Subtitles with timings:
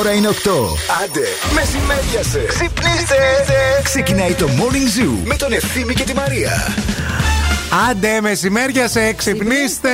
[0.00, 0.32] Η ώρα είναι 8.
[1.04, 2.44] Άντε, μεσημέριασε.
[2.48, 3.16] Ξυπνήστε.
[3.82, 6.74] Ξεκινάει το Morning Zoo με τον Ευθύμη και τη Μαρία.
[7.90, 9.90] Άντε, μεσημέρια σε ξυπνήστε!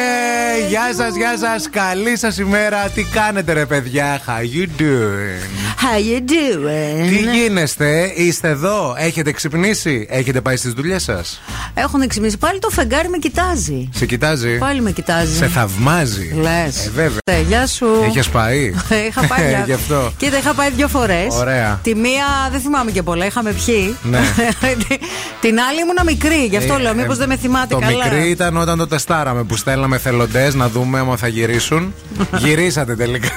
[0.69, 2.88] Γεια σας, γεια σας, καλή σας ημέρα.
[2.95, 5.66] Τι κάνετε, ρε παιδιά, how you doing?
[5.83, 7.09] How you doing?
[7.09, 11.41] Τι γίνεστε, είστε εδώ, έχετε ξυπνήσει, έχετε πάει στις δουλειές σας;
[11.75, 12.39] Έχουν ξυπνήσει.
[12.39, 13.89] Πάλι το φεγγάρι με κοιτάζει.
[13.95, 15.37] Σε κοιτάζει; Πάλι με κοιτάζει.
[15.37, 16.87] Σε θαυμάζει; Λες.
[16.87, 17.19] Ε, βέβαια.
[17.25, 17.87] Ε, γεια σου.
[18.07, 18.75] Έχεις πάει;
[19.09, 19.52] είχα πάει.
[19.52, 20.12] Ε, Γι' αυτό.
[20.16, 21.35] Κοίτα, είχα πάει δύο φορές.
[21.35, 21.80] Ωραία.
[21.83, 23.97] Τη μία δεν θυμάμαι και πολλά, είχαμε πιει.
[24.02, 24.19] Ναι.
[25.41, 28.05] Την άλλη ήμουνα μικρή, γι' αυτό Ε, λέω, ε, μήπω δεν με θυμάται Το καλά.
[28.05, 31.95] μικρή ήταν όταν το τεστάραμε που στέλναμε θελοντές να δούμε άμα θα γυρίσουν.
[32.45, 33.29] Γυρίσατε τελικά.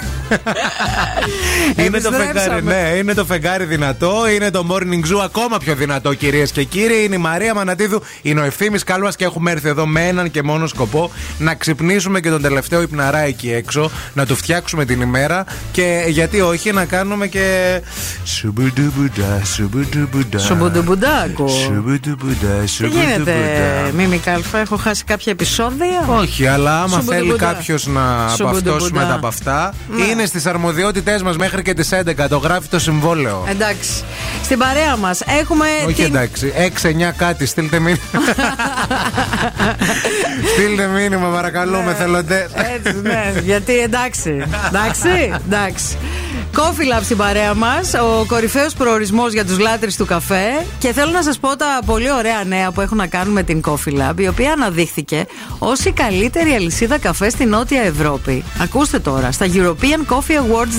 [1.76, 2.92] είναι, το φεγγάρι, Επιστρέψαμε.
[2.92, 7.03] ναι, είναι το φεγγάρι δυνατό, είναι το morning zoo ακόμα πιο δυνατό, κυρίες και κύριοι.
[7.03, 10.44] Είναι η Μαρία Μανατίδου, είναι ο ευθύνη Κάλουα και έχουμε έρθει εδώ με έναν και
[10.44, 15.45] μόνο σκοπό να ξυπνήσουμε και τον τελευταίο υπναρά εκεί έξω, να του φτιάξουμε την ημέρα
[15.72, 17.81] και γιατί όχι να κάνουμε και.
[18.23, 20.40] Σουμπουντουμπουντά, σουμπουντουμπουντά.
[20.40, 21.48] Σουμπουντουμπουντάκο.
[21.48, 23.12] Σουμπουντουμπουντά, Τι σουμπουντουμπουντά.
[23.12, 27.16] γίνεται, Μίμη Κάλφα, έχω χάσει κάποια επεισόδια; Όχι, αλλά άμα Σουμπουντουμπουντά.
[27.18, 28.72] θέλει κάποιος να Σουμπουντουμπουντά.
[28.72, 30.03] παυτώσει μετά από αυτά, Ναι.
[30.03, 32.19] είναι στις αρμοδιότητές μας μέχρι και τις 11.
[32.28, 33.45] Το γράφει το συμβόλαιο.
[33.50, 34.03] Εντάξει.
[34.44, 35.66] Στην παρέα μας έχουμε.
[35.86, 36.06] Όχι την...
[36.06, 38.02] εντάξει, 6-9 κάτι, στείλτε μήνυμα.
[40.53, 42.47] στείλτε μήνυμα, παρακαλούμε, θελοντέ.
[42.75, 44.44] Έτσι, ναι, γιατί εντάξει.
[44.67, 45.97] Εντάξει, εντάξει.
[46.55, 50.66] Coffee Lab στην παρέα μας, ο κορυφαίος προορισμός για τους λάτρε του καφέ.
[50.80, 53.61] Και θέλω να σας πω τα πολύ ωραία νέα που έχουν να κάνουν με την
[53.66, 55.25] Coffee Lab, η οποία αναδείχθηκε
[55.59, 58.44] ως η καλύτερη αλυσίδα καφέ στη Νότια Ευρώπη.
[58.61, 60.75] Ακούστε τώρα, στα European Coffee Awards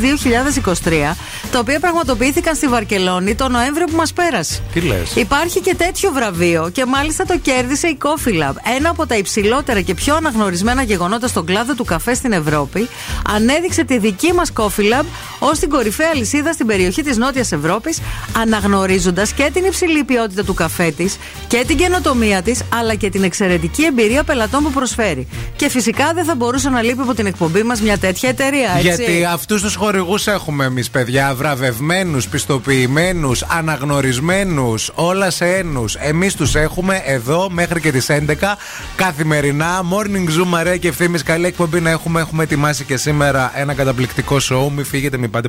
[0.84, 1.16] 2023,
[1.50, 4.62] τα οποία πραγματοποιήθηκαν στη Βαρκελόνη το Νοέμβριο που μας πέρασε.
[4.72, 8.54] Τι λες; Υπάρχει και τέτοιο βραβείο και μάλιστα το κέρδισε η Coffee Lab.
[8.76, 12.88] Ένα από τα υψηλότερα και πιο αναγνωρισμένα γεγονότα στον κλάδο του καφέ στην Ευρώπη.
[13.34, 15.04] Ανέδειξε τη δική μας Coffee Lab
[15.38, 17.98] ως την κορυφαία λυσίδα στην περιοχή της Νότιας Ευρώπης,
[18.36, 21.16] αναγνωρίζοντας και την υψηλή ποιότητα του καφέ της
[21.46, 25.28] και την καινοτομία της, αλλά και την εξαιρετική εμπειρία πελατών που προσφέρει.
[25.56, 29.02] Και φυσικά δεν θα μπορούσε να λείπει από την εκπομπή μας μια τέτοια εταιρεία, έτσι.
[29.02, 31.34] Γιατί αυτούς τους χορηγούς έχουμε εμείς, παιδιά.
[31.34, 35.94] Βραβευμένους, πιστοποιημένους, αναγνωρισμένους, όλα σε ένους.
[35.94, 38.58] Εμείς τους έχουμε εδώ μέχρι και τις 11
[38.96, 39.82] καθημερινά.
[39.90, 41.18] Morning Zoom, Μαρέα και ευθύνη.
[41.18, 42.20] Καλή εκπομπή να έχουμε.
[42.20, 44.70] Έχουμε ετοιμάσει και σήμερα ένα καταπληκτικό show.
[44.76, 45.48] Μην φύγετε, μην πάτε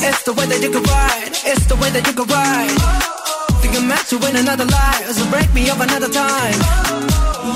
[0.00, 1.32] It's the way that you can ride.
[1.44, 2.78] It's the way that you can ride.
[3.60, 6.58] Think I'm meant to win another life, so break me up another time.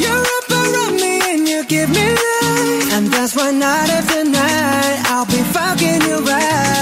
[0.02, 4.98] You're up around me and you give me life, and that's why night after night
[5.06, 6.81] I'll be fucking you right.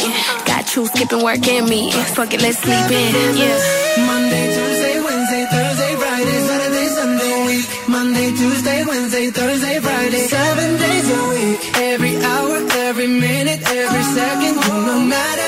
[0.73, 1.91] You skipping work and me.
[2.15, 3.35] Fuck it, let's sleep in.
[3.35, 4.07] Yeah.
[4.07, 7.65] Monday, Tuesday, Wednesday, Thursday, Friday, Saturday, Sunday, week.
[7.89, 11.59] Monday, Tuesday, Wednesday, Thursday, Friday, seven days a week.
[11.75, 12.57] Every hour,
[12.87, 14.55] every minute, every second,
[14.87, 15.40] no night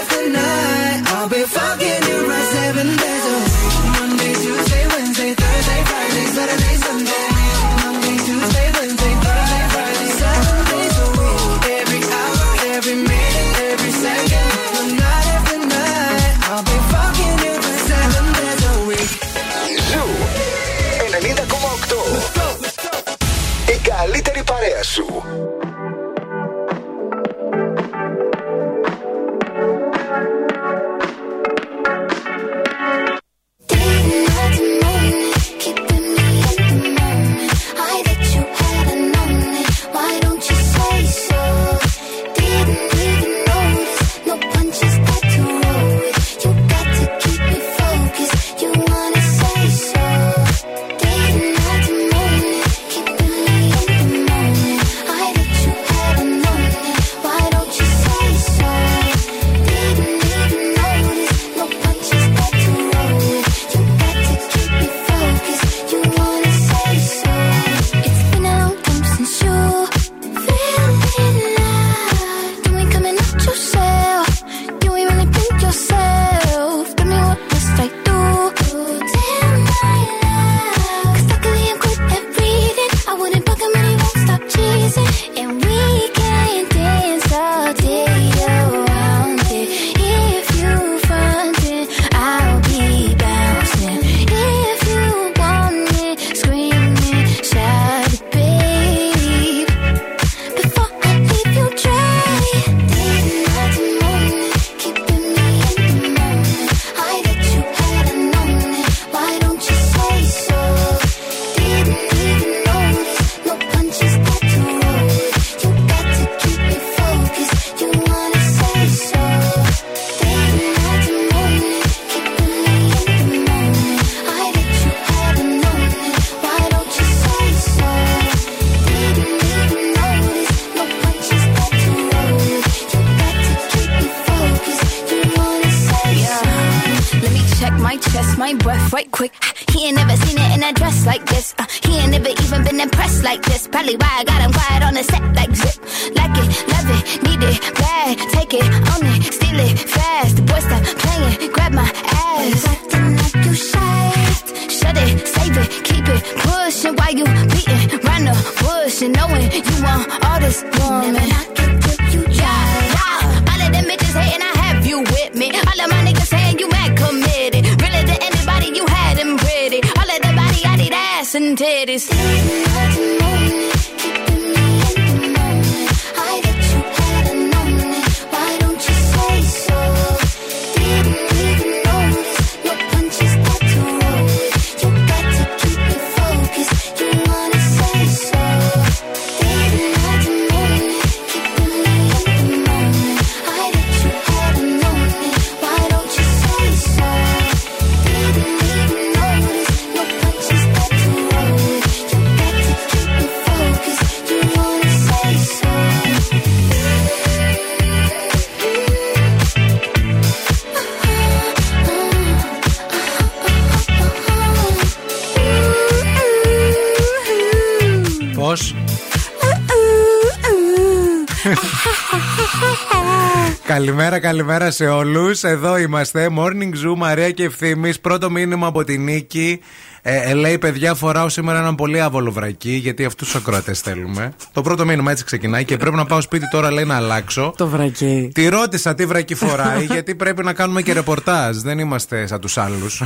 [224.23, 225.43] καλημέρα, καλημέρα σε όλους.
[225.43, 226.29] Εδώ είμαστε.
[226.37, 227.95] Morning Zoo, Μαρία και ευθύνη.
[228.01, 229.59] Πρώτο μήνυμα από την Νίκη.
[230.01, 234.33] Ε, ε, λέει, παιδιά, φοράω σήμερα έναν πολύ άβολο βρακί, γιατί αυτούς τους ακροατές θέλουμε.
[234.53, 237.53] Το πρώτο μήνυμα έτσι ξεκινάει και πρέπει να πάω σπίτι τώρα, λέει, να αλλάξω.
[237.57, 238.31] Το βρακί.
[238.33, 241.57] Τη ρώτησα τι βρακί φοράει, γιατί πρέπει να κάνουμε και ρεπορτάζ.
[241.57, 243.01] Δεν είμαστε σαν τους άλλους.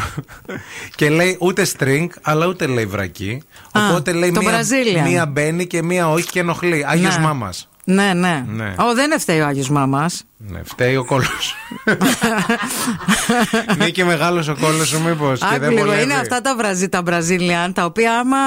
[0.95, 3.41] και λέει ούτε string, αλλά ούτε λέει βρακί.
[3.71, 5.09] Α, Οπότε λέει το μία, Brazilian.
[5.09, 6.85] μία μπαίνει και μία όχι και ενοχλεί.
[6.87, 7.23] Άγιος Ναι.
[7.23, 7.69] μάμας.
[7.89, 8.45] Ναι, ναι.
[8.47, 8.73] Ναι.
[8.77, 10.09] Ω, δεν είναι φταίει ο Άγιος Μάμα.
[10.37, 11.55] Ναι, φταίει ο κόλος.
[13.73, 15.41] είναι και μεγάλος ο κόλος σου, μήπως.
[15.41, 18.37] Άκου λίγο, είναι αυτά τα, βραζι, τα Brazilian, τα οποία άμα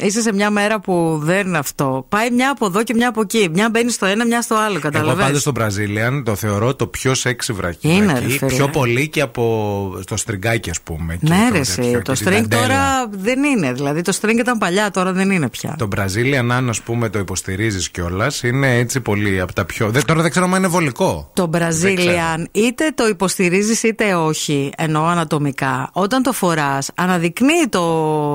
[0.00, 3.20] είσαι σε μια μέρα που δεν είναι αυτό, πάει μια από εδώ και μια από
[3.20, 3.48] εκεί.
[3.52, 5.24] Μια μπαίνεις στο ένα, μια στο άλλο, Εγώ καταλαβαίνεις.
[5.24, 7.88] πάντως στο Brazilian το θεωρώ το πιο σεξι βρακί.
[7.88, 8.50] Είναι, βρακί, ρε φίλε.
[8.50, 11.16] πιο πολύ και από το στριγκάκι, ας πούμε.
[11.16, 12.62] και Ναι, το ρε, τέτοιο εσύ, και το την string ταντέλα.
[12.66, 13.72] τώρα δεν είναι.
[13.72, 15.74] Δηλαδή το string ήταν παλιά, τώρα δεν είναι πια.
[15.78, 19.90] Το Brazilian, αν ας πούμε το υποστηρίζεις κιόλας, είναι Είναι έτσι πολύ από τα πιο.
[19.90, 21.30] Δεν, τώρα δεν ξέρω αν είναι βολικό.
[21.32, 25.90] Το Δεν Brazilian είτε το υποστηρίζεις είτε όχι, εννοώ ανατομικά.
[25.92, 27.82] Όταν το φοράς, αναδεικνύει το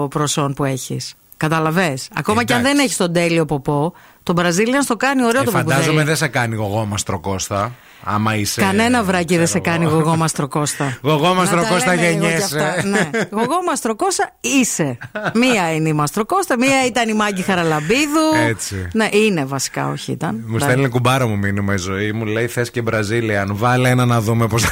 [0.09, 1.13] προσόν που έχεις.
[1.37, 1.97] Καταλαβέ.
[2.13, 2.75] Ακόμα και αν Εντάξει.
[2.77, 6.07] δεν έχεις τον τέλειο ποπό, το Brazilian στο κάνει ωραίο Ε, το φαντάζομαι ποπουδέλι.
[6.07, 7.71] δεν σε κάνει γογόμαστρο Κώστα.
[8.03, 8.61] Άμα είσαι.
[8.61, 9.95] Κανένα βράκι δεν σε ξέρω κάνει εγώ.
[9.95, 10.97] γογόμαστρο Κώστα.
[11.01, 12.59] Γογόμαστρο Να τα Κώστα λέμε λίγο κι γεννιέσαι.
[12.59, 12.83] αυτά.
[12.87, 13.09] Ναι.
[13.31, 14.97] Γογόμαστρο Κώστα είσαι.
[15.33, 18.27] Μία είναι η Μαστρο Κώστα, μία ήταν η Μάγκη Χαραλαμπίδου.
[18.47, 18.87] Έτσι.
[18.93, 20.43] Ναι, είναι βασικά, όχι ήταν.
[20.47, 20.63] Μου Ναι.
[20.63, 22.11] στέλνει κουμπάρο μου μήνυμα η ζωή.
[22.11, 23.49] Μου λέει θες και Μπραζίλιαν.
[23.55, 24.57] Βάλε ένα να δούμε πώ.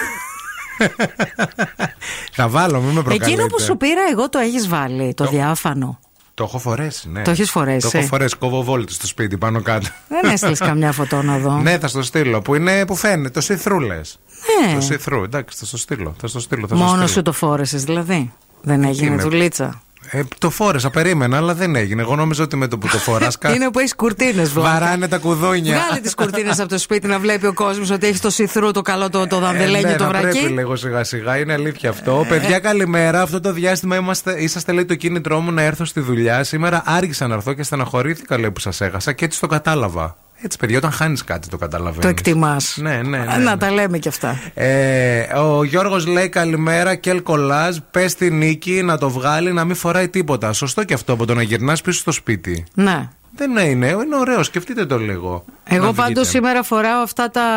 [2.31, 3.25] θα βάλω, μην με προκαλείτε.
[3.25, 5.99] Εκείνο που σου πήρα εγώ το έχεις βάλει, το διάφανο.
[6.35, 7.21] Το έχω φορέσει, ναι.
[7.21, 7.91] Το έχεις φορέσει.
[7.91, 8.35] Το έχω φορέσει.
[8.37, 9.87] Κόβω βόλτη στο σπίτι πάνω κάτω.
[10.07, 11.59] Δεν έστειλε καμιά φωτό να δω.
[11.61, 12.41] ναι, θα στο στείλω.
[12.41, 13.39] Που, είναι, που φαίνεται.
[13.41, 14.19] Το see-through λες.
[14.67, 14.79] Ναι.
[14.79, 15.23] Το see-through.
[15.23, 16.15] Εντάξει, θα στο στείλω.
[16.19, 16.67] Θα στο στείλω.
[16.67, 17.07] Θα στο Μόνος στείλω.
[17.07, 18.33] σου το φόρεσες δηλαδή.
[18.61, 19.21] Δεν έγινε είναι.
[19.21, 19.81] δουλίτσα.
[20.09, 22.01] Ε, το φόρεσα, περίμενα, αλλά δεν έγινε.
[22.01, 23.27] Εγώ νόμιζα ότι με το που το φορά.
[23.55, 25.77] Είναι που έχεις κουρτίνες, Βαράνε τα κουδούνια.
[25.77, 28.81] Βγάλε τις κουρτίνες από το σπίτι να βλέπει ο κόσμος ότι έχει το σιθρού το
[28.81, 30.53] καλό το, το δανδελένιο Ε, ναι, το να Πρέπει βρακί.
[30.53, 32.25] λίγο σιγά σιγά, είναι αλήθεια αυτό.
[32.29, 33.21] Παιδιά, καλημέρα.
[33.21, 36.43] Αυτό το διάστημα είμαστε, είσαστε λέει το κίνητρό μου να έρθω στη δουλειά.
[36.43, 40.15] Σήμερα άργησα να έρθω και στεναχωρήθηκα λέει που σας έχασα και έτσι το κατάλαβα.
[40.45, 42.01] Έτσι, παιδιά, όταν χάνεις κάτι το καταλαβαίνεις.
[42.01, 42.77] Το εκτιμάς.
[42.81, 43.57] Ναι, ναι, ναι, Να ναι.
[43.57, 44.39] τα λέμε κι αυτά.
[44.53, 47.77] Ε, ο Γιώργος λέει καλημέρα, Κελ Κολάζ.
[47.91, 50.53] Πες στη νίκη να το βγάλει να μην φοράει τίποτα.
[50.53, 52.63] Σωστό και αυτό από το να γυρνάς πίσω στο σπίτι.
[52.73, 53.09] Ναι.
[53.37, 55.45] Δεν είναι, είναι ωραίο, σκεφτείτε το λίγο.
[55.63, 56.25] Εγώ Να πάντως βγείτε.
[56.29, 57.47] σήμερα φοράω αυτά τα,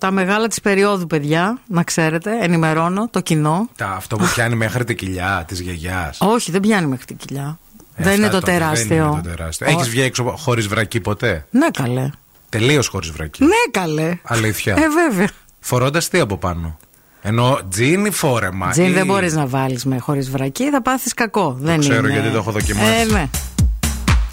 [0.00, 1.58] τα μεγάλα της περίοδου, παιδιά.
[1.66, 3.68] Να ξέρετε, ενημερώνω το κοινό.
[3.76, 6.18] Τα, αυτό που πιάνει μέχρι την κοιλιά της γιαγιάς.
[6.20, 7.58] Όχι, δεν πιάνει μέχρι την κοιλιά.
[7.96, 8.86] Δεν είναι το τεράστιο.
[8.88, 9.66] Δεν είναι το τεράστιο.
[9.66, 12.10] Ω- Έχεις βγει έξω χωρίς βρακί ποτέ; Ναι, καλέ.
[12.48, 13.42] Τελείως χωρίς βρακί.
[13.44, 14.18] Ναι, καλέ.
[14.22, 14.72] Αλήθεια.
[14.74, 15.28] Ε, βέβαια.
[15.60, 16.76] Φορώντας τι από πάνω;
[17.22, 18.70] Ενώ τζιν ή φόρεμα.
[18.70, 21.56] Τζιν ή- δεν μπορείς να βάλεις με χωρίς βρακί, θα πάθεις κακό.
[21.60, 22.12] δεν ξέρω, είναι.
[22.12, 22.90] γιατί το έχω δοκιμάσει.
[23.00, 23.28] Ε, ναι.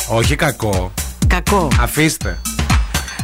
[0.10, 0.94] Όχι κακό.
[1.28, 1.68] Κακό.
[1.82, 2.38] Αφήστε.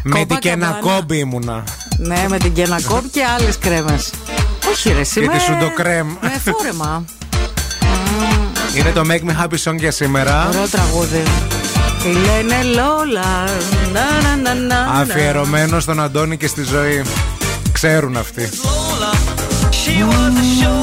[0.03, 0.39] Με την καμπάνα.
[0.39, 1.63] κενακόμπι ήμουνα.
[1.98, 4.13] Ναι, με την κενακόπ και άλλες κρέμες.
[4.72, 5.38] Όχι, ρε, σήμερα.
[5.38, 6.08] τη σουντοκρέμ.
[6.22, 7.06] Με φόρεμα.
[8.77, 10.48] Είναι το Make Me Happy Song για σήμερα.
[10.48, 11.24] Ωραίο τραγούδι.
[12.03, 13.46] Τι λένε Λόλα.
[13.93, 15.00] Να, να, να, να, να.
[15.00, 17.03] Αφιερωμένο στον Αντώνη και στη ζωή.
[17.72, 18.50] Ξέρουν αυτοί.
[19.69, 20.76] She was a showgirl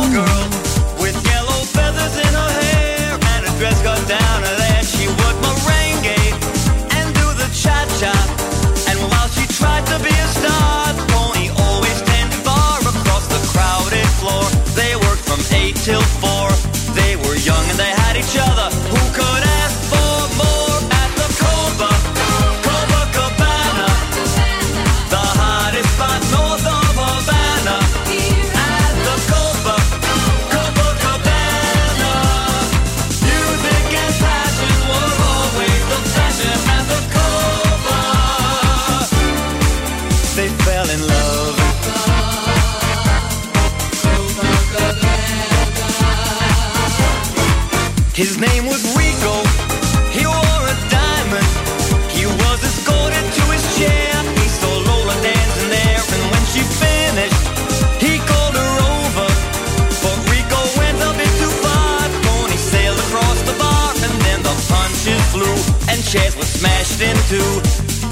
[48.14, 49.34] His name was Rico.
[50.14, 51.50] He wore a diamond.
[52.14, 54.14] He was escorted to his chair.
[54.38, 57.42] He saw Lola dancing there, and when she finished,
[57.98, 59.28] he called her over.
[59.98, 62.06] But Rico went a bit too far.
[62.22, 65.56] Pony sailed across the bar, and then the punches flew,
[65.90, 67.50] and chairs were smashed in two.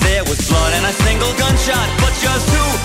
[0.02, 2.81] There was blood and a single gunshot, but just who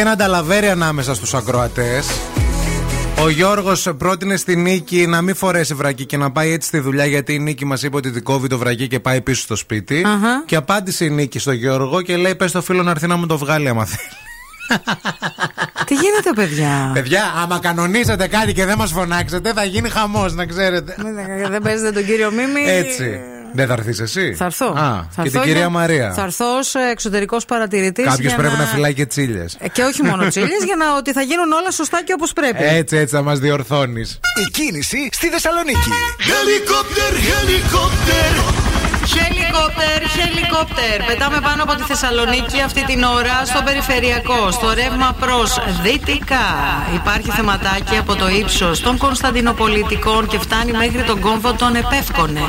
[0.00, 0.08] myself.
[0.08, 2.06] Υπάρχει ένα νταλαβέρι ανάμεσα στους ακροατές.
[3.22, 7.04] Ο Γιώργος πρότεινε στη Νίκη να μην φορέσει βρακί και να πάει έτσι στη δουλειά
[7.06, 10.02] γιατί η Νίκη μας είπε ότι την κόβει το βρακί και πάει πίσω στο σπιτι
[10.06, 10.42] Αχα.
[10.46, 13.26] Και απάντησε η Νίκη στο Γιώργο και λέει: Πες στο φίλο να έρθει να μου
[13.26, 14.08] το βγάλει άμα θέλει.
[15.86, 20.46] Τι γίνεται, παιδιά; Παιδιά, άμα κανονίσετε κάτι και δεν μας φωνάξετε, θα γίνει χαμός, να
[20.46, 20.94] ξέρετε.
[20.98, 22.70] Δεν- Δεν παίζετε τον κύριο Μίμη.
[22.70, 23.20] Έτσι.
[23.52, 24.66] Δεν θα έρθεις εσύ; Θα έρθω.
[24.66, 26.12] Α, Θα και έρθω την κυρία για- Μαρία.
[26.12, 28.04] Θα έρθω ως εξωτερικός παρατηρητής.
[28.04, 28.64] Κάποιος πρέπει να...
[28.64, 29.44] φυλάει και τσίλε.
[29.72, 32.64] Και όχι μόνο τσίλε, για να ότι θα γίνουν όλα σωστά και όπως πρέπει.
[32.64, 34.20] Έτσι, έτσι θα μας διορθώνεις.
[34.46, 35.90] Η κίνηση στη Θεσσαλονίκη.
[36.18, 38.32] Helicopter, helicopter.
[39.06, 41.02] Χελικόπτερ, χελικόπτερ.
[41.06, 46.46] Πετάμε πάνω από τη Θεσσαλονίκη αυτή την ώρα στο περιφερειακό, στο ρεύμα προς δυτικά.
[46.94, 52.40] Υπάρχει θεματάκι από το ύψος των Κωνσταντινοπολιτικών και φτάνει μέχρι τον κόμβο των Επεύκονε.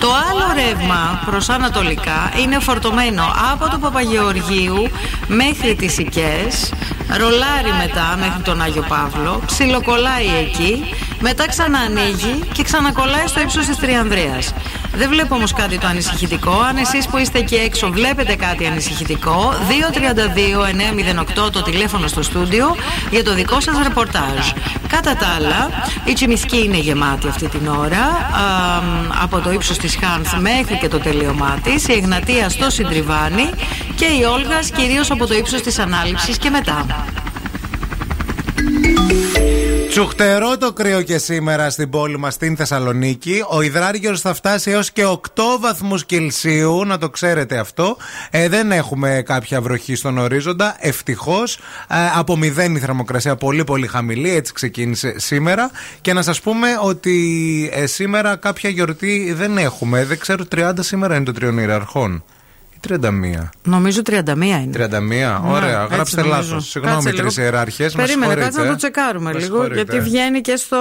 [0.00, 4.90] Το άλλο ρεύμα προς ανατολικά είναι φορτωμένο από το Παπαγεωργίου
[5.26, 6.72] μέχρι τις Οικές,
[7.18, 13.76] ρολάρι μετά μέχρι τον Άγιο Παύλο, ψιλοκολλάει εκεί, μετά ξαναανοίγει και ξανακολλάει στο ύψος της
[13.76, 14.54] Τριανδρίας.
[14.92, 16.50] Δεν βλέπω όμως κάτι το ανησυχητικό.
[16.50, 19.54] Αν εσείς που είστε εκεί έξω βλέπετε κάτι ανησυχητικό,
[21.46, 22.76] 232-908 το τηλέφωνο στο στούντιο
[23.10, 24.50] για το δικό σας ρεπορτάζ.
[24.88, 25.68] Κατά τα άλλα,
[26.04, 28.82] η Τσιμισκή είναι γεμάτη αυτή την ώρα, α,
[29.22, 33.50] από το ύψος της Χάνθ μέχρι και το τελείωμά της, η Εγνατία στο Συντριβάνι
[33.96, 36.86] και η Όλγας κυρίως από το ύψος της Ανάληψης και μετά.
[39.88, 43.44] Τσουχτερό το κρύο και σήμερα στην πόλη μας στην Θεσσαλονίκη.
[43.48, 45.20] Ο υδράργυρος θα φτάσει έως και 8
[45.60, 47.96] βαθμούς Κελσίου, να το ξέρετε αυτό.
[48.30, 51.56] Ε, δεν έχουμε κάποια βροχή στον ορίζοντα, ευτυχώς.
[51.56, 51.60] Ε,
[52.14, 55.70] από μηδέν η θερμοκρασία, πολύ πολύ χαμηλή, έτσι ξεκίνησε σήμερα.
[56.00, 60.04] Και να σας πούμε ότι ε, σήμερα κάποια γιορτή δεν έχουμε.
[60.04, 62.22] Δεν ξέρω, 30 σήμερα είναι το τριών ιεραρχών.
[62.90, 62.98] Ή
[63.42, 63.48] 31.
[63.62, 64.70] Νομίζω 31 είναι.
[64.72, 65.82] 31, Ναι, ωραία.
[65.82, 66.36] έτσι Γράψτε νομίζω.
[66.36, 66.68] λάθος.
[66.70, 67.32] Συγγνώμη, Κάτσε λίγο.
[67.32, 67.90] τρει ιεράρχε.
[67.96, 69.66] Περίμενε, κάτσε να το τσεκάρουμε λίγο.
[69.66, 70.76] Γιατί βγαίνει και στο.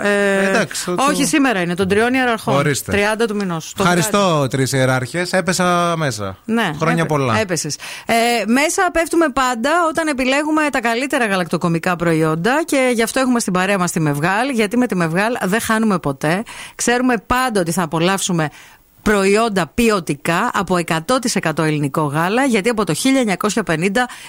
[0.00, 2.54] ε, Εντάξει, το- το- Όχι, σήμερα είναι, τον τριών ιεραρχών.
[2.54, 2.92] Ορίστε.
[2.92, 3.74] 30 του μηνός.
[3.78, 5.32] Ευχαριστώ, τρεις ιεράρχες.
[5.32, 6.36] Έπεσα μέσα.
[6.44, 7.38] Ναι, Χρόνια πολλά.
[7.40, 7.76] Έπεσες.
[8.06, 8.14] Ε,
[8.46, 13.78] μέσα πέφτουμε πάντα όταν επιλέγουμε τα καλύτερα γαλακτοκομικά προϊόντα και γι' αυτό έχουμε στην παρέα
[13.78, 14.48] μας τη Μευγάλ.
[14.50, 16.42] Γιατί με τη Μευγάλ δεν χάνουμε ποτέ.
[16.74, 18.48] Ξέρουμε πάντα ότι θα απολαύσουμε
[19.02, 20.78] προϊόντα ποιοτικά από
[21.42, 22.94] 100% ελληνικό γάλα, γιατί από το
[23.64, 23.74] 1950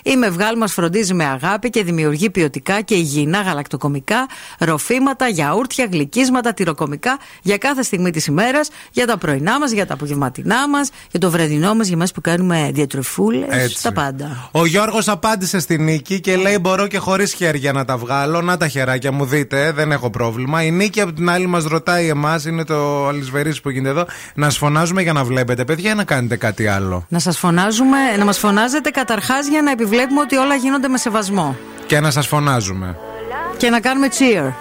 [0.03, 4.27] η Μευγάλ μας φροντίζει με αγάπη και δημιουργεί ποιοτικά και υγιεινά γαλακτοκομικά,
[4.59, 9.93] ροφήματα, γιαούρτια, γλυκίσματα, τυροκομικά για κάθε στιγμή της ημέρας, για τα πρωινά μας, για τα
[9.93, 13.83] απογευματινά μας, για το βραδινό μας, για εμάς που κάνουμε διατροφούλες, Έτσι.
[13.83, 14.49] τα πάντα.
[14.51, 18.41] Ο Γιώργος απάντησε στη Νίκη και λέει: Μπορώ και χωρίς χέρια να τα βγάλω.
[18.41, 20.63] Να τα χεράκια μου δείτε, δεν έχω πρόβλημα.
[20.63, 24.05] Η Νίκη από την άλλη μας ρωτάει εμάς, είναι το αλυσβερί που γίνεται εδώ,
[24.35, 27.05] να σφωνάζουμε για να βλέπετε, παιδιά, ή να κάνετε κάτι άλλο.
[27.09, 31.55] Να σας φωνάζουμε, να μας φωνάζετε καταρχάς για να επιβλέπουμε ότι όλα γίνονται με σεβασμό.
[31.85, 32.97] Και να σα φωνάζουμε.
[33.57, 34.51] Και να κάνουμε cheer.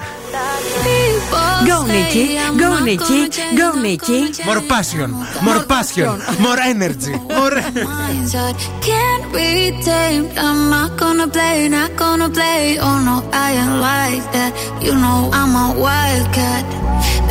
[1.70, 2.24] Go Nikki,
[2.62, 3.20] go Nikki,
[3.60, 4.20] go Nikki.
[4.48, 5.10] More passion,
[5.46, 6.10] more passion,
[6.44, 7.14] more energy.
[7.38, 7.56] More...
[7.90, 8.56] mindset
[8.88, 9.50] can't be
[9.88, 10.32] tamed.
[10.46, 12.62] I'm not gonna play, not gonna play.
[12.86, 14.52] Oh no, I ain't like that.
[14.84, 16.64] You know I'm a wildcat.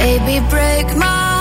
[0.02, 1.41] Baby, break my heart.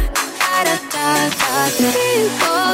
[0.73, 0.87] People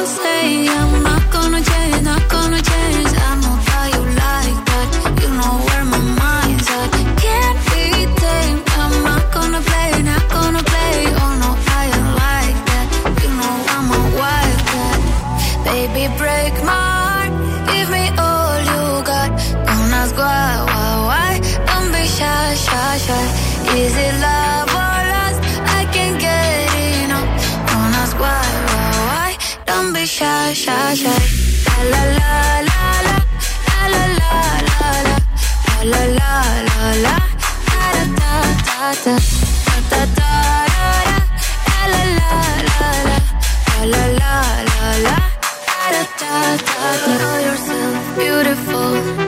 [0.06, 3.08] say I'm not gonna change, not gonna change.
[3.18, 3.67] I know
[48.16, 49.27] beautiful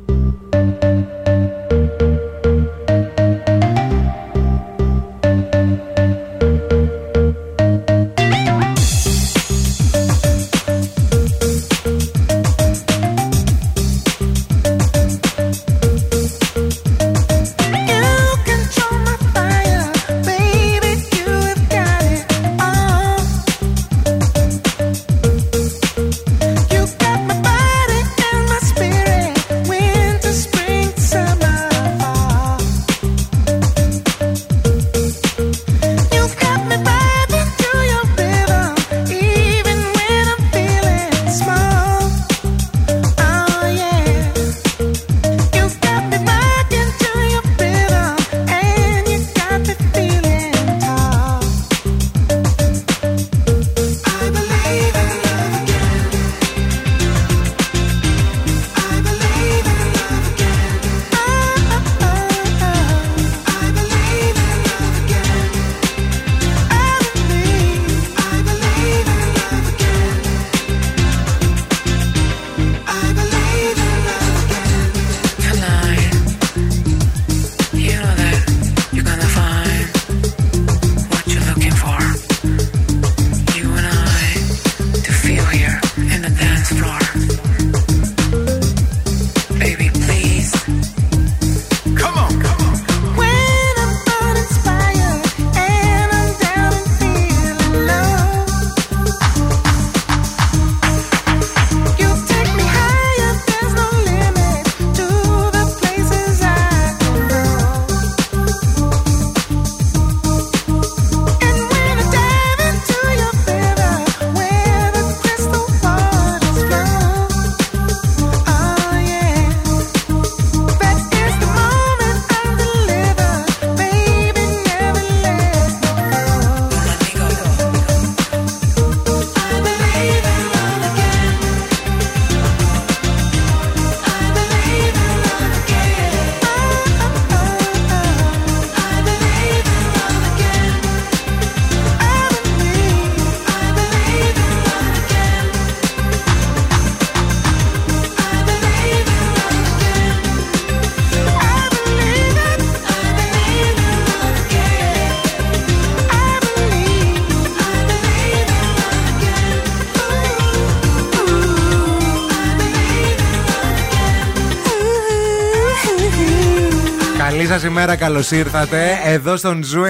[167.73, 168.99] Καλή σας ημέρα, καλώς ήρθατε.
[169.03, 169.81] Εδώ στον Zoo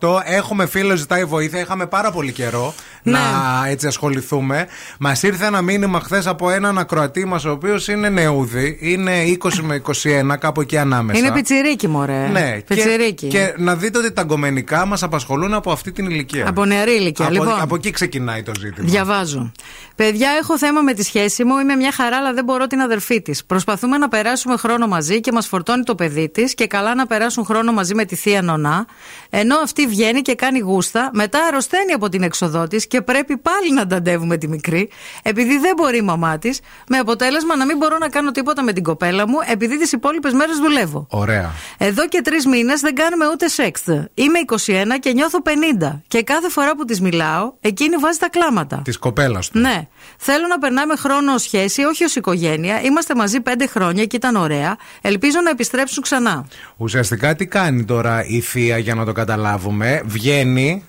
[0.00, 1.60] 90,8 έχουμε φίλο ζητάει βοήθεια.
[1.60, 2.93] Είχαμε πάρα πολύ καιρό Ναι.
[3.04, 3.20] Να
[3.68, 4.66] έτσι ασχοληθούμε.
[4.98, 8.78] Μας ήρθε ένα μήνυμα χθες από έναν ακροατή μας, ο οποίος είναι νεούδι.
[8.80, 9.12] Είναι
[9.42, 11.18] 20 με 21, κάπου εκεί ανάμεσα.
[11.18, 12.28] Είναι πιτσιρίκι, μωρέ.
[12.28, 13.26] Ναι, πιτσιρίκι.
[13.26, 16.48] και, και να δείτε ότι τα γκομενικά μας απασχολούν από αυτή την ηλικία.
[16.48, 17.24] Από νεαρή ηλικία.
[17.24, 18.88] Από, λοιπόν, από εκεί ξεκινάει το ζήτημα.
[18.88, 19.52] Διαβάζω.
[19.96, 21.58] Παιδιά, έχω θέμα με τη σχέση μου.
[21.58, 23.44] Είμαι μια χαρά, αλλά δεν μπορώ την αδερφή της.
[23.44, 27.44] Προσπαθούμε να περάσουμε χρόνο μαζί και μας φορτώνει το παιδί της και καλά να περάσουν
[27.44, 28.86] χρόνο μαζί με τη θεία Νονά.
[29.30, 33.72] Ενώ αυτή βγαίνει και κάνει γούστα, μετά αρρωσταίνει από την έξοδό της και πρέπει πάλι
[33.72, 34.90] να ταντεύουμε τη μικρή,
[35.22, 38.72] επειδή δεν μπορεί η μαμά της, με αποτέλεσμα να μην μπορώ να κάνω τίποτα με
[38.72, 41.06] την κοπέλα μου, επειδή τις υπόλοιπες μέρες δουλεύω.
[41.10, 41.52] Ωραία.
[41.78, 43.82] Εδώ και τρεις μήνες δεν κάνουμε ούτε σεξ.
[44.14, 46.00] Είμαι 21 και νιώθω 50.
[46.08, 48.82] Και κάθε φορά που της μιλάω, εκείνη βάζει τα κλάματα.
[48.84, 49.58] Της κοπέλας του.
[49.58, 49.86] Ναι.
[50.18, 52.80] Θέλω να περνάμε χρόνο ω σχέση, όχι ως οικογένεια.
[52.80, 54.76] Είμαστε μαζί πέντε χρόνια και ήταν ωραία.
[55.00, 56.46] Ελπίζω να επιστρέψουν ξανά.
[56.76, 60.02] Ουσιαστικά τι κάνει τώρα η θεία για να το καταλάβουμε.
[60.04, 60.84] Βγαίνει,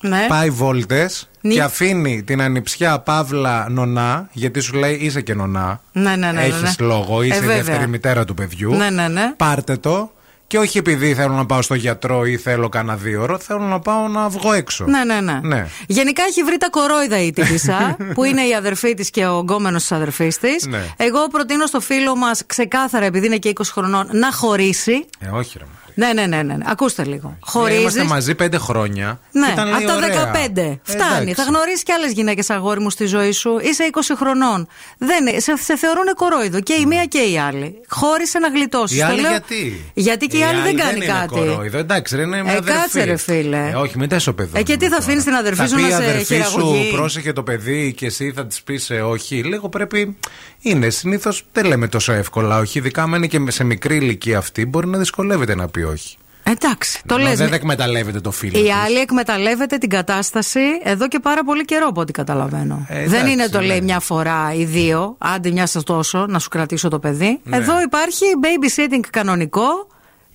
[0.00, 0.26] Ναι.
[0.28, 5.80] πάει βόλτες Νι- και αφήνει την ανιψιά Παύλα νονά, γιατί σου λέει είσαι και νονά.
[5.92, 6.86] Ναι, ναι, ναι, ναι, Έχεις ναι.
[6.86, 7.56] λόγο, είσαι Ε, η βέβαια.
[7.62, 8.74] δεύτερη μητέρα του παιδιού.
[8.74, 9.32] Ναι, ναι, ναι.
[9.36, 10.12] Πάρτε το.
[10.46, 13.80] Και όχι επειδή θέλω να πάω στο γιατρό ή θέλω κανένα δύο ώρο, θέλω να
[13.80, 14.84] πάω να βγω έξω.
[14.84, 15.66] Ναι, ναι, ναι, Ναι.
[15.86, 19.80] Γενικά έχει βρει τα κορόιδα η τύπησα, που είναι η αδερφή της και ο γκόμενος
[19.82, 20.66] της αδερφής της.
[20.66, 20.80] Ναι.
[20.96, 25.04] Εγώ προτείνω στο φίλο μας ξεκάθαρα, επειδή είναι και 20 χρονών, να χωρίσει.
[25.18, 25.87] Ε, όχι ρε Μαρία.
[25.98, 26.54] Ναι, ναι, ναι, ναι.
[26.54, 26.64] ναι.
[26.66, 27.28] Ακούστε λίγο.
[27.28, 27.80] Ναι, Χωρίζεις.
[27.80, 29.20] Είμαστε μαζί πέντε χρόνια.
[29.32, 30.30] Ναι, και ήταν, λέει, από τα ωραία.
[30.32, 30.78] 15.
[30.82, 31.20] Φτάνει.
[31.20, 31.34] Εντάξει.
[31.34, 33.58] Θα γνωρίσει και άλλες γυναίκες αγόρι μου στη ζωή σου.
[33.62, 34.68] Είσαι 20 χρονών.
[34.98, 37.74] Δεν, είναι- σε, σε θεωρούν κορόιδο και η μία και η άλλη.
[37.88, 38.98] Χώρισε να γλιτώσεις.
[38.98, 41.26] Η άλλη γιατί; Γιατί και η, άλλη δεν κάνει είναι κάτι.
[41.28, 41.78] κορόιδο.
[41.78, 42.78] Εντάξει, ρε, είναι μια Ε, αδερφή.
[42.80, 43.68] κάτσε, ρε, φίλε.
[43.68, 45.02] Ε, όχι, μην τα ισοπεδώνουμε Ε, και τι θα τώρα.
[45.02, 47.92] αφήνεις την αδερφή Θα σου πει να η σε αδερφή σου χειραγωγεί; πρόσεχε το παιδί
[47.96, 49.42] και εσύ θα της πεις όχι.
[49.44, 50.16] Λίγο πρέπει.
[50.60, 52.58] Είναι συνήθως δεν λέμε τόσο εύκολα.
[52.58, 56.16] Όχι, ειδικά αν είναι και σε μικρή ηλικία αυτή, μπορεί να δυσκολεύεται να πει όχι.
[56.50, 57.38] Εντάξει, το Ενώ λες.
[57.38, 58.58] Δεν εκμεταλλεύεται το φίλο.
[58.58, 58.72] Η της.
[58.72, 62.86] άλλη εκμεταλλεύεται την κατάσταση εδώ και πάρα πολύ καιρό από ό,τι καταλαβαίνω.
[62.88, 63.66] Ε, δεν εντάξει, είναι το ναι.
[63.66, 67.40] λέει μια φορά ή δύο, άντε μια σας τόσο να σου κρατήσω το παιδί.
[67.42, 67.56] Ναι.
[67.56, 69.86] Εδώ υπάρχει babysitting κανονικό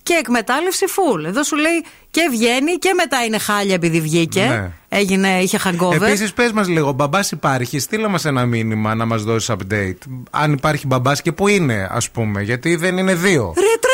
[0.04, 1.24] και εκμετάλλευση full.
[1.24, 4.44] Εδώ σου λέει και βγαίνει και μετά είναι χάλια επειδή βγήκε.
[4.44, 4.70] Ναι.
[4.88, 5.92] Έγινε, είχε hangover.
[5.92, 7.78] Επίσης, πες μας λίγο, μπαμπάς υπάρχει.
[7.78, 9.98] Στείλα μας ένα μήνυμα να μας δώσεις update.
[10.30, 12.42] Αν υπάρχει μπαμπάς και πού είναι, ας πούμε.
[12.42, 13.52] Γιατί δεν είναι δύο.
[13.56, 13.93] Ρε, τρέξε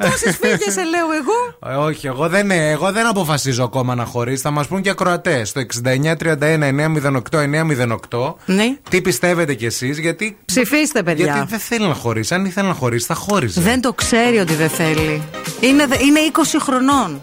[0.00, 1.58] γλιτώσει, φύγες, σε λέω εγώ.
[1.72, 4.42] Ε, όχι, εγώ δεν, εγώ δεν αποφασίζω ακόμα να χωρίσει.
[4.42, 5.48] Θα μας πούν και ακροατές.
[5.48, 8.34] Στο 6931-908-908.
[8.46, 8.76] Ναι.
[8.90, 10.36] Τι πιστεύετε κι εσείς, γιατί.
[10.44, 11.24] Ψηφίστε, παιδιά.
[11.24, 12.34] Γιατί δεν θέλει να χωρίσει.
[12.34, 13.60] Αν ήθελε να χωρίσει, θα χώριζε.
[13.60, 15.22] Δεν το ξέρει ότι δεν θέλει.
[15.60, 17.22] Είναι, δε- είναι 20 χρονών.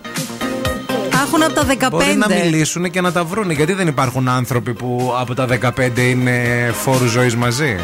[1.25, 1.89] Έχουν από τα 15.
[1.89, 3.53] Μπορεί να μιλήσουν και να τα βρούνε.
[3.53, 7.75] Γιατί δεν υπάρχουν άνθρωποι που από τα 15 είναι φόρου ζωής μαζί;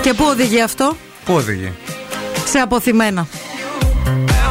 [0.00, 1.72] Και πού οδηγεί αυτό; Πού οδηγεί;
[2.48, 3.26] Σε αποθυμένα.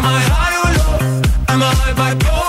[0.05, 1.21] Am I high or low?
[1.49, 2.35] Am I bipolar?
[2.35, 2.44] Need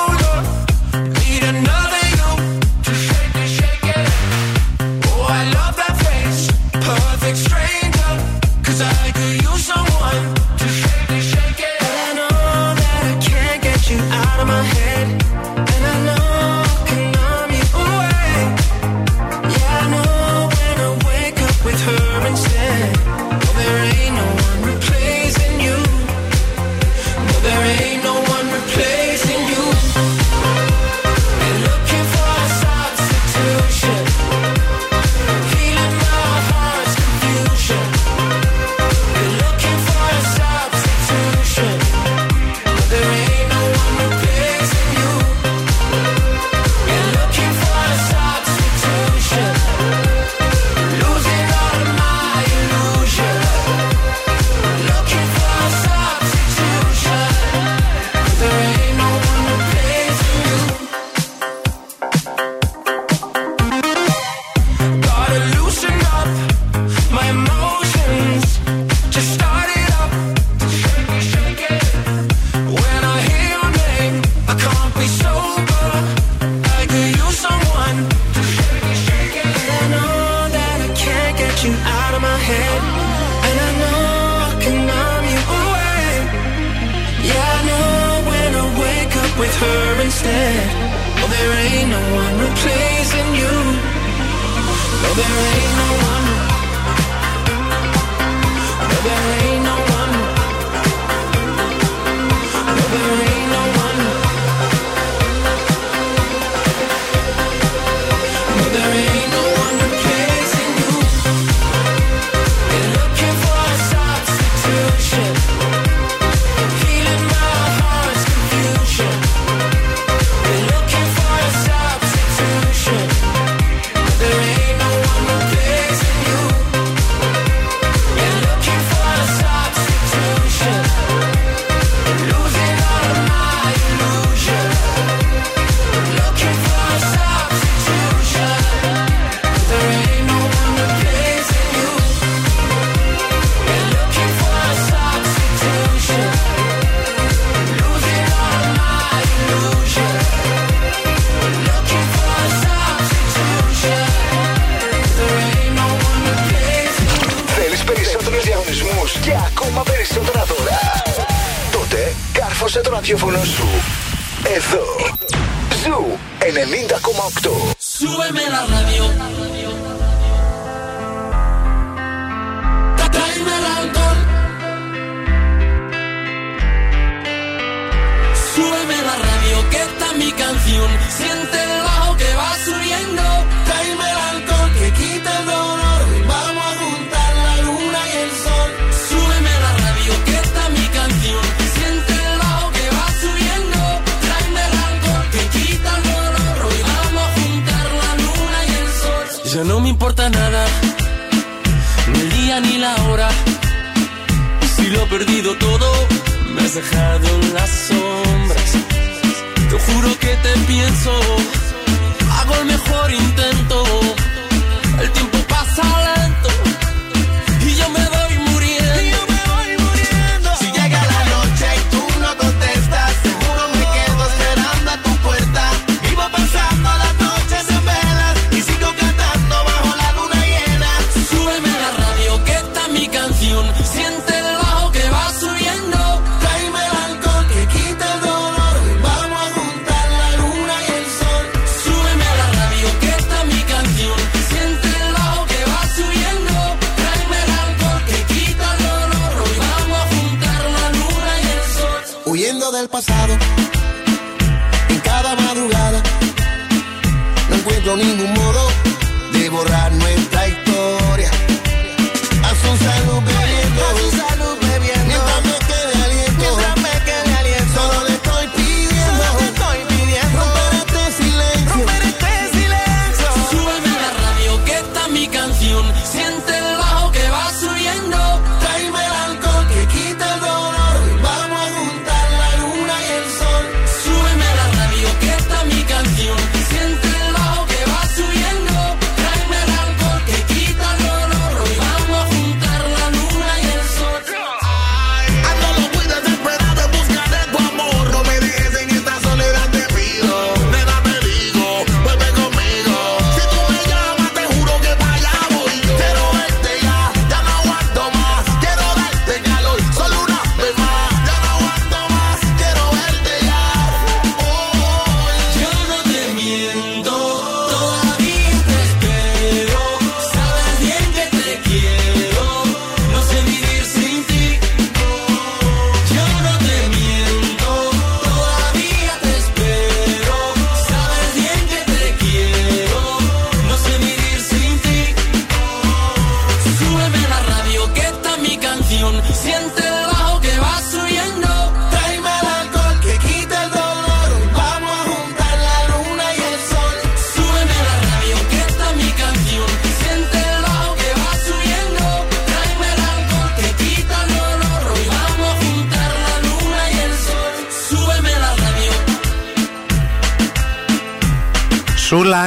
[95.17, 95.66] there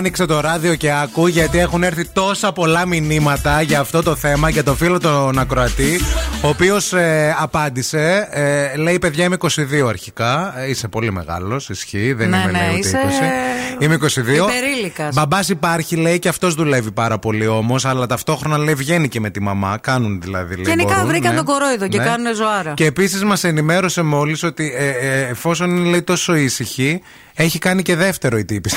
[0.10, 4.50] άνοιξε το ράδιο και άκου γιατί έχουν έρθει τόσα πολλά μηνύματα για αυτό το θέμα
[4.50, 6.00] για το φίλο τον Ακροατή,
[6.42, 6.94] ο οποίος
[7.40, 8.28] απάντησε.
[8.32, 10.54] Ε, λέει: Παιδιά, είμαι 22 αρχικά.
[10.60, 12.14] Ε, είσαι πολύ μεγάλος, ισχύει.
[12.14, 12.98] Δεν Ναι, είμαι, ναι, λέει, ούτε είσαι
[13.80, 13.84] 20.
[13.84, 14.08] Είμαι 22.
[14.50, 15.16] υπερήλικας.
[15.16, 19.30] Μπαμπάς υπάρχει, λέει, και αυτός δουλεύει πάρα πολύ όμως, αλλά ταυτόχρονα λέει βγαίνει και με
[19.30, 19.78] τη μαμά.
[19.82, 20.56] Κάνουν δηλαδή.
[20.56, 21.38] λέει, Γενικά μπορούν, βρήκαν ναι.
[21.38, 22.04] τον κορόιδο και Ναι.
[22.04, 22.74] κάνουν ζωάρα.
[22.74, 27.02] Και επίσης μας ενημέρωσε μόλις ότι ε, ε, εφόσον είναι λέει, τόσο ήσυχη,
[27.34, 28.70] έχει κάνει και δεύτερο η τύπη.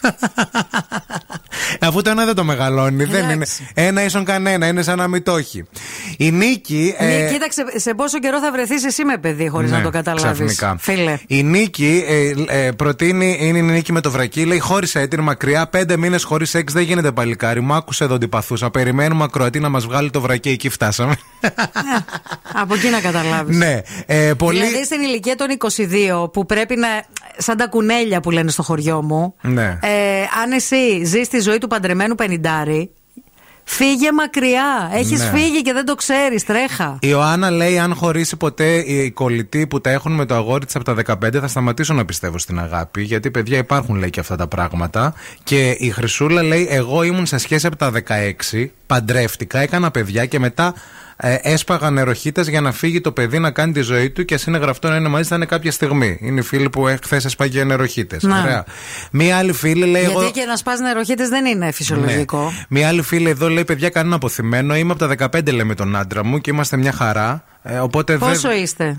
[1.80, 3.32] Αφού το ένα δεν το μεγαλώνει, δεν είναι.
[3.32, 3.68] Εντάξει.
[3.74, 5.64] Ένα ίσον κανένα, είναι σαν να μην το έχει.
[6.16, 6.94] Η Νίκη.
[7.00, 9.90] Ναι, ε, κοίταξε, σε πόσο καιρό θα βρεθείς εσύ με παιδί χωρίς ναι, να το
[9.90, 10.76] καταλάβεις; ξαφνικά.
[10.78, 11.18] Φίλε.
[11.26, 15.68] Η Νίκη ε, ε, προτείνει, είναι η Νίκη με το βρακί, λέει χώρισα έτοιμη μακριά,
[15.68, 17.60] πέντε μήνες χωρίς σεξ δεν γίνεται παλικάρι.
[17.60, 18.70] Μου άκουσε εδώ τι παθούσα.
[18.70, 21.14] Περιμένουμε ακροατή να μας βγάλει το βρακί, εκεί φτάσαμε.
[22.52, 23.56] Από εκεί να καταλάβεις.
[23.56, 24.58] ναι, ε, πολύ.
[24.58, 25.46] Δηλαδή στην ηλικία των
[26.24, 26.88] 22 που πρέπει να.
[27.38, 29.34] Σαν τα κουνέλια που λένε στο χωριό μου.
[29.40, 29.78] Ναι.
[29.82, 32.90] Ε, αν εσύ ζεις τη ζωή του παντρεμένου πενιντάρι,
[33.64, 34.90] φύγε μακριά.
[34.94, 35.30] Έχεις Ναι.
[35.38, 36.98] φύγει και δεν το ξέρεις, τρέχα.
[37.00, 40.76] Η Ιωάννα λέει: Αν χωρίσει ποτέ οι κολλητοί που τα έχουν με το αγόρι της
[40.76, 43.02] από τα 15, θα σταματήσω να πιστεύω στην αγάπη.
[43.02, 45.14] Γιατί παιδιά υπάρχουν λέει και αυτά τα πράγματα.
[45.44, 50.38] Και η Χρυσούλα λέει: Εγώ ήμουν σε σχέση από τα 16, παντρεύτηκα, έκανα παιδιά και
[50.38, 50.74] μετά
[51.20, 54.38] ε, έσπαγαν νεροχύτες για να φύγει το παιδί να κάνει τη ζωή του και αν
[54.48, 56.18] είναι γραφτό να είναι μαζί, θα είναι κάποια στιγμή.
[56.20, 58.18] Είναι η φίλη που χθες έσπαγε νεροχύτες.
[58.20, 58.38] Ναι.
[58.38, 58.64] Ωραία.
[59.10, 60.02] Μία άλλη φίλη λέει.
[60.02, 60.30] Γιατί εγώ...
[60.30, 62.42] και να σπας νεροχύτες δεν είναι φυσιολογικό.
[62.44, 62.64] Ναι.
[62.68, 64.76] Μία άλλη φίλη εδώ λέει: Παιδιά, κανένα απωθημένο.
[64.76, 67.44] Είμαι από τα 15 λέει με τον άντρα μου και είμαστε μια χαρά.
[67.62, 68.96] Ε, οπότε δεν- Πόσο είστε,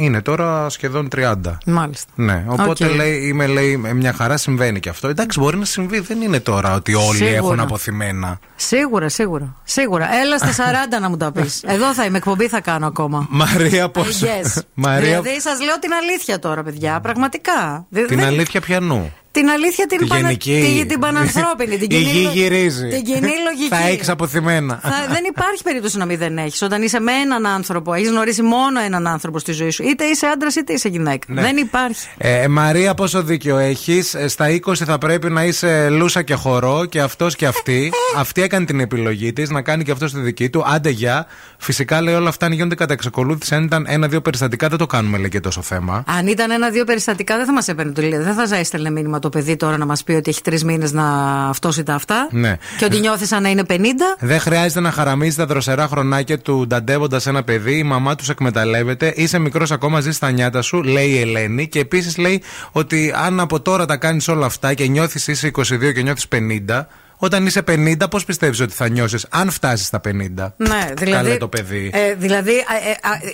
[0.00, 1.34] Είναι τώρα σχεδόν 30.
[1.66, 2.12] μάλιστα.
[2.14, 2.94] Ναι, οπότε Οκ.
[2.94, 5.08] λέει, είμαι λέει, μια χαρά συμβαίνει και αυτό.
[5.08, 7.34] Εντάξει, μπορεί να συμβεί, δεν είναι τώρα ότι όλοι Σίγουρα.
[7.36, 8.38] έχουν απωθημένα.
[8.56, 9.54] Σίγουρα, σίγουρα.
[9.64, 10.08] Σίγουρα.
[10.22, 10.52] Έλα στα
[10.96, 11.62] 40 να μου τα πεις.
[11.66, 13.26] Εδώ θα είμαι, εκπομπή θα κάνω ακόμα.
[13.30, 14.02] Μαρία, πώ.
[14.02, 14.60] Yes.
[14.74, 17.00] Μαρία, Δηλαδή, σας λέω την αλήθεια τώρα, παιδιά.
[17.00, 17.86] Πραγματικά.
[17.88, 19.12] Δε- την δεν- αλήθεια πιανού.
[19.38, 20.74] Την αλήθεια την, Τη πανα- γενική.
[20.80, 21.76] τη- την πανανθρώπινη.
[21.76, 22.88] Την Η κοινή γη λο- γυρίζει.
[22.88, 23.68] Την κοινή λογική.
[23.68, 24.78] Θα έχεις αποθυμένα.
[24.82, 26.62] Θα- δεν υπάρχει περίπτωση να μην δεν έχεις.
[26.62, 29.82] Όταν είσαι με έναν άνθρωπο, έχεις γνωρίσει μόνο έναν άνθρωπο στη ζωή σου.
[29.82, 31.26] Είτε είσαι άντρας είτε είσαι γυναίκα.
[31.32, 31.40] Ναι.
[31.42, 32.06] Δεν υπάρχει.
[32.18, 37.00] Ε, Μαρία, πόσο δίκιο έχεις; Στα 20 θα πρέπει να είσαι λούσα και χορό και
[37.00, 37.92] αυτός και αυτή.
[38.16, 40.64] αυτή έκανε την επιλογή της να κάνει και αυτό τη δική του.
[40.66, 41.26] Άντε γεια.
[41.58, 43.54] Φυσικά λέει όλα αυτά αν γίνονται κατά εξακολούθηση.
[43.54, 46.04] Αν ήταν ένα-δύο περιστατικά δεν το κάνουμε λέει και τόσο θέμα.
[46.06, 48.34] Αν ήταν ένα-δύο περιστατικά, δεν θα μας έπαιρνε το τηλέφωνο.
[48.34, 51.04] Δεν θα έστελνε μήνυμα το παιδί τώρα να μας πει ότι έχει τρεις μήνες να
[51.48, 52.28] αυτό ή τα αυτά.
[52.30, 52.56] Ναι.
[52.78, 53.74] Και ότι νιώθει σαν να είναι 50.
[54.18, 57.78] Δεν χρειάζεται να χαραμίζει τα δροσερά χρονάκια του νταντεύοντας ένα παιδί.
[57.78, 59.12] Η μαμά τους εκμεταλλεύεται.
[59.16, 61.68] Είσαι μικρός ακόμα, ζεις στα νιάτα σου, λέει η Ελένη.
[61.68, 65.92] Και επίσης λέει ότι αν από τώρα τα κάνεις όλα αυτά και νιώθεις είσαι 22
[65.94, 66.86] και νιώθεις 50,
[67.20, 70.52] όταν είσαι 50, πώς πιστεύεις ότι θα νιώσεις, αν φτάσεις στα 50.
[70.56, 71.10] Ναι, δηλαδή.
[71.10, 71.90] Καλέ το παιδί.
[71.94, 72.90] Ε, δηλαδή, ε, ε,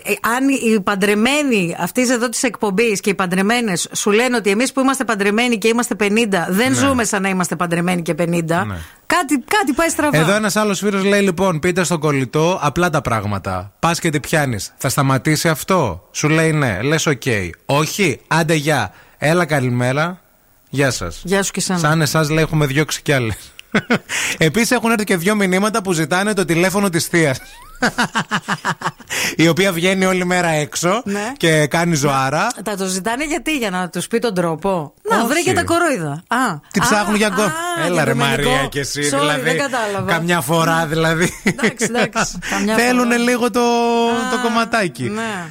[0.08, 4.50] ε, ε, αν οι παντρεμένοι αυτής εδώ της εκπομπής και οι παντρεμένες σου λένε ότι
[4.50, 6.76] εμείς που είμαστε παντρεμένοι και είμαστε 50, δεν Ναι.
[6.76, 8.66] ζούμε σαν να είμαστε παντρεμένοι και 50,
[9.06, 10.18] κάτι, κάτι πάει στραβά.
[10.18, 13.72] Εδώ ένας άλλος φίλος λέει λοιπόν: Πείτε στον κολλητό απλά τα πράγματα.
[13.78, 14.72] Πας και τι πιάνεις.
[14.76, 16.78] Θα σταματήσει αυτό; Σου λέει ναι.
[16.82, 17.22] Λες οκ.
[17.66, 18.20] Όχι.
[18.26, 18.92] Άντε γεια.
[19.18, 20.20] Έλα καλημέρα.
[20.70, 21.22] Γεια σας.
[21.24, 21.78] Γεια σου και εσένα.
[21.78, 23.53] Σαν εσάς λέει έχουμε διώξει κι άλλες.
[24.38, 27.36] Επίσης έχουν έρθει και δύο μηνύματα που ζητάνε το τηλέφωνο της θεία.
[29.36, 31.32] η οποία βγαίνει όλη μέρα έξω Ναι.
[31.36, 32.46] και κάνει ζωάρα.
[32.64, 35.26] Τα το ζητάνε γιατί, για να τους πει τον τρόπο; Να Όχι.
[35.26, 36.10] βρει και τα κορόιδα.
[36.28, 37.46] Α, Τι α, ψάχνουν για α, γκολ.
[37.84, 38.50] Έλα για ρε το μενικό.
[38.50, 39.40] Μαρία και εσύ Sorry, δηλαδή.
[39.40, 40.12] Δεν κατάλαβα.
[40.12, 41.32] Καμιά φορά δηλαδή.
[41.42, 42.38] Εντάξει, εντάξει.
[42.50, 43.16] Καμιά Θέλουν φορά.
[43.18, 43.60] λίγο το,
[44.30, 45.02] το κομματάκι.
[45.02, 45.46] Ναι.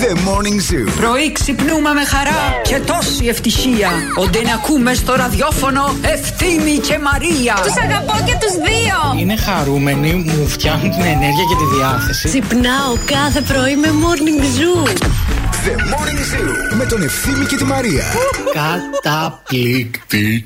[0.00, 0.86] The Morning Zoo.
[0.96, 3.90] Πρωί ξυπνούμε με χαρά και τόση ευτυχία.
[4.16, 7.54] Όταν ακούμε στο ραδιόφωνο Ευθύμη και Μαρία.
[7.64, 9.20] Τους αγαπώ και τους δύο.
[9.20, 12.28] Είναι χαρούμενοι, μου φτιάχνουν την ενέργεια και τη διάθεση.
[12.28, 14.88] Ξυπνάω κάθε πρωί με Morning Zoo.
[15.66, 16.74] The Morning Zoo.
[16.76, 18.04] Με τον Ευθύμη και τη Μαρία.
[19.02, 20.44] Καταπληκτική.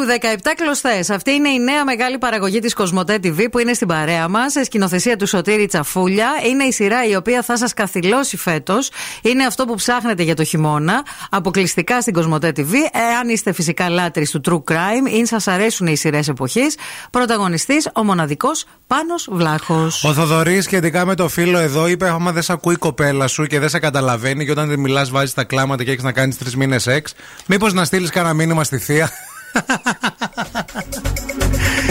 [0.00, 1.10] Ου, 17 κλωστές.
[1.10, 4.52] Αυτή είναι η νέα μεγάλη παραγωγή της Κοσμοτέ TV που είναι στην παρέα μας.
[4.52, 6.28] Σε σκηνοθεσία του Σωτήρη Τσαφούλια.
[6.50, 8.90] Είναι η σειρά η οποία θα σας καθυλώσει φέτος.
[9.22, 11.04] Είναι αυτό που ψάχνετε για το χειμώνα.
[11.30, 12.72] Αποκλειστικά στην Κοσμοτέ TV.
[12.92, 16.76] Εάν είστε φυσικά λάτρε του True Crime ή σας αρέσουν οι σειρές εποχής.
[17.10, 20.04] Πρωταγωνιστής ο μοναδικός Πάνος Βλάχος.
[20.04, 23.46] Ο Θοδωρής σχετικά με το φίλο εδώ είπε: Άμα δεν σε ακούει η κοπέλα σου
[23.46, 26.38] και δεν σε καταλαβαίνει και όταν δεν μιλάς, βάζεις τα κλάματα και έχεις να κάνεις
[26.38, 27.14] τρεις μήνες σεξ,
[27.46, 29.10] μήπως να στείλεις κανένα μήνυμα στη θεία.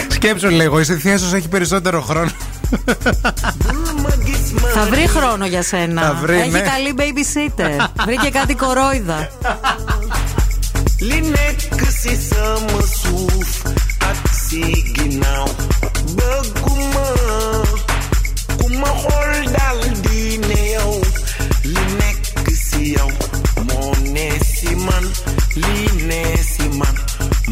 [0.09, 2.29] Σκέψου λίγο, η θεία σου έχει περισσότερο χρόνο.
[4.73, 6.01] Θα βρει χρόνο για σένα.
[6.01, 6.59] Θα βρει, Έχει ναι.
[6.59, 7.87] καλή babysitter.
[8.05, 9.27] Βρήκε κάτι κορόιδα.
[11.09, 13.51] Li nekk si sama suuf
[14.09, 14.63] ak si
[14.95, 15.47] ginnaaw
[16.17, 17.07] bëgguma
[18.59, 20.91] ku ma xool dal di ne yow
[21.73, 22.19] li nekk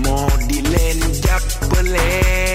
[0.03, 2.46] More delay, Japanese.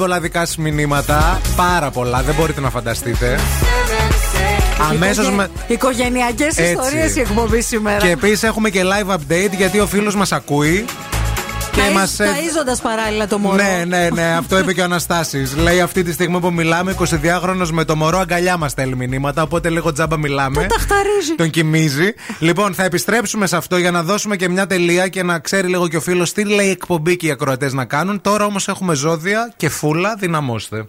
[0.00, 1.40] Πολλά δικά σας μηνύματα.
[1.56, 3.38] Πάρα πολλά, δεν μπορείτε να φανταστείτε.
[4.90, 5.50] Αμέσως με.
[5.66, 6.62] Οικογενειακές Έτσι.
[6.62, 7.98] ιστορίες η εκπομπή σήμερα.
[7.98, 10.84] Και επίσης έχουμε και live update γιατί ο φίλος μας ακούει.
[11.72, 13.54] Και Ταΐζ- μας, ε, ταΐζοντας παράλληλα το μωρό.
[13.56, 15.56] Ναι, ναι, ναι, αυτό είπε και ο Αναστάσης.
[15.56, 19.42] Λέει αυτή τη στιγμή που μιλάμε, 22χρονο με το μωρό αγκαλιά μας στέλνει μηνύματα.
[19.42, 20.54] Οπότε λίγο τζάμπα μιλάμε.
[20.58, 21.34] Τον ταχταρίζει.
[21.36, 22.12] Τον κοιμίζει.
[22.38, 25.88] λοιπόν, θα επιστρέψουμε σε αυτό για να δώσουμε και μια τελεία και να ξέρει λίγο
[25.88, 28.20] και ο φίλος τι λέει η εκπομπή και οι ακροατές να κάνουν.
[28.20, 30.86] Τώρα όμως έχουμε ζώδια και φούλα, δυναμώστε.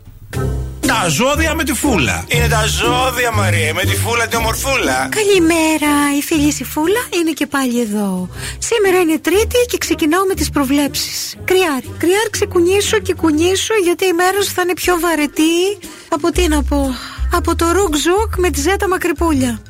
[1.01, 2.25] Τα ζώδια με τη φούλα.
[2.27, 5.09] Είναι τα ζώδια, Μαρία, με τη φούλα τη ομορφούλα.
[5.09, 8.29] Καλημέρα, η φίλη η Φούλα είναι και πάλι εδώ.
[8.57, 11.35] Σήμερα είναι Τρίτη και ξεκινάω με τις προβλέψεις.
[11.45, 15.77] Κρυάρι, κρυάρι ξεκουνήσου και κουνήσου γιατί η μέρα σου θα είναι πιο βαρετή
[16.09, 16.95] από τι να πω,
[17.33, 17.95] από το ρουκ
[18.37, 19.61] με τη ζέτα μακρυπούλια.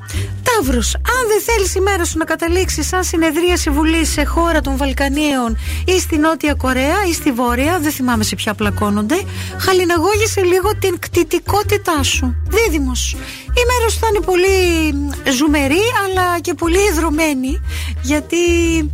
[0.43, 0.95] Ταύρος,
[1.41, 5.57] αν δεν θέλεις η μέρα σου να καταλήξει σαν συνεδρίαση βουλή σε χώρα των Βαλκανίων
[5.85, 9.23] ή στη Νότια Κορέα ή στη Βόρεια, δεν θυμάμαι σε ποια πλακώνονται,
[9.59, 12.35] χαλιναγώγησε λίγο την κτητικότητά σου.
[12.47, 13.15] Δίδυμος,
[13.45, 17.61] η μέρα σου θα είναι πολύ μ, ζουμερή αλλά και πολύ ιδρωμένη
[18.01, 18.37] γιατί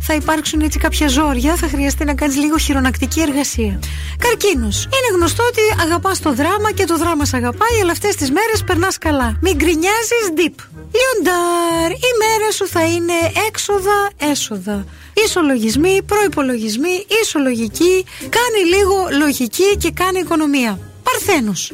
[0.00, 3.78] θα υπάρξουν έτσι κάποια ζόρια, θα χρειαστεί να κάνεις λίγο χειρονακτική εργασία.
[4.18, 8.30] Καρκίνος, είναι γνωστό ότι αγαπάς το δράμα και το δράμα σε αγαπάει αλλά αυτές τις
[8.30, 9.38] μέρες περνάς καλά.
[9.40, 10.67] Μην γκρινιάζεις deep.
[10.98, 13.12] Λιοντάρ, η μέρα σου θα είναι
[13.46, 14.84] έξοδα, έσοδα.
[15.24, 20.78] Ισολογισμοί, προϋπολογισμοί, ισολογική, κάνει λίγο λογική και κάνει οικονομία.
[21.02, 21.72] Παρθένος.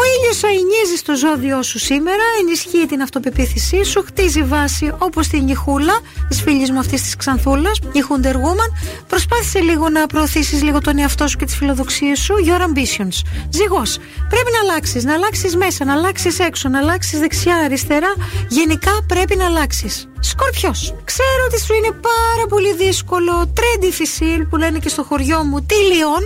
[0.00, 5.48] Ο ήλιος αεινίζει στο ζώδιό σου σήμερα, ενισχύει την αυτοπεποίθησή σου, χτίζει βάση όπως την
[5.48, 8.70] Ιχούλα, της φίλης μου αυτής της Ξανθούλας, η Wonder Woman.
[9.06, 13.16] Προσπάθησε λίγο να προωθήσεις λίγο τον εαυτό σου και τις φιλοδοξίες σου, your ambitions.
[13.50, 13.98] Ζυγός.
[14.28, 18.14] Πρέπει να αλλάξεις, να αλλάξεις μέσα, να αλλάξεις έξω, να αλλάξεις δεξιά, αριστερά.
[18.48, 20.09] Γενικά πρέπει να αλλάξεις.
[20.20, 20.94] Σκορπιός.
[21.04, 25.62] Ξέρω ότι σου είναι πάρα πολύ δύσκολο, τρέντι φυσίλ που λένε και στο χωριό μου,
[25.62, 26.22] τι λιών,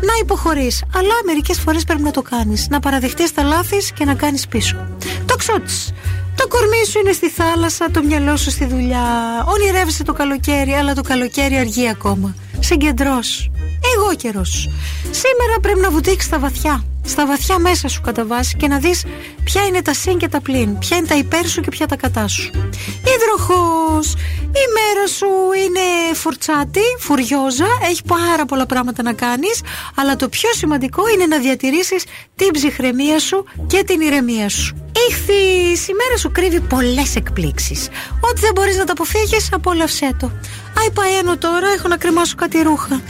[0.00, 0.82] να υποχωρείς.
[0.94, 2.66] Αλλά μερικές φορές πρέπει να το κάνεις.
[2.70, 4.86] Να παραδεχτείς τα λάθη και να κάνεις πίσω.
[5.26, 5.72] Το ξότη.
[6.36, 9.04] Το κορμί σου είναι στη θάλασσα, το μυαλό σου στη δουλειά.
[9.48, 12.34] Ονειρεύεσαι το καλοκαίρι, αλλά το καλοκαίρι αργεί ακόμα.
[12.62, 13.50] Συγκεντρώσου.
[13.96, 14.68] Εγώ καιρός.
[15.10, 16.84] Σήμερα πρέπει να βουτήξεις στα βαθιά.
[17.04, 19.04] Στα βαθιά μέσα σου κατά βάση και να δεις
[19.44, 20.78] ποια είναι τα συν και τα πλήν.
[20.78, 22.50] Ποια είναι τα υπέρ σου και ποια τα κατά σου.
[23.14, 24.14] Υδροχός.
[24.42, 25.26] Η μέρα σου
[25.64, 27.66] είναι φουρτσάτη, φουριόζα.
[27.90, 29.62] Έχει πάρα πολλά πράγματα να κάνεις.
[29.96, 32.04] Αλλά το πιο σημαντικό είναι να διατηρήσεις
[32.36, 34.81] την ψυχραιμία σου και την ηρεμία σου.
[35.08, 37.88] Ήχθης, η μέρα σου κρύβει πολλές εκπλήξεις.
[38.20, 40.30] Ό,τι δεν μπορείς να τα αποφύγεις, απόλαυσέ το.
[40.80, 43.00] Άι παένω τώρα, έχω να κρεμάσω κάτι ρούχα.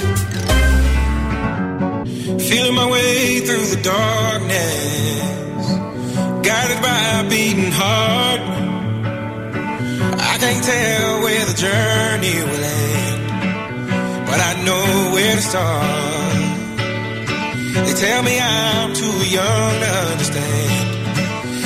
[2.49, 3.17] Feeling my way
[3.47, 5.65] through the darkness,
[6.49, 8.43] guided by a beating heart.
[10.33, 13.23] I can't tell where the journey will end,
[14.29, 16.43] but I know where to start.
[17.85, 20.92] They tell me I'm too young to understand.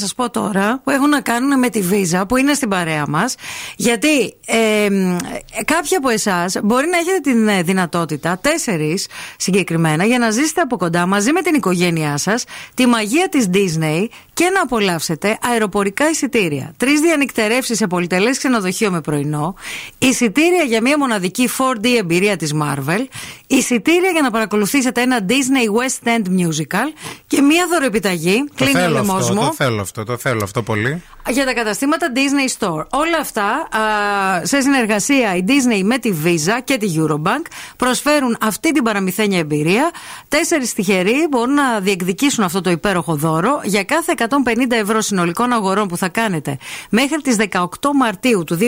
[0.00, 3.04] Να σας πω τώρα που έχουν να κάνουν με τη Visa που είναι στην παρέα
[3.08, 3.34] μας.
[3.76, 5.16] Γιατί ε, μ,
[5.64, 9.06] κάποιοι από εσάς μπορεί να έχετε την ε, δυνατότητα, τέσσερις
[9.36, 12.44] συγκεκριμένα, για να ζήσετε από κοντά μαζί με την οικογένειά σας
[12.74, 16.72] τη μαγεία της Disney και να απολαύσετε αεροπορικά εισιτήρια.
[16.76, 19.54] Τρεις διανυκτερεύσεις σε πολυτελές ξενοδοχείο με πρωινό,
[19.98, 23.04] εισιτήρια για μια μοναδική 4D εμπειρία της Marvel,
[23.46, 26.92] εισιτήρια για να παρακολουθήσετε ένα Disney West End musical
[27.26, 28.44] και μια δωρεπιταγή.
[28.48, 29.40] Το Κλείνει ο θέλω λαιμός αυτό, μου.
[29.40, 31.02] το θέλω αυτό, το θέλω αυτό πολύ.
[31.30, 32.84] Για τα καταστήματα Disney Store.
[32.90, 37.46] Όλα αυτά α, σε συνεργασία η Disney με τη Visa και τη Eurobank
[37.76, 39.90] προσφέρουν αυτή την παραμυθένια εμπειρία.
[40.28, 44.26] Τέσσερις τυχεροί μπορούν να διεκδικήσουν αυτό το υπέροχο δώρο για κάθε 150
[44.68, 46.58] ευρώ συνολικών αγορών που θα κάνετε
[46.90, 48.58] μέχρι τις 18 Μαρτίου του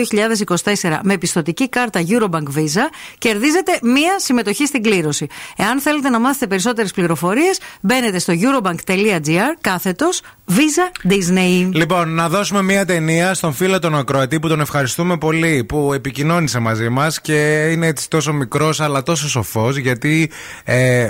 [0.81, 2.85] 2024 με πιστοτική κάρτα Eurobank Visa
[3.17, 5.27] κερδίζετε μία συμμετοχή στην κλήρωση.
[5.57, 11.69] Εάν θέλετε να μάθετε περισσότερες πληροφορίες μπαίνετε στο eurobank.gr κάθετος Visa Disney.
[11.73, 16.59] Λοιπόν, να δώσουμε μια ταινία στον φίλο τον Ακροατή που τον ευχαριστούμε πολύ που επικοινώνησε
[16.59, 20.31] μαζί μας και είναι έτσι τόσο μικρός αλλά τόσο σοφός γιατί
[20.63, 21.07] ε,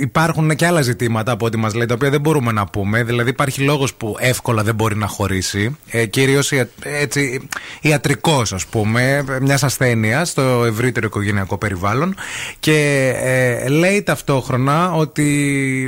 [0.00, 3.02] υπάρχουν και άλλα ζητήματα από ό,τι μας λέει τα οποία δεν μπορούμε να πούμε.
[3.02, 5.76] Δηλαδή, υπάρχει λόγος που εύκολα δεν μπορεί να χωρίσει.
[5.90, 6.52] Ε, Κυρίως
[6.82, 7.48] έτσι
[7.80, 12.14] ιατρικός, ας πούμε, μιας ασθένειας στο ευρύτερο οικογενειακό περιβάλλον.
[12.58, 15.22] Και ε, λέει ταυτόχρονα ότι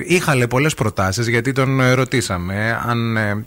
[0.09, 3.17] είχα λέει πολλές προτάσεις γιατί τον ε, ρωτήσαμε αν.
[3.17, 3.45] ε,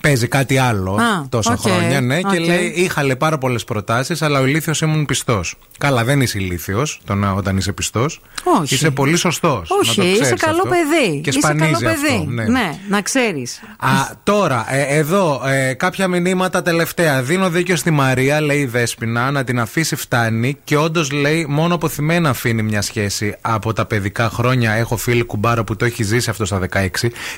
[0.00, 2.46] Παίζει κάτι άλλο Α, τόσα οκ, χρόνια, ναι, και οκ.
[2.46, 5.54] λέει: Είχα λέει πάρα πολλές προτάσεις, αλλά ο ηλίθιος ήμουν πιστός.
[5.78, 7.00] Καλά, δεν είσαι ηλίθιος
[7.36, 8.20] όταν είσαι πιστός.
[8.60, 8.74] Όχι.
[8.74, 9.70] Είσαι πολύ σωστός.
[9.70, 11.20] Όχι, είσαι καλό παιδί.
[11.20, 12.14] Και είσαι σπανίζει καλό παιδί.
[12.14, 12.30] αυτό.
[12.30, 12.44] Ναι.
[12.44, 13.60] ναι να ξέρεις.
[13.78, 13.88] Α,
[14.22, 17.22] τώρα, ε, εδώ ε, κάποια μηνύματα τελευταία.
[17.22, 20.58] Δίνω δίκιο στη Μαρία, λέει η Δέσποινα, να την αφήσει φτάνει.
[20.64, 24.72] Και όντως λέει, μόνο απωθημένα αφήνει μια σχέση από τα παιδικά χρόνια.
[24.72, 26.88] Έχω φίλη κουμπάρο που το έχει ζήσει αυτό στα 16.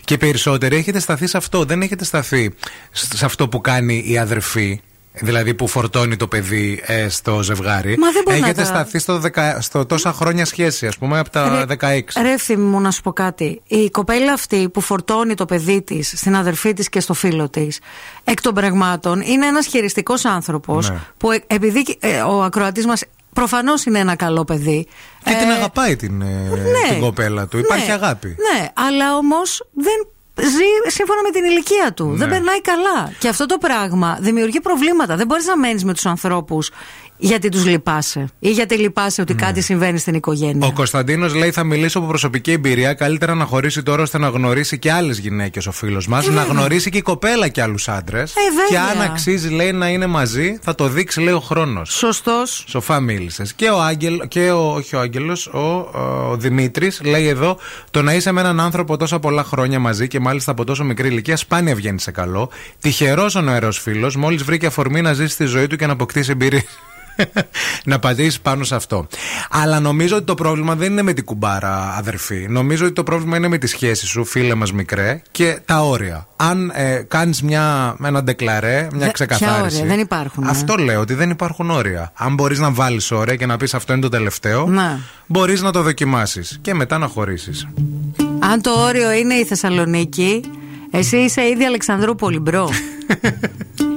[0.05, 1.65] Και περισσότεροι έχετε σταθεί σε αυτό.
[1.65, 2.52] Δεν έχετε σταθεί
[2.93, 4.81] σ- σε αυτό που κάνει η αδερφή.
[5.15, 7.99] Δηλαδή που φορτώνει το παιδί ε, στο ζευγάρι.
[7.99, 11.19] Μα δεν μπορεί να Έχετε τα- σταθεί στο, δεκα- στο τόσα χρόνια σχέση, ας πούμε,
[11.19, 12.01] από τα 16.
[12.23, 13.63] Ρε ευθύμη μου να σου πω κάτι.
[13.67, 17.81] Η κοπέλα αυτή που φορτώνει το παιδί της στην αδερφή της και στο φίλο της,
[18.25, 20.97] εκ των πραγμάτων είναι ένας χειριστικός άνθρωπος Ναι.
[21.17, 24.87] που ε, επειδή ε, ο ακροατής μας προφανώς είναι ένα καλό παιδί.
[25.25, 26.89] Και την ε, αγαπάει την, ε, ναι.
[26.89, 27.59] την κοπέλα του.
[27.59, 28.29] Υπάρχει ναι, αγάπη.
[28.29, 30.07] Ναι, αλλά όμως δεν
[30.41, 32.07] ζει σύμφωνα με την ηλικία του.
[32.07, 32.17] Ναι.
[32.17, 33.13] Δεν περνάει καλά.
[33.19, 35.17] Και αυτό το πράγμα δημιουργεί προβλήματα.
[35.17, 36.71] Δεν μπορείς να μένεις με τους ανθρώπους
[37.17, 40.67] γιατί τους λυπάσαι ή γιατί λυπάσαι ότι κάτι συμβαίνει στην οικογένεια; Ναι.
[40.67, 42.95] Ο Κωνσταντίνος λέει: Θα μιλήσω από προσωπική εμπειρία.
[42.95, 46.27] Καλύτερα να χωρίσει τώρα ώστε να γνωρίσει και άλλες γυναίκες ο φίλος μας.
[46.27, 46.53] Ε, να βέβαια.
[46.53, 48.33] γνωρίσει και η κοπέλα και άλλους άντρες.
[48.33, 48.41] και
[48.79, 48.91] βέβαια.
[48.91, 51.91] αν αξίζει, λέει, να είναι μαζί, θα το δείξει, λέει, ο χρόνος.
[51.93, 52.65] Σωστός.
[52.69, 53.53] Σοφά μίλησες.
[53.53, 55.59] Και ο Άγγελ, και ο, όχι ο Άγγελος, ο,
[56.31, 57.59] ο Δημήτρης λέει εδώ:
[57.91, 61.09] Το να είσαι με έναν άνθρωπο τόσα πολλά χρόνια μαζί και μάλιστα από τόσο μικρή
[61.09, 62.51] ηλικία σπάνια βγαίνει σε καλό.
[62.81, 66.31] Τυχερός ο νεαρός φίλος, μόλις βρήκε αφορμή να ζήσει τη ζωή του και να αποκτήσει
[66.31, 66.63] εμπειρία.
[67.85, 69.07] να πατήσεις πάνω σε αυτό.
[69.51, 72.47] Αλλά νομίζω ότι το πρόβλημα δεν είναι με την κουμπάρα, αδερφή.
[72.49, 76.27] Νομίζω ότι το πρόβλημα είναι με τη σχέση σου, φίλε μας μικρέ, και τα όρια.
[76.37, 77.43] Αν ε, κάνεις
[78.05, 79.55] ένα ντεκλαρέ, μια Δε- ξεκαθάριση.
[79.69, 80.51] ποια όρια; Δεν υπάρχουν, ε.
[80.51, 82.13] Αυτό λέω, ότι δεν υπάρχουν όρια.
[82.15, 84.99] Αν μπορείς να βάλεις όρια και να πεις αυτό είναι το τελευταίο, Ναι.
[85.27, 87.69] μπορείς να το δοκιμάσεις και μετά να χωρίσεις.
[88.39, 90.41] Αν το όριο είναι η Θεσσαλονίκη,
[90.95, 92.71] εσύ είσαι ήδη Αλεξανδρούπολη, bro.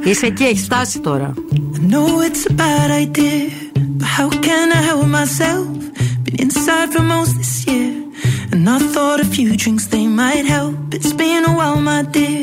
[0.04, 1.34] είσαι εκεί, έχει φτάσει τώρα.
[1.76, 3.50] I know it's a bad idea,
[4.00, 5.68] but how can I help myself?
[6.26, 7.92] Been inside for most this year,
[8.54, 10.76] and I thought a few drinks they might help.
[10.98, 12.42] It's been a while, my dear,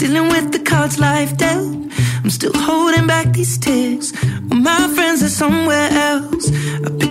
[0.00, 1.74] dealing with the cards life dealt.
[2.22, 4.06] I'm still holding back these tears.
[4.48, 6.44] Well, my friends are somewhere else.
[6.86, 6.90] I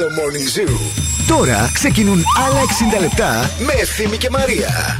[0.00, 0.76] Morning Zoo.
[1.26, 2.60] Τώρα ξεκινούν άλλα
[2.96, 4.98] 60 λεπτά με Ευθύμη και Μαρία.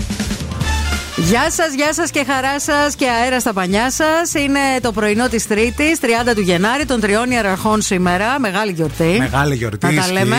[1.16, 4.34] Γεια σας, γεια σας και χαρά σας και αέρα στα πανιά σας.
[4.34, 8.38] Είναι το πρωινό της Τρίτης, 30 του Γενάρη, των τριών ιεραρχών σήμερα.
[8.40, 9.16] Μεγάλη γιορτή.
[9.18, 9.86] Μεγάλη γιορτή.
[9.86, 10.12] Να τα ισχύει.
[10.12, 10.36] λέμε.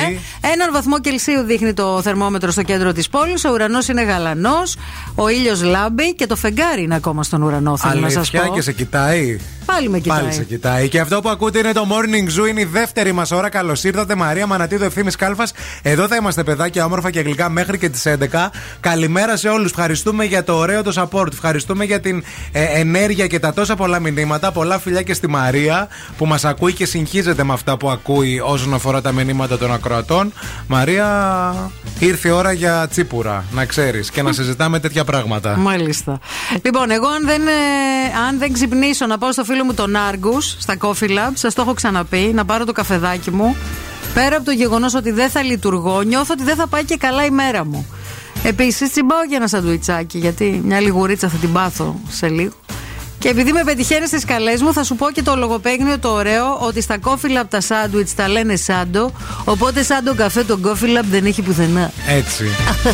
[0.53, 3.45] Έναν βαθμό Κελσίου δείχνει το θερμόμετρο στο κέντρο της πόλης.
[3.45, 4.75] Ο ουρανός είναι γαλανός.
[5.15, 7.77] Ο ήλιος λάμπει και το φεγγάρι είναι ακόμα στον ουρανό.
[7.77, 8.53] Θέλω να σας Αλήθεια πω.
[8.53, 10.19] και σε κοιτάει; Πάλι με κοιτάει.
[10.19, 10.87] Πάλι σε κοιτάει.
[10.89, 12.49] Και αυτό που ακούτε είναι το Morning Zoo.
[12.49, 13.49] Είναι η δεύτερη μας ώρα.
[13.49, 15.53] Καλώς ήρθατε, Μαρία Μανατίδου, ευθύνη Κάλφας.
[15.81, 18.51] Εδώ θα είμαστε παιδάκια όμορφα και γλυκά μέχρι και τις 11.
[18.79, 19.69] Καλημέρα σε όλους.
[19.69, 21.31] Ευχαριστούμε για το ωραίο το support.
[21.31, 24.51] Ευχαριστούμε για την ε, ενέργεια και τα τόσα πολλά μηνύματα.
[24.51, 25.87] Πολλά φιλιά και στη Μαρία
[26.17, 30.33] που μας ακούει και συγχύζεται με αυτά που ακούει όσον αφορά τα μηνύματα των ακροατών.
[30.67, 31.07] Μαρία,
[31.99, 35.57] ήρθε η ώρα για τσίπουρα, να ξέρεις, και να συζητάμε τέτοια πράγματα.
[35.57, 36.19] Μάλιστα.
[36.63, 37.51] Λοιπόν, εγώ αν δεν, ε,
[38.27, 41.61] αν δεν ξυπνήσω να πάω στο φίλο μου τον Άργους στα Coffee Lab, σας το
[41.61, 43.55] έχω ξαναπεί, να πάρω το καφεδάκι μου.
[44.13, 47.25] Πέρα από το γεγονός ότι δεν θα λειτουργώ, νιώθω ότι δεν θα πάει και καλά
[47.25, 47.85] η μέρα μου.
[48.45, 52.53] Επίσης, τσιμπάω και ένα σαντουιτσάκι, γιατί μια λιγουρίτσα θα την πάθω σε λίγο.
[53.23, 56.57] Και επειδή με πετυχαίνεις στις καλές μου, θα σου πω και το λογοπαίγνιο το ωραίο
[56.59, 59.11] ότι στα Coffee Lab τα σάντουιτς τα λένε σάντο.
[59.43, 61.91] Οπότε σαν τον καφέ τον Coffee Lab δεν έχει πουθενά.
[62.07, 62.45] Έτσι.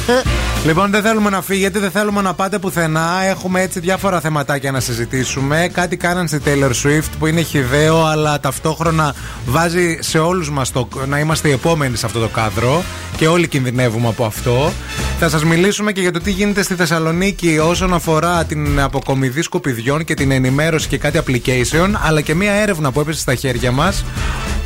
[0.68, 3.24] λοιπόν, δεν θέλουμε να φύγετε, δεν θέλουμε να πάτε πουθενά.
[3.24, 5.70] Έχουμε έτσι διάφορα θεματάκια να συζητήσουμε.
[5.74, 9.16] Κάτι κάναν στη Taylor Swift που είναι χιδαίο, αλλά ταυτόχρονα
[9.46, 10.72] βάζει σε όλους μας
[11.08, 12.84] να είμαστε οι επόμενοι σε αυτό το κάδρο.
[13.18, 14.72] Και όλοι κινδυνεύουμε από αυτό.
[15.20, 20.04] Θα σας μιλήσουμε και για το τι γίνεται στη Θεσσαλονίκη όσον αφορά την αποκομιδή σκουπιδιών
[20.04, 24.06] και την ενημέρωση και κάτι application, αλλά και μία έρευνα που έπεσε στα χέρια μας,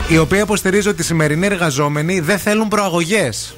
[0.08, 3.56] η οποία υποστηρίζει ότι οι σημερινοί εργαζόμενοι δεν θέλουν προαγωγές.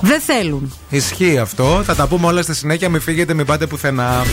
[0.00, 0.72] Δεν θέλουν.
[0.88, 1.82] Ισχύει αυτό.
[1.84, 2.88] Θα τα πούμε όλα στη συνέχεια.
[2.88, 4.24] Μην φύγετε, μην πάτε πουθενά.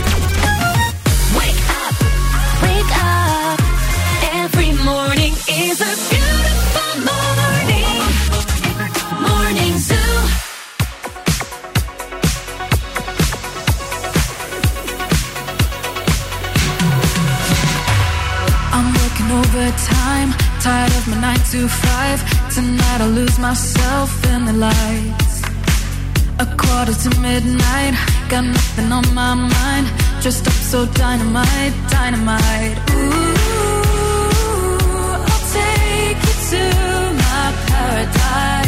[21.52, 22.20] To five.
[22.54, 25.42] Tonight I'll lose myself in the lights.
[26.40, 27.94] A quarter to midnight,
[28.28, 29.86] got nothing on my mind.
[30.20, 32.78] Dressed up so dynamite, dynamite.
[32.90, 33.34] Ooh,
[35.30, 36.62] I'll take you to
[37.24, 38.67] my paradise.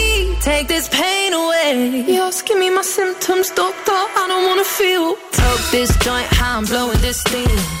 [0.51, 2.03] Take this pain away.
[2.07, 3.99] You're asking me my symptoms, doctor.
[4.21, 5.15] I don't wanna feel.
[5.31, 7.80] Toke this joint, how I'm blowing this steam.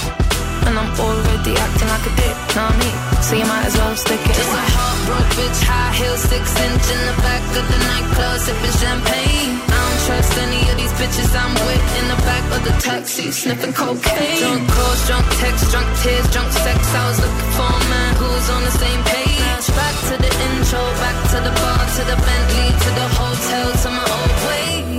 [0.67, 2.97] And I'm already acting like a dick, know what I mean?
[3.25, 6.85] So you might as well stick it Just a heartbroken bitch, high heels, six inch
[6.91, 9.51] in the back of the nightclub, sipping champagne.
[9.67, 13.31] I don't trust any of these bitches I'm with in the back of the taxi,
[13.31, 14.41] sniffing cocaine.
[14.41, 16.79] Drunk calls, drunk texts, drunk tears, drunk sex.
[16.93, 19.65] I was looking for a man who was on the same page.
[19.71, 23.89] Back to the intro, back to the bar, to the Bentley, to the hotel, to
[23.89, 24.90] my old way.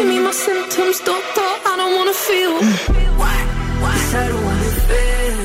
[0.00, 0.08] Away.
[0.10, 1.50] Me my symptoms, doctor.
[1.70, 2.54] I don't wanna feel.
[3.20, 3.36] Why?
[3.82, 3.96] Why?
[4.20, 5.36] I don't wanna feel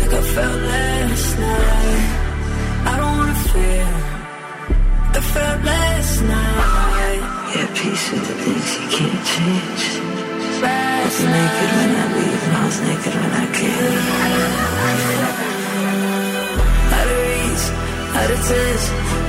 [0.00, 2.04] like I felt last night.
[2.86, 3.90] I don't wanna feel
[5.04, 7.22] like I felt last night.
[7.54, 9.84] Yeah, peace with the things you can't change.
[10.62, 14.04] Last I was naked when I leave, and I was naked when I came.
[16.96, 17.64] Out of reach,
[18.18, 18.84] out of touch,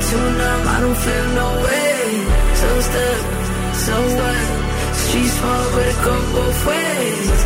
[0.07, 1.99] too numb, I don't feel no way.
[2.59, 3.38] So stuck,
[3.85, 4.47] so what?
[5.03, 7.39] Streets small, but it go both ways.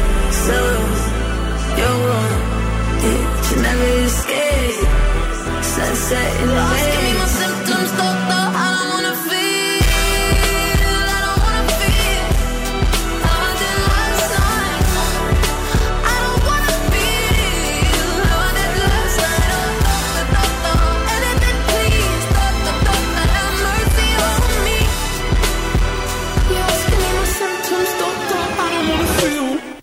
[0.45, 0.57] So
[1.77, 2.35] you're one,
[3.03, 4.87] yeah, you never escape.
[5.61, 8.32] Sunset in the way.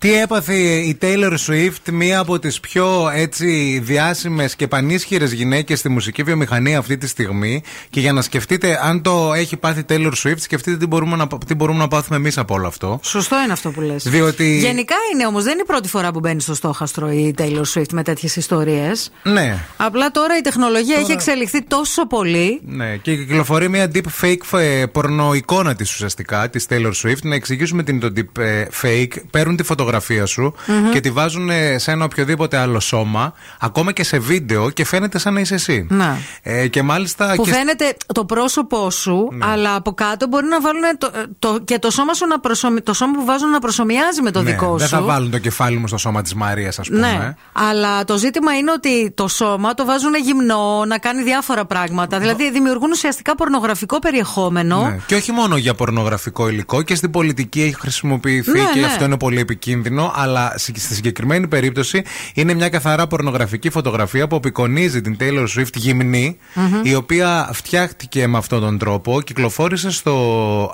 [0.00, 5.88] Τι έπαθε η Taylor Swift, μία από τις πιο έτσι διάσημες και πανίσχυρες γυναίκες στη
[5.88, 10.38] μουσική βιομηχανία αυτή τη στιγμή; Και για να σκεφτείτε αν το έχει πάθει Taylor Swift
[10.38, 13.00] σκεφτείτε τι μπορούμε να, τι μπορούμε να πάθουμε εμείς από όλο αυτό.
[13.02, 14.02] Σωστό είναι αυτό που λες.
[14.08, 17.64] Διότι- Γενικά είναι όμως, δεν είναι η πρώτη φορά που μπαίνει στο στόχαστρο η Taylor
[17.74, 19.10] Swift με τέτοιες ιστορίες.
[19.22, 19.58] Ναι.
[19.76, 22.60] Απλά τώρα η τεχνολογία έχει εξελιχθεί τόσο πολύ.
[22.66, 27.22] Ναι, και κυκλοφορεί μια deep fake ε, πορνοεικόνα της ουσιαστικά, της Taylor Swift.
[27.22, 29.16] Να εξηγήσουμε τι είναι το deep ε, fake.
[29.30, 29.88] Παίρνουν τη φωτογραφία
[30.24, 30.90] σου Μμμ.
[30.90, 35.18] και τη βάζουν ε, σε ένα οποιοδήποτε άλλο σώμα, ακόμα και σε βίντεο και φαίνεται
[35.18, 35.86] σαν να είσαι εσύ.
[35.90, 36.18] Να.
[36.42, 37.32] Ε, και μάλιστα.
[37.36, 39.46] Που και φαίνεται το πρόσωπό σου, Ναι.
[39.48, 42.92] αλλά από κάτω μπορεί να βάλουν το, το, και το σώμα, σου να προσωμι- το
[42.92, 44.94] σώμα που βάζουν να προσωμιάζει με το ναι, δικό δεν σου.
[44.94, 47.00] θα βάλουν το κεφάλι μου στο σώμα της Μαρίας, ας πούμε.
[47.00, 52.18] Ναι, αλλά το ζήτημα είναι ότι το σώμα το βάζουν γυμνό, να κάνει διάφορα πράγματα.
[52.18, 54.82] Δηλαδή δημιουργούν ουσιαστικά πορνογραφικό περιεχόμενο.
[54.84, 54.98] Ναι.
[55.06, 58.86] Και όχι μόνο για πορνογραφικό υλικό, και στην πολιτική έχει χρησιμοποιηθεί Ναι, και ναι.
[58.86, 59.79] αυτό είναι πολύ επικίνδυνο.
[60.14, 62.02] Αλλά στη στη συγκεκριμένη περίπτωση
[62.34, 66.80] είναι μια καθαρά πορνογραφική φωτογραφία που απεικονίζει την Taylor Swift γυμνή, Μμμ.
[66.82, 70.12] η οποία φτιάχτηκε με αυτόν τον τρόπο, κυκλοφόρησε στο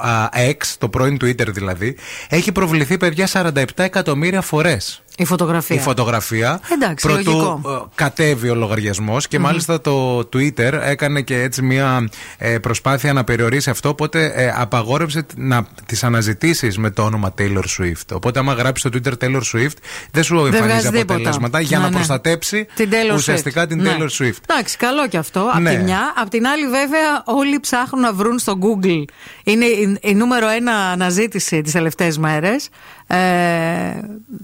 [0.00, 1.96] α, X, το πρώην Twitter δηλαδή.
[2.28, 5.02] Έχει προβληθεί, παιδιά, 47 εκατομμύρια φορές.
[5.18, 5.76] Η φωτογραφία.
[5.76, 6.60] Η φωτογραφία.
[6.72, 7.60] Εντάξει, Προτού λογικό.
[7.66, 9.44] ε, κατέβει ο λογαριασμός και Μμμ.
[9.44, 13.88] μάλιστα το Twitter έκανε και έτσι μια ε, προσπάθεια να περιορίσει αυτό.
[13.88, 18.12] Οπότε ε, απαγόρευσε τ- να τις αναζητήσεις με το όνομα Taylor Swift.
[18.12, 19.76] Οπότε, άμα γράψει στο Twitter Taylor Swift,
[20.10, 21.00] δεν σου Δεν εμφανίζει βγάζει τίποτα.
[21.14, 21.94] αποτελέσματα για Ναι, να ναι.
[21.96, 23.68] προστατέψει Την Taylor ουσιαστικά Swift.
[23.68, 23.96] την Ναι.
[23.98, 24.36] Taylor Swift.
[24.48, 25.50] Εντάξει, καλό και αυτό.
[25.54, 25.70] Απ' Ναι.
[25.76, 26.12] τη μια.
[26.16, 29.04] Απ' την άλλη, βέβαια, όλοι ψάχνουν να βρουν στο Google.
[29.44, 32.68] Είναι η, η νούμερο ένα αναζήτηση τις τελευταίες μέρες.
[33.06, 33.16] Ε,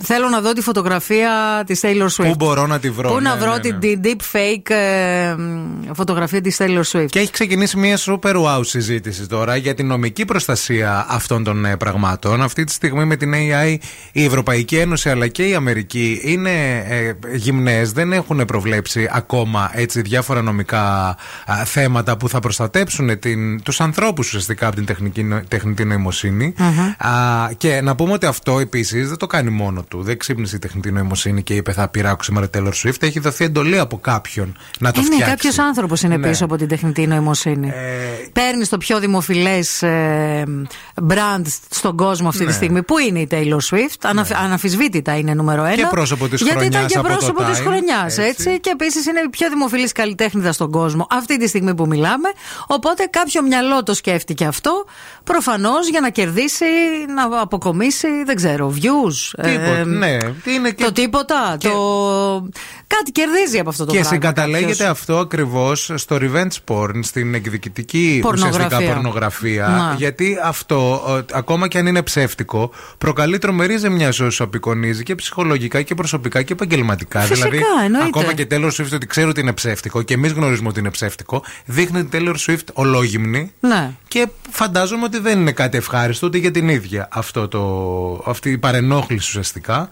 [0.03, 2.29] θέλω να δω τη φωτογραφία της Taylor Swift.
[2.29, 3.79] Πού μπορώ να τη βρω; Πού να ναι, βρω ναι, ναι.
[3.79, 7.07] την, την deep fake ε, μ, φωτογραφία της Taylor Swift.
[7.07, 11.77] Και έχει ξεκινήσει μια super wow συζήτηση τώρα για την νομική προστασία αυτών των ε,
[11.77, 12.43] πραγμάτων.
[12.43, 13.77] Αυτή τη στιγμή με την AI
[14.13, 20.01] η Ευρωπαϊκή Ένωση αλλά και η Αμερική είναι ε, γυμνές, δεν έχουν προβλέψει ακόμα έτσι
[20.01, 21.17] διάφορα νομικά
[21.47, 26.55] α, θέματα που θα προστατέψουν την, τους ανθρώπους ουσιαστικά από την τεχνική, νο- τεχνητή νοημοσύνη.
[26.99, 27.09] Α,
[27.57, 30.03] και να πούμε ότι αυτό επίσης δεν το κάνει μόνο του.
[30.03, 33.03] Δεν ξύπνησε η τεχνητή νοημοσύνη και είπε θα πειράξω σήμερα Taylor Swift.
[33.03, 35.35] Έχει δοθεί εντολή από κάποιον να το Είναι φτιάξει.
[35.35, 36.29] κάποιος άνθρωπος είναι Ναι.
[36.29, 37.69] πίσω από την τεχνητή νοημοσύνη.
[37.69, 37.73] Ε,
[38.33, 40.45] Παίρνεις το πιο δημοφιλές ε,
[41.09, 42.53] brand στον κόσμο αυτή τη Ναι.
[42.53, 42.83] στιγμή.
[42.83, 45.75] Πού είναι η Taylor Swift, Ανα, αναφυσβήτητα είναι νούμερο ένα.
[45.75, 48.23] Και πρόσωπο της Γιατί ήταν χρονιάς και από το πρόσωπο της Time, χρονιάς, έτσι.
[48.49, 48.61] έτσι.
[48.61, 52.29] Και επίσης είναι η πιο δημοφιλής καλλιτέχνηδα στον κόσμο αυτή τη στιγμή που μιλάμε.
[52.67, 54.85] Οπότε κάποιο μυαλό το σκέφτηκε αυτό.
[55.25, 56.65] Προφανώς για να κερδίσει,
[57.15, 59.43] να αποκομίσει, δεν ξέρω, views.
[59.43, 60.17] Τίποτα, ε, ναι.
[60.45, 61.57] Είναι και- Το τίποτα.
[61.61, 61.71] Το...
[62.87, 64.15] Κάτι κερδίζει από αυτό το Και πράγμα.
[64.15, 64.89] συγκαταλέγεται κάποιος.
[64.89, 68.67] αυτό ακριβώς στο revenge porn, στην εκδικητική Πορνογραφία.
[68.67, 69.67] ουσιαστικά πορνογραφία.
[69.69, 69.95] Να.
[69.99, 75.15] Γιατί αυτό, ε, ακόμα και αν είναι ψεύτικο, προκαλεί τρομερή ζημιά σε όσους απεικονίζει και
[75.15, 77.21] ψυχολογικά και προσωπικά και επαγγελματικά.
[77.21, 78.07] Φυσικά, δηλαδή, εννοείται.
[78.07, 81.45] ακόμα και Taylor Swift ότι ξέρει ότι είναι ψεύτικο και εμείς γνωρίζουμε ότι είναι ψεύτικο,
[81.65, 83.53] δείχνει την Taylor Swift ολόγυμνη.
[83.61, 83.91] Ναι.
[84.09, 87.61] Και φαντάζομαι ότι δεν είναι κάτι ευχάριστο ούτε για την ίδια αυτό το,
[88.31, 89.91] αυτή η παρενόχληση ουσιαστικά.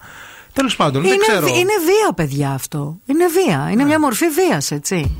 [0.53, 1.47] Τέλος πάντων, δεν Είναι, ξέρω.
[1.47, 2.99] είναι βία, παιδιά, αυτό.
[3.07, 3.69] Είναι βία.
[3.73, 5.17] Είναι μια μορφή βίας, έτσι.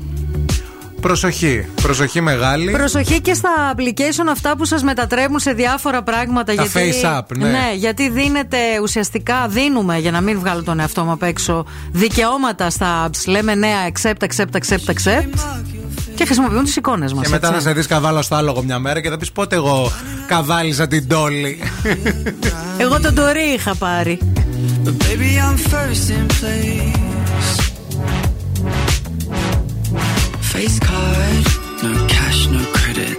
[1.01, 1.65] Προσοχή.
[1.81, 2.71] Προσοχή μεγάλη.
[2.71, 6.53] Προσοχή και στα application αυτά που σας μετατρέπουν σε διάφορα πράγματα.
[6.53, 7.71] Τα γιατί, face app, ναι.
[7.75, 13.07] γιατί δίνεται ουσιαστικά, δίνουμε για να μην βγάλω τον εαυτό μου απ' έξω, δικαιώματα στα
[13.09, 13.27] apps.
[13.27, 15.80] Λέμε ναι, accept, accept, accept, accept.
[16.15, 17.23] Και χρησιμοποιούν τις εικόνες μας.
[17.23, 17.59] Και μετά έτσι.
[17.59, 19.91] θα σε δεις καβάλα στο άλογο μια μέρα και θα πεις πότε εγώ
[20.27, 21.59] καβάλιζα την τόλη.
[22.77, 24.19] Εγώ τον Τωρί είχα πάρει.
[24.85, 27.51] But baby, I'm first in place.
[30.53, 31.45] Face card,
[31.85, 33.17] no cash, no credit.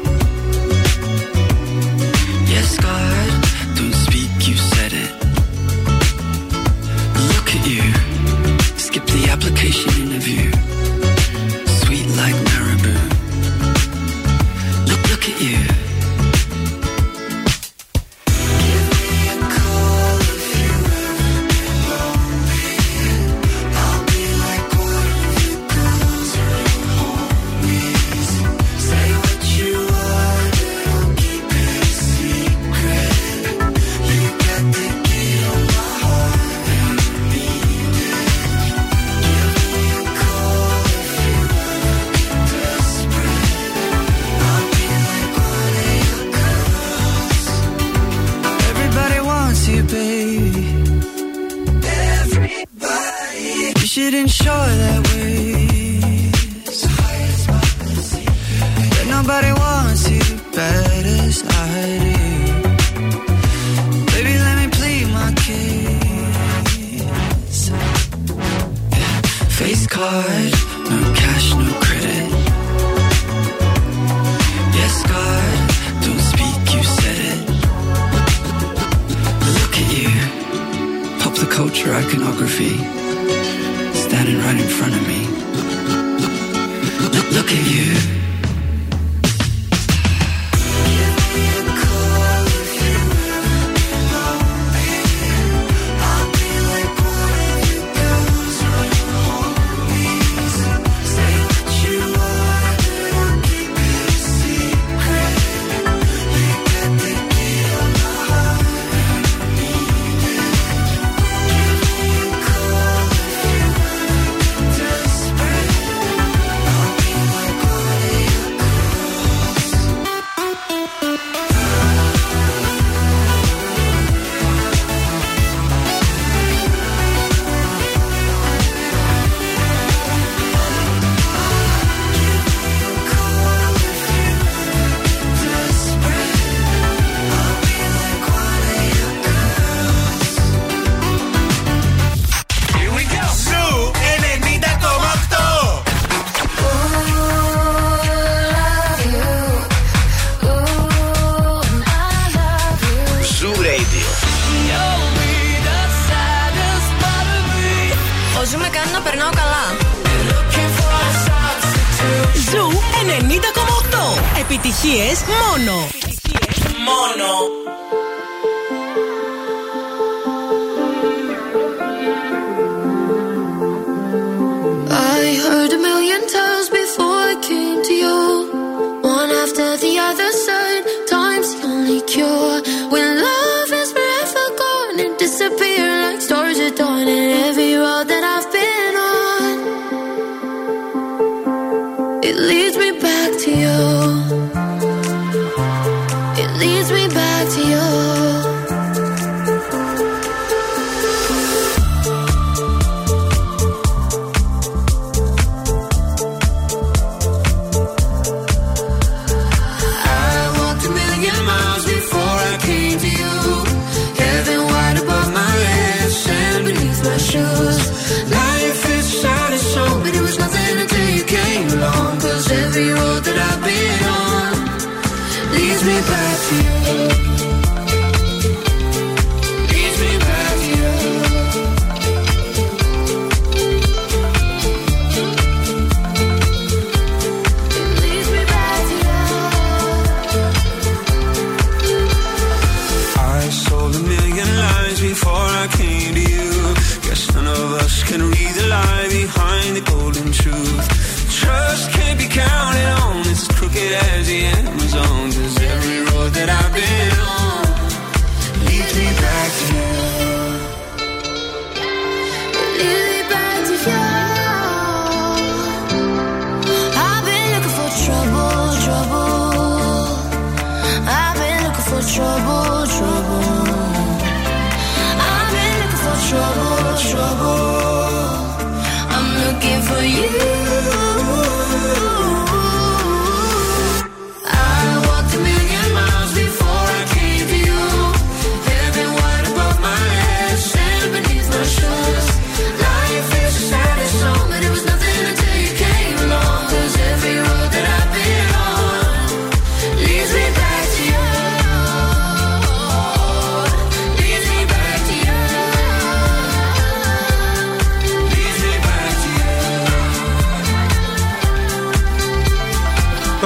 [2.55, 3.31] Yes, God,
[3.79, 5.13] don't speak, you said it.
[7.31, 7.85] Look at you,
[8.87, 10.72] skip the application interview.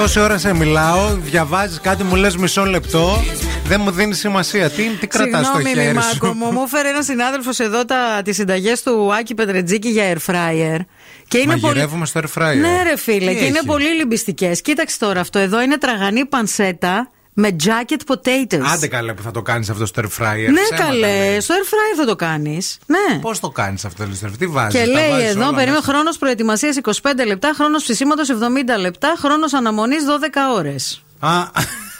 [0.07, 3.23] Τόση ώρα σε μιλάω, διαβάζεις κάτι, μου λες μισό λεπτό.
[3.65, 4.69] Δεν μου δίνεις σημασία.
[4.69, 7.81] Τι, τι κρατάς στο χέρι σου; Μάκο, μου, μου έφερε ένας συνάδελφος εδώ
[8.23, 10.79] τις συνταγές του Άκη Πετρετζίκη για air fryer.
[11.27, 12.27] Και είναι Μαγειρεύουμε πολύ...
[12.27, 12.55] στο air fryer.
[12.55, 14.51] Ναι, ρε φίλε, και έχει; είναι πολύ λυμπιστικέ.
[14.63, 18.61] Κοίταξε τώρα αυτό εδώ είναι τραγανή πανσέτα με jacket potatoes.
[18.73, 20.49] Άντε καλέ που θα το κάνεις αυτό στο air fryer.
[20.51, 20.99] Ναι, καλέ.
[20.99, 21.39] Λέει.
[21.39, 22.77] Στο air fryer θα το κάνεις.
[22.85, 23.19] Ναι.
[23.19, 24.79] Πώς το κάνεις αυτό το air fryer, τι βάζεις.
[24.79, 30.55] Και λέει εδώ, περίμενε χρόνος προετοιμασίας 25 λεπτά, χρόνος ψησίματο 70 λεπτά, χρόνος αναμονής 12
[30.55, 31.03] ώρες.
[31.19, 31.29] Α.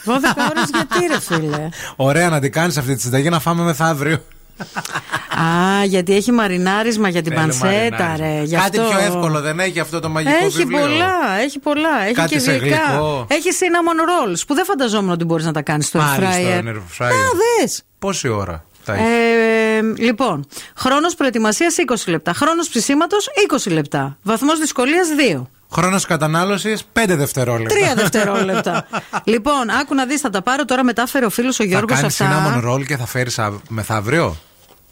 [0.06, 4.24] 12 ώρες γιατί ρε φίλε; Ωραία να την κάνεις αυτή τη συνταγή να φάμε μεθαύριο.
[5.80, 7.68] Α, γιατί έχει μαρινάρισμα για την Θέλει πανσέτα,
[7.98, 8.16] μαρινάρισμα.
[8.28, 8.42] ρε.
[8.44, 8.90] γι' Κάτι αυτό.
[8.92, 10.80] πιο εύκολο δεν έχει αυτό το μαγικό Έχει βιβλίο.
[10.80, 11.14] πολλά,
[11.44, 12.02] έχει πολλά.
[12.06, 12.78] Έχει Κάτι και σε γλυκά.
[12.90, 13.26] γλυκό.
[13.30, 16.64] Έχει cinnamon rolls που δεν φανταζόμουν ότι μπορείς να τα κάνεις στο air Μάλιστα, fryer.
[16.64, 17.06] air fryer.
[17.12, 17.30] Α,
[17.62, 17.84] δες.
[18.00, 19.04] Πόση ώρα θα έχει.
[19.04, 22.34] Ε, λοιπόν, χρόνος προετοιμασίας 20 λεπτά.
[22.34, 23.28] Χρόνος ψησίματος
[23.68, 24.18] 20 λεπτά.
[24.22, 25.08] Βαθμός δυσκολίας
[25.38, 25.48] 2.
[25.72, 27.76] Χρόνος κατανάλωσης 5 δευτερόλεπτα.
[27.76, 28.88] Τρία δευτερόλεπτα.
[29.24, 30.84] λοιπόν, άκου να δεις, θα τα πάρω τώρα.
[30.84, 32.62] Μετάφερε ο φίλος ο Θα Γιώργος κάνεις αυτά.
[32.64, 33.40] cinnamon roll και θα φέρεις
[33.70, 34.38] μεθαύριο;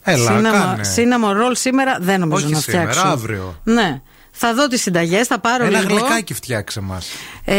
[0.07, 0.82] Έλα, Cinnamon- κάνε.
[0.95, 3.07] cinnamon roll σήμερα δεν νομίζω Όχι να σήμερα, φτιάξω.
[3.11, 3.60] αύριο.
[3.64, 4.02] Ναι.
[4.32, 5.94] Θα δω τις συνταγές, θα πάρω Ένα λίγο.
[5.94, 7.07] γλυκάκι φτιάξε μας.
[7.45, 7.56] Ε,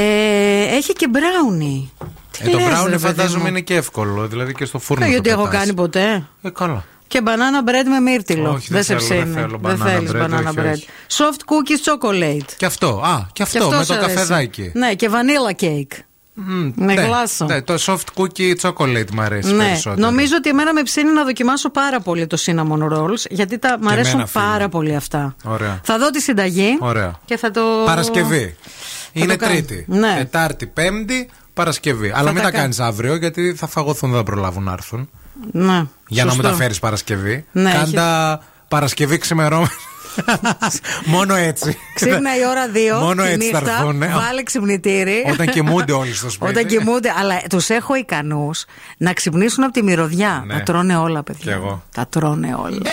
[0.76, 1.92] έχει και μπράουνι.
[2.30, 4.26] Τι Ε, το λες, ρε μπράουνι παιδί φαντάζομαι μου; είναι και εύκολο.
[4.26, 5.04] Δηλαδή και στο φούρνο.
[5.04, 5.58] Ε, το γιατί έχω πετάς.
[5.58, 6.26] κάνει ποτέ.
[6.42, 6.84] Ε, καλά.
[7.06, 8.50] Και banana bread με μύρτιλο.
[8.52, 9.34] Όχι, δεν σε θέλω, δεν ψήνει.
[9.34, 10.72] θέλω Δεν banana θέλεις bread, banana όχι, bread.
[10.72, 10.86] όχι.
[11.08, 12.52] Soft cookies chocolate.
[12.56, 12.88] Και αυτό.
[13.04, 14.14] Α, και αυτό, Και με σε το αρέσει.
[14.14, 14.70] καφεδάκι.
[14.74, 15.98] Ναι, και vanilla cake.
[16.38, 17.44] Με Ναι, γλάσο.
[17.44, 20.06] ναι, το soft cookie chocolate μου αρέσει Ναι, περισσότερο.
[20.06, 23.88] νομίζω ότι εμένα με ψήνει να δοκιμάσω πάρα πολύ το cinnamon rolls γιατί τα, μ'
[23.88, 24.44] αρέσουν εμένα, φίλε.
[24.44, 25.36] πάρα πολύ αυτά.
[25.44, 25.80] Ωραία.
[25.84, 27.14] Θα δω τη συνταγή Ωραία.
[27.24, 27.60] και θα το.
[27.84, 28.56] Παρασκευή.
[29.12, 29.52] Είναι το κάνω.
[29.52, 29.84] Τρίτη.
[29.88, 30.14] Ναι.
[30.16, 32.12] Τετάρτη, Πέμπτη, Παρασκευή.
[32.14, 35.08] Αλλά μην τα τα κάνεις αύριο γιατί θα φαγωθούν, δεν θα προλάβουν να έρθουν.
[35.52, 35.84] Ναι.
[36.08, 36.42] Για να μου Σωστό.
[36.50, 37.44] τα φέρεις Παρασκευή.
[37.52, 39.68] Ναι, Κάντα Παρασκευή ξημερώμενη.
[41.04, 41.78] Μόνο έτσι.
[41.94, 42.66] Ξύπνα η ώρα
[42.98, 43.00] 2.
[43.00, 43.96] Μόνο τη έτσι θα νύχτα, έρθουν.
[43.96, 44.06] ναι.
[44.06, 45.24] Βάλε ξυπνητήρι.
[45.32, 46.50] Όταν κοιμούνται όλοι στο σπίτι.
[46.50, 47.12] Όταν κοιμούνται.
[47.18, 48.64] Αλλά τους έχω ικανούς
[48.96, 50.42] να ξυπνήσουν από τη μυρωδιά.
[50.46, 50.54] Ναι.
[50.54, 51.52] Τα τρώνε όλα, παιδιά.
[51.52, 51.82] Κι εγώ.
[51.94, 52.78] Τα τρώνε όλα.
[52.82, 52.88] Baby,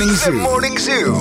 [0.00, 0.32] Morning Zoo.
[0.32, 1.19] The Morning Zoo.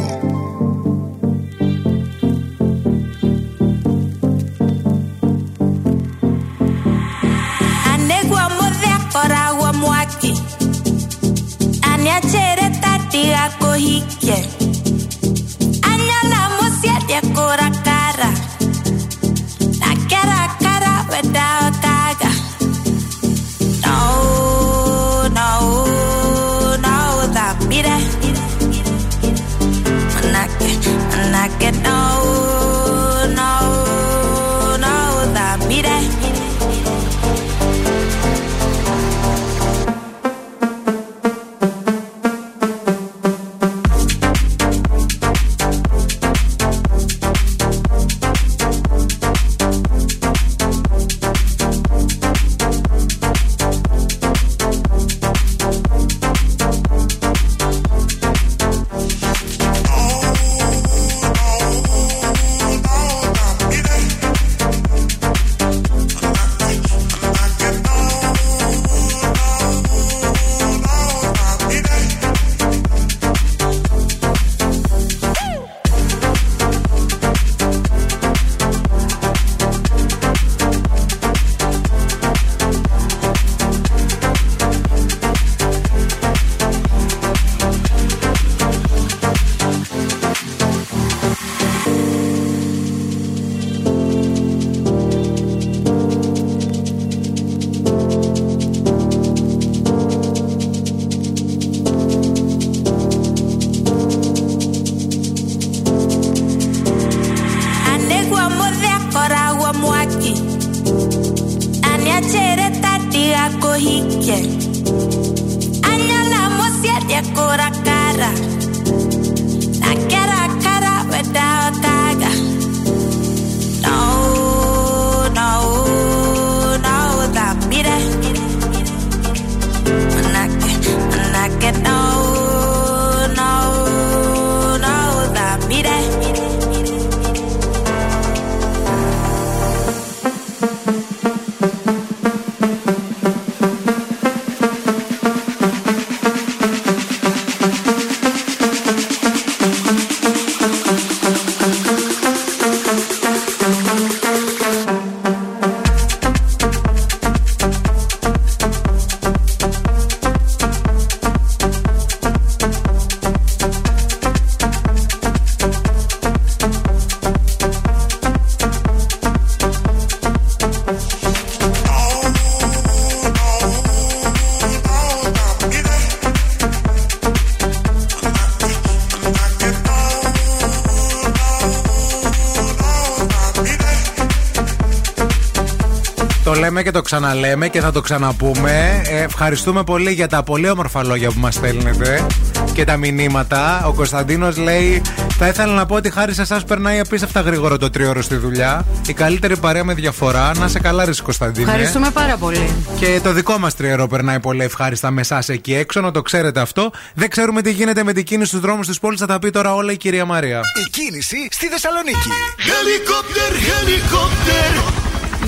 [186.90, 189.02] Και το ξαναλέμε και θα το ξαναπούμε.
[189.10, 192.26] Ε, ευχαριστούμε πολύ για τα πολύ όμορφα λόγια που μας στέλνετε
[192.74, 193.86] και τα μηνύματα.
[193.86, 195.02] Ο Κωνσταντίνος λέει:
[195.38, 198.86] Θα ήθελα να πω ότι χάρη σε εσάς περνάει απίστευτα γρήγορο το τρίωρο στη δουλειά.
[199.08, 200.52] Η καλύτερη παρέα με διαφορά.
[200.58, 201.66] Να σε καλά, ρε Κωνσταντίνε.
[201.66, 202.74] Ευχαριστούμε πάρα πολύ.
[203.00, 206.60] Και το δικό μας τριερό περνάει πολύ ευχάριστα με εσάς εκεί έξω, να το ξέρετε
[206.60, 206.92] αυτό.
[207.14, 209.74] Δεν ξέρουμε τι γίνεται με την κίνηση στους δρόμους της πόλης, θα τα πει τώρα
[209.74, 210.62] όλα η κυρία Μαρία.
[210.86, 212.30] Η κίνηση στη Θεσσαλονίκη.
[212.58, 214.99] Helicopter, helicopter.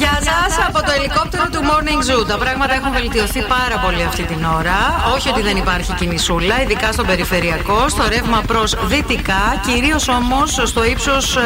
[0.01, 2.27] Γεια σας από το ελικόπτερο του Morning Zoo.
[2.27, 4.77] Τα πράγματα έχουν βελτιωθεί πάρα πολύ αυτή την ώρα.
[5.15, 10.85] Όχι ότι δεν υπάρχει κινησούλα, ειδικά στον περιφερειακό, στο ρεύμα προς δυτικά, κυρίως όμως στο
[10.85, 11.37] ύψος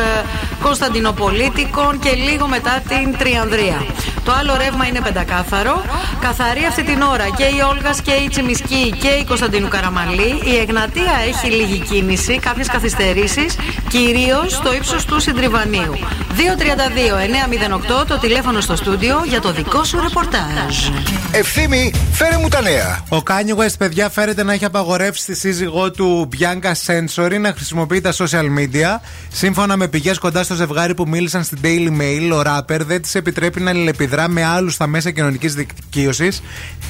[0.62, 3.86] Κωνσταντινοπολίτικων και λίγο μετά την Τριανδρία.
[4.26, 5.82] Το άλλο ρεύμα είναι πεντακάθαρο.
[6.20, 10.42] Καθαρή αυτή την ώρα και η Όλγας και η Τσιμισκή και η Κωνσταντίνου Καραμαλή.
[10.44, 13.56] Η Εγνατία έχει λίγη κίνηση, κάποιες καθυστερήσεις,
[13.90, 15.94] κυρίως στο ύψος του Συντριβανίου.
[18.02, 20.76] 232-908 το τηλέφωνο στο στούντιο για το δικό σου ρεπορτάζ.
[21.32, 23.04] Ευθύμη, φέρε μου τα νέα.
[23.10, 28.02] Ο Kanye West, παιδιά, φέρεται να έχει απαγορεύσει τη σύζυγό του Bianca Sensory να χρησιμοποιεί
[28.02, 29.00] τα social media.
[29.32, 33.16] Σύμφωνα με πηγές κοντά στο ζευγάρι που μίλησαν στην Daily Mail, ο ράπερ δεν της
[33.16, 36.42] επιτρέπει να αλληλεπιδρά με άλλους στα μέσα κοινωνικής δικτύωσης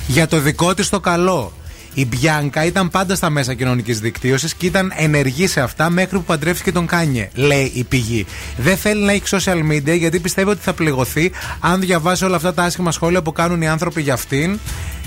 [0.07, 1.53] για το δικό της το καλό.
[1.97, 6.23] Η Μπιάνκα ήταν πάντα στα μέσα κοινωνικής δικτύωσης και ήταν ενεργή σε αυτά μέχρι που
[6.23, 8.26] παντρεύτηκε τον Kanye, λέει η πηγή.
[8.57, 12.53] Δεν θέλει να έχει social media γιατί πιστεύει ότι θα πληγωθεί αν διαβάσει όλα αυτά
[12.53, 14.59] τα άσχημα σχόλια που κάνουν οι άνθρωποι για αυτήν.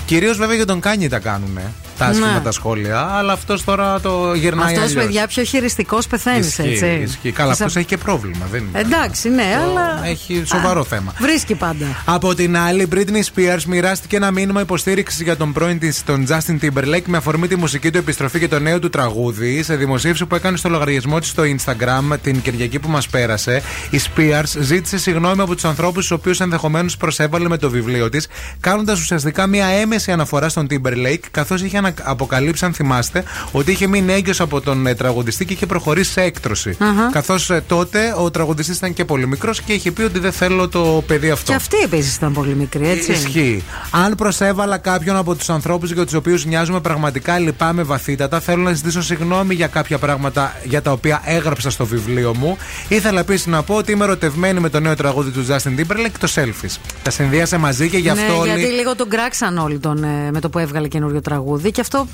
[0.09, 1.59] Κυρίως βέβαια για τον Kanye τα κάνουν.
[1.99, 2.41] τα άσχημα Ναι.
[2.41, 3.01] τα σχόλια.
[3.01, 4.75] Αλλά αυτός τώρα το γυρνάει.
[4.75, 5.05] Αυτός, αλλιώς.
[5.05, 6.87] παιδιά, πιο χειριστικός πεθαίνεις, Ισχύει, έτσι.
[7.03, 7.33] ισχύει.
[7.33, 8.47] Καλά, Σα- αυτός έχει και πρόβλημα.
[8.51, 8.79] Δεν είναι.
[8.81, 10.01] Εντάξει, ναι, αλλά.
[10.07, 11.13] Έχει σοβαρό θέμα.
[11.19, 11.87] Βρίσκει πάντα.
[12.05, 16.27] Από την άλλη, η Britney Spears μοιράστηκε ένα μήνυμα υποστήριξης για τον πρώην της, τον
[16.29, 19.63] Justin Timberlake, με αφορμή τη μουσική του επιστροφή και το νέο του τραγούδι.
[19.63, 24.01] Σε δημοσίευση που έκανε στο λογαριασμό της στο Instagram την Κυριακή που μας πέρασε, η
[24.17, 28.27] Spears ζήτησε συγγνώμη από τους ανθρώπους του οποίους ενδεχομένως προσέβαλε με το βιβλίο της,
[28.61, 33.87] κάνοντας ουσιαστικά μια έμεση αναφορά στον Timberlake, καθώς είχε ανα- αποκαλύψει, αν θυμάστε, ότι είχε
[33.87, 36.77] μείνει έγκυος από τον ε, τραγουδιστή και είχε προχωρήσει σε έκτρωση.
[36.79, 37.11] Αχα.
[37.13, 41.05] Καθώς τότε ο τραγουδιστής ήταν και πολύ μικρός και είχε πει ότι δεν θέλω το
[41.07, 41.51] παιδί αυτό.
[41.51, 43.13] Και αυτή επίση ήταν πολύ μικρή, έτσι.
[43.13, 43.63] Ισχύει.
[43.91, 48.41] Αν προσέβαλα κάποιον από τους ανθρώπους για τους οποίους νοιάζουμε πραγματικά, λυπάμαι βαθύτατα.
[48.41, 52.57] Θέλω να ζητήσω συγγνώμη για κάποια πράγματα για τα οποία έγραψα στο βιβλίο μου.
[52.89, 56.33] Ήθελα επίσης να πω ότι είμαι ερωτευμένη με το νέο τραγούδι του Justin Timberlake, το
[56.35, 56.77] Selfish.
[57.03, 58.51] Τα συνδύασε μαζί και γι' αυτό ναι, όλοι.
[58.51, 62.07] γιατί λίγο τον κράξαν όλοι τον, ε, με το που έβγαλε καινούριο τραγούδι και αυτό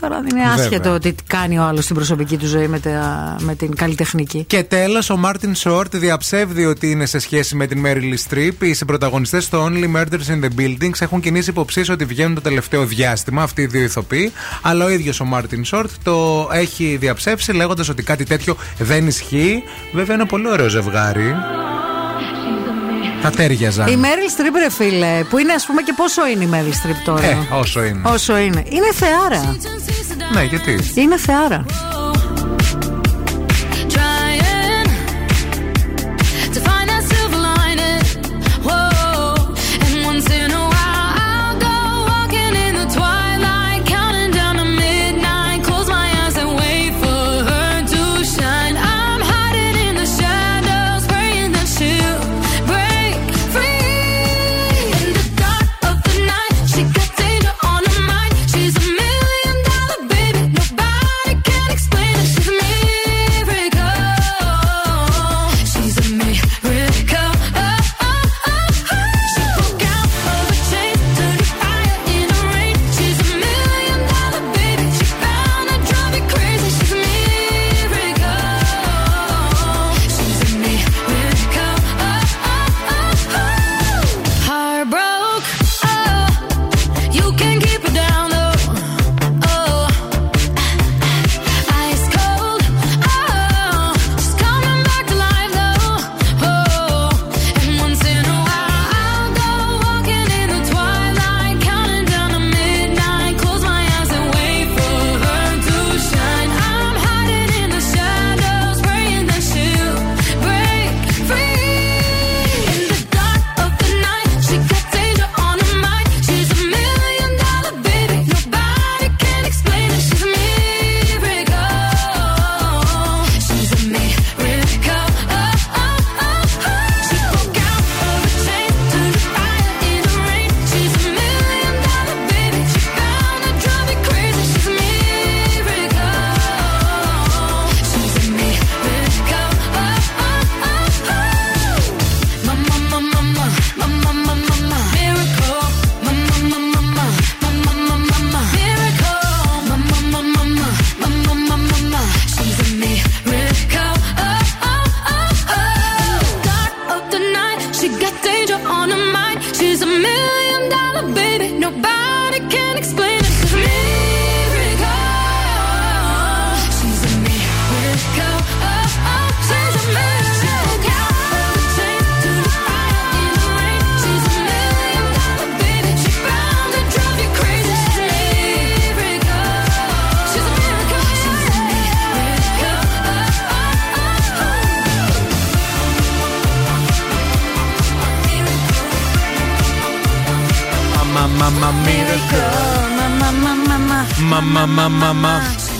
[0.00, 0.52] τώρα είναι Βέβαια.
[0.52, 4.44] άσχετο ότι κάνει ο άλλος στην προσωπική του ζωή με, τα, με την καλλιτεχνική.
[4.46, 8.52] Και τέλος, ο Μάρτιν Σόρτ διαψεύδει ότι είναι σε σχέση με την Meryl Streep.
[8.58, 12.84] Οι συμπροταγωνιστές στο Only Murders in the Buildings έχουν κινήσει υποψίες ότι βγαίνουν το τελευταίο
[12.84, 14.32] διάστημα, αυτοί οι δύο ηθοποιοί.
[14.62, 19.62] Αλλά ο ίδιος ο Μάρτιν Σόρτ το έχει διαψεύσει λέγοντας ότι κάτι τέτοιο δεν ισχύει.
[19.92, 21.34] Βέβαια, είναι πολύ ωραίο ζευγάρι.
[23.22, 23.86] Θα τέριαζαν.
[23.86, 26.96] Η Meryl Streep, ρε φίλε, που είναι ας πούμε και πόσο είναι η Meryl Streep
[27.04, 28.00] τώρα; Ε, όσο είναι.
[28.04, 28.62] Όσο είναι.
[28.68, 29.56] Είναι θεάρα.
[30.32, 31.64] Ναι, γιατί; Είναι θεάρα.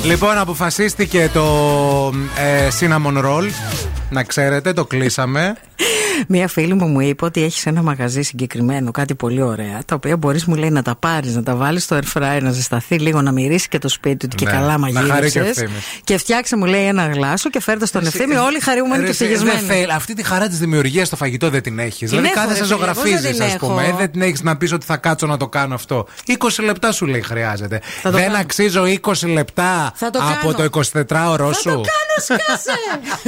[0.04, 1.46] Λοιπόν, αποφασίστηκε το
[2.36, 3.50] ε, cinnamon roll.
[4.10, 5.56] Να ξέρετε, το κλείσαμε.
[6.28, 10.16] Μία φίλη μου μου είπε ότι έχεις ένα μαγαζί συγκεκριμένο, κάτι πολύ ωραία, τα οποία
[10.16, 13.22] μπορείς μου λέει να τα πάρεις, να τα βάλεις στο air fryer, να ζεσταθεί λίγο,
[13.22, 15.40] να μυρίσει και το σπίτι του και Ναι, καλά να χαρεί και ο μαγείρεψε.
[15.40, 15.84] Ευθύμης.
[16.05, 19.24] Και φτιάξε μου λέει ένα γλάσο και φέρτε στον ευθύμη, όλοι χαρούμενοι Ρε, και εσύ,
[19.24, 19.66] δεν ευτυχισμένοι.
[19.80, 22.10] θέλει- Αυτή τη χαρά της δημιουργίας στο φαγητό δεν την έχεις.
[22.10, 23.66] Δηλαδή έχω, κάθεσαι ρε φίλε, πώς δεν ζωγραφίζει, την ας έχω.
[23.66, 23.86] πούμε.
[23.86, 26.06] ε, Δεν την έχεις να πεις ότι θα κάτσω να το κάνω αυτό.
[26.26, 27.80] 20 λεπτά σου λέει χρειάζεται.
[28.02, 28.38] Θα το Δεν κάνω.
[28.38, 30.52] αξίζω 20 λεπτά Θα το από κάνω.
[30.55, 31.68] το 24ωρο σου.
[31.70, 32.72] Κάνω, σκάσε!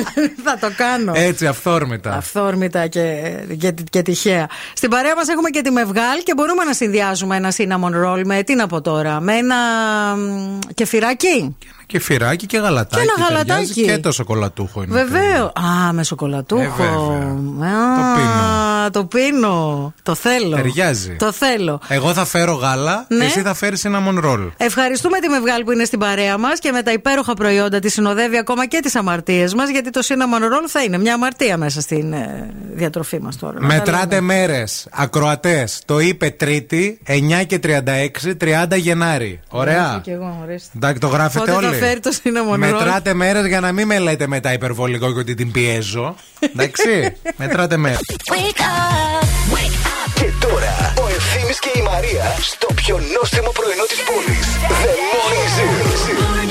[0.44, 1.12] Θα το κάνω.
[1.14, 2.16] Έτσι, αυθόρμητα.
[2.16, 4.48] Αυθόρμητα άνετα και, και, και τυχαία.
[4.74, 8.42] Στην παρέα μας έχουμε και τη Μευγάλ και μπορούμε να συνδυάζουμε ένα cinnamon roll με
[8.42, 9.56] τι να πω τώρα, με ένα
[10.16, 11.56] μ, κεφυράκι.
[11.92, 13.04] Και φυράκι και γαλατάκι.
[13.06, 13.82] Και ένα ταιριάζει γαλατάκι.
[13.84, 14.92] Και το σοκολατούχο είναι.
[15.04, 15.52] Βεβαίως.
[15.88, 16.82] Α, με σοκολατούχο.
[17.62, 18.90] Ε, Α, Το πίνω.
[18.90, 19.94] Το πίνω.
[20.02, 20.56] Το θέλω.
[20.56, 21.16] Ταιριάζει.
[21.18, 21.80] Το θέλω.
[21.88, 23.24] Εγώ θα φέρω γάλα, Ναι.
[23.24, 24.40] εσύ θα φέρεις ένα ρολ.
[24.56, 28.36] Ευχαριστούμε τη Μευγάλ που είναι στην παρέα μας και με τα υπέροχα προϊόντα τη συνοδεύει
[28.38, 29.68] ακόμα και τις αμαρτίες μας.
[29.70, 33.60] Γιατί το cinnamon roll θα είναι μια αμαρτία μέσα στην ε, διατροφή μας τώρα.
[33.60, 34.34] να τα Μετράτε λέμε.
[34.34, 34.86] μέρες.
[34.90, 35.82] Ακροατές.
[35.84, 39.40] Το είπε Τρίτη, 9 και 36, 30 Γενάρη.
[39.48, 40.00] Ωραία.
[40.02, 40.70] Και εγώ, ορίστε.
[40.76, 41.78] Εντάξει, το γράφετε Πότε θα όλοι.
[41.86, 42.58] Φέρει το cinnamon roll.
[42.58, 46.14] Μετράτε μέρες για να μην με λέτε μετά υπερβολικό και ότι την πιέζω.
[46.38, 47.16] Εντάξει.
[47.40, 48.00] Μετράτε μέρες.
[50.14, 54.46] Και τώρα ο Ευθύμης και η Μαρία στο πιο νόστιμο πρωινό της πόλης.
[54.82, 56.41] The Morning Zoo.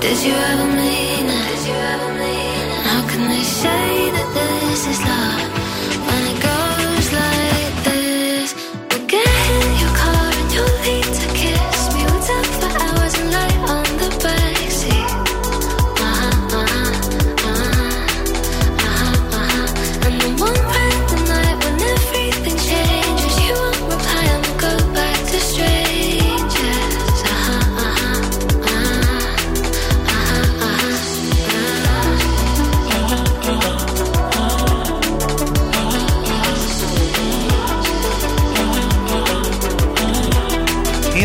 [0.00, 1.28] Did you ever mean?
[2.72, 5.49] And how can they say that this is love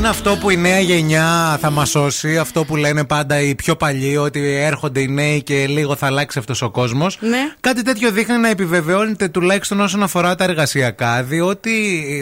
[0.06, 2.38] Είναι αυτό που η νέα γενιά θα μας σώσει.
[2.38, 6.40] Αυτό που λένε πάντα οι πιο παλιοί, ότι έρχονται οι νέοι και λίγο θα αλλάξει
[6.40, 7.18] αυτός ο κόσμος.
[7.22, 7.53] Ναι.
[7.60, 11.72] Κάτι τέτοιο δείχνει να επιβεβαιώνεται τουλάχιστον όσον αφορά τα εργασιακά, διότι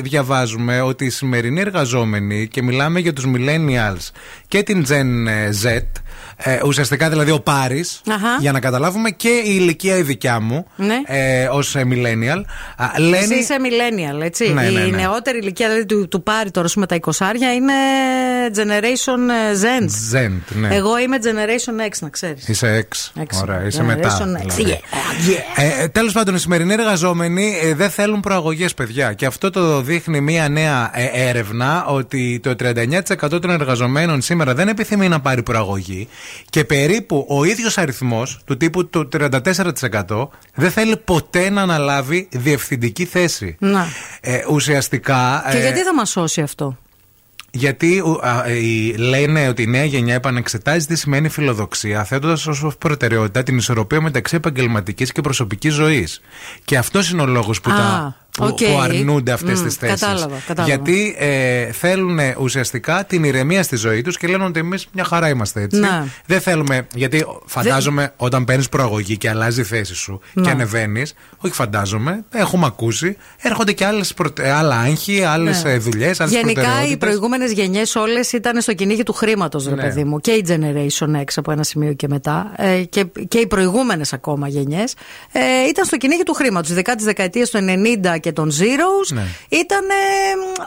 [0.04, 4.10] διαβάζουμε ότι οι σημερινοί εργαζόμενοι, και μιλάμε για τους millennials
[4.48, 5.28] και την Gen
[5.64, 5.82] Z,
[6.38, 8.38] ε, ουσιαστικά δηλαδή ο Πάρης, Αχα.
[8.40, 10.96] για να καταλάβουμε και η ηλικία η δικιά μου Ναι.
[11.06, 12.42] ε, ως millennial,
[12.78, 13.18] α, λένε.
[13.18, 14.54] Εσύ είσαι millennial, έτσι.
[14.54, 14.98] Ναι, ναι, Η ναι.
[14.98, 17.10] νεότερη ηλικία δηλαδή, του, του πάρει τώρα σου με τα 20
[17.56, 17.74] είναι
[18.56, 19.84] generation ε, Zen.
[20.16, 20.76] Zen, ναι.
[20.76, 22.48] Εγώ είμαι generation X, να ξέρεις.
[22.48, 23.22] Είσαι ex.
[23.22, 23.40] Έξι.
[23.42, 24.18] Ωραία, είσαι Generation μετά.
[24.48, 24.52] X.
[24.56, 24.82] δηλαδή.
[25.28, 25.62] Yeah.
[25.82, 29.14] Ε, Τέλος πάντων, οι σημερινοί εργαζόμενοι ε, δεν θέλουν προαγωγές, παιδιά.
[29.14, 34.68] Και αυτό το δείχνει μία νέα ε, έρευνα ότι το 39% των εργαζομένων σήμερα δεν
[34.68, 36.08] επιθυμεί να πάρει προαγωγή
[36.50, 43.06] και περίπου ο ίδιος αριθμός του τύπου το 34% δεν θέλει ποτέ να αναλάβει διευθυντική
[43.06, 43.56] θέση.
[43.60, 43.88] Να.
[44.22, 45.46] Ε, ουσιαστικά.
[45.52, 46.78] Και ε, γιατί θα μας σώσει αυτό;
[47.52, 52.48] γιατί ου, α, ε, η- λένε ότι η νέα γενιά επανεξετάζει τι σημαίνει φιλοδοξία, θέτοντας
[52.48, 56.22] ως προτεραιότητα την ισορροπία μεταξύ επαγγελματικής και προσωπικής ζωής.
[56.66, 57.76] Και αυτός είναι ο λόγος που Α.
[57.76, 58.58] τα που, Οκ.
[58.58, 60.00] που αρνούνται αυτές Μμ, τις θέσεις.
[60.00, 60.74] κατάλαβα, κατάλαβα.
[60.76, 65.30] Γιατί ε, θέλουν ουσιαστικά την ηρεμία στη ζωή τους και λένε ότι εμείς μια χαρά
[65.30, 65.80] είμαστε έτσι.
[65.80, 66.04] Ναι.
[66.26, 66.88] Δεν θέλουμε.
[66.96, 70.44] Γιατί φαντάζομαι όταν παίρνεις προαγωγή και αλλάζει η θέση σου Ναι.
[70.44, 75.78] και ανεβαίνεις, όχι φαντάζομαι, έχουμε ακούσει, έρχονται και άλλες προτε- άλλα άγχη, άλλες Ναι.
[75.78, 79.82] δουλειές, άλλες Γενικά οι προηγούμενες γενιές όλες ήταν στο κυνήγι του χρήματος, ρε Ναι.
[79.82, 80.20] παιδί μου.
[80.20, 82.52] Και η Generation X από ένα σημείο και μετά.
[82.58, 84.94] Ε, και, και οι προηγούμενες ακόμα γενιές.
[85.32, 85.40] Ε,
[85.70, 86.70] ήταν στο κυνήγι του χρήματος.
[86.70, 89.14] Ειδικά τις δεκαετίες του 90 και των Zeros.
[89.14, 89.26] Ναι.
[89.50, 89.94] Ήταν ε,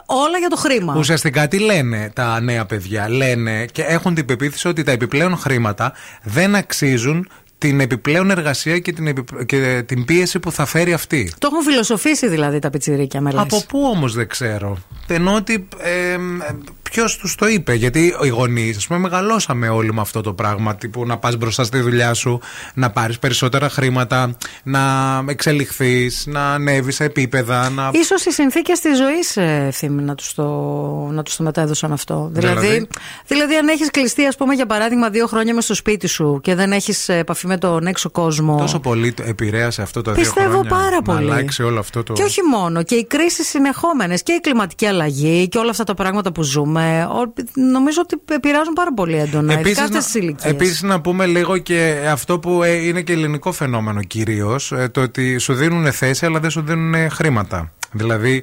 [0.05, 0.95] όλα για το χρήμα.
[0.97, 5.93] Ουσιαστικά τι λένε τα νέα παιδιά; Λένε και έχουν την πεποίθηση ότι τα επιπλέον χρήματα
[6.23, 11.33] δεν αξίζουν την επιπλέον εργασία και την, επιπ- και την πίεση που θα φέρει αυτή.
[11.37, 13.41] Το έχουν φιλοσοφήσει δηλαδή τα πιτσιρίκια με λες.
[13.41, 14.77] Από πού όμως δεν ξέρω.
[15.07, 15.67] Ενώ ότι.
[16.91, 20.75] Ποιος τους το είπε, Γιατί οι γονείς, ας πούμε, μεγαλώσαμε όλοι με αυτό το πράγμα.
[20.75, 22.39] Τύπου να πας μπροστά στη δουλειά σου,
[22.73, 24.81] να πάρεις περισσότερα χρήματα, να
[25.27, 27.69] εξελιχθείς, να ανέβεις σε επίπεδα.
[27.69, 27.89] Να...
[27.93, 29.37] Ίσως οι συνθήκες της ζωής
[29.67, 30.43] ευθύμη να τους το,
[31.11, 32.29] να τους το μετέδωσαν αυτό.
[32.33, 32.87] Δηλαδή; Δηλαδή,
[33.25, 36.55] δηλαδή αν έχεις κλειστεί, ας πούμε, για παράδειγμα, δύο χρόνια μες στο σπίτι σου και
[36.55, 38.57] δεν έχεις επαφή με τον έξω κόσμο.
[38.57, 40.69] Τόσο πολύ το επηρέασε αυτό το δύο Πιστεύω χρόνια.
[40.69, 41.25] πάρα πολύ.
[41.25, 42.13] Να αλλάξει όλο αυτό το.
[42.13, 45.93] Και όχι μόνο, και οι κρίσεις συνεχόμενες και η κλιματική αλλαγή και όλα αυτά τα
[45.93, 46.76] πράγματα που ζούμε.
[46.85, 49.53] Ο- Νομίζω ότι επηρεάζουν πάρα πολύ έντονα.
[49.53, 50.51] ειδικά Επίσης, αυτές να, τις ηλικίες.
[50.51, 55.37] επίσης να πούμε λίγο και αυτό που ε, είναι και ελληνικό φαινόμενο κυρίως το ότι
[55.37, 57.71] σου δίνουν θέση αλλά δεν σου δίνουν χρήματα.
[57.91, 58.41] Δηλαδή ε,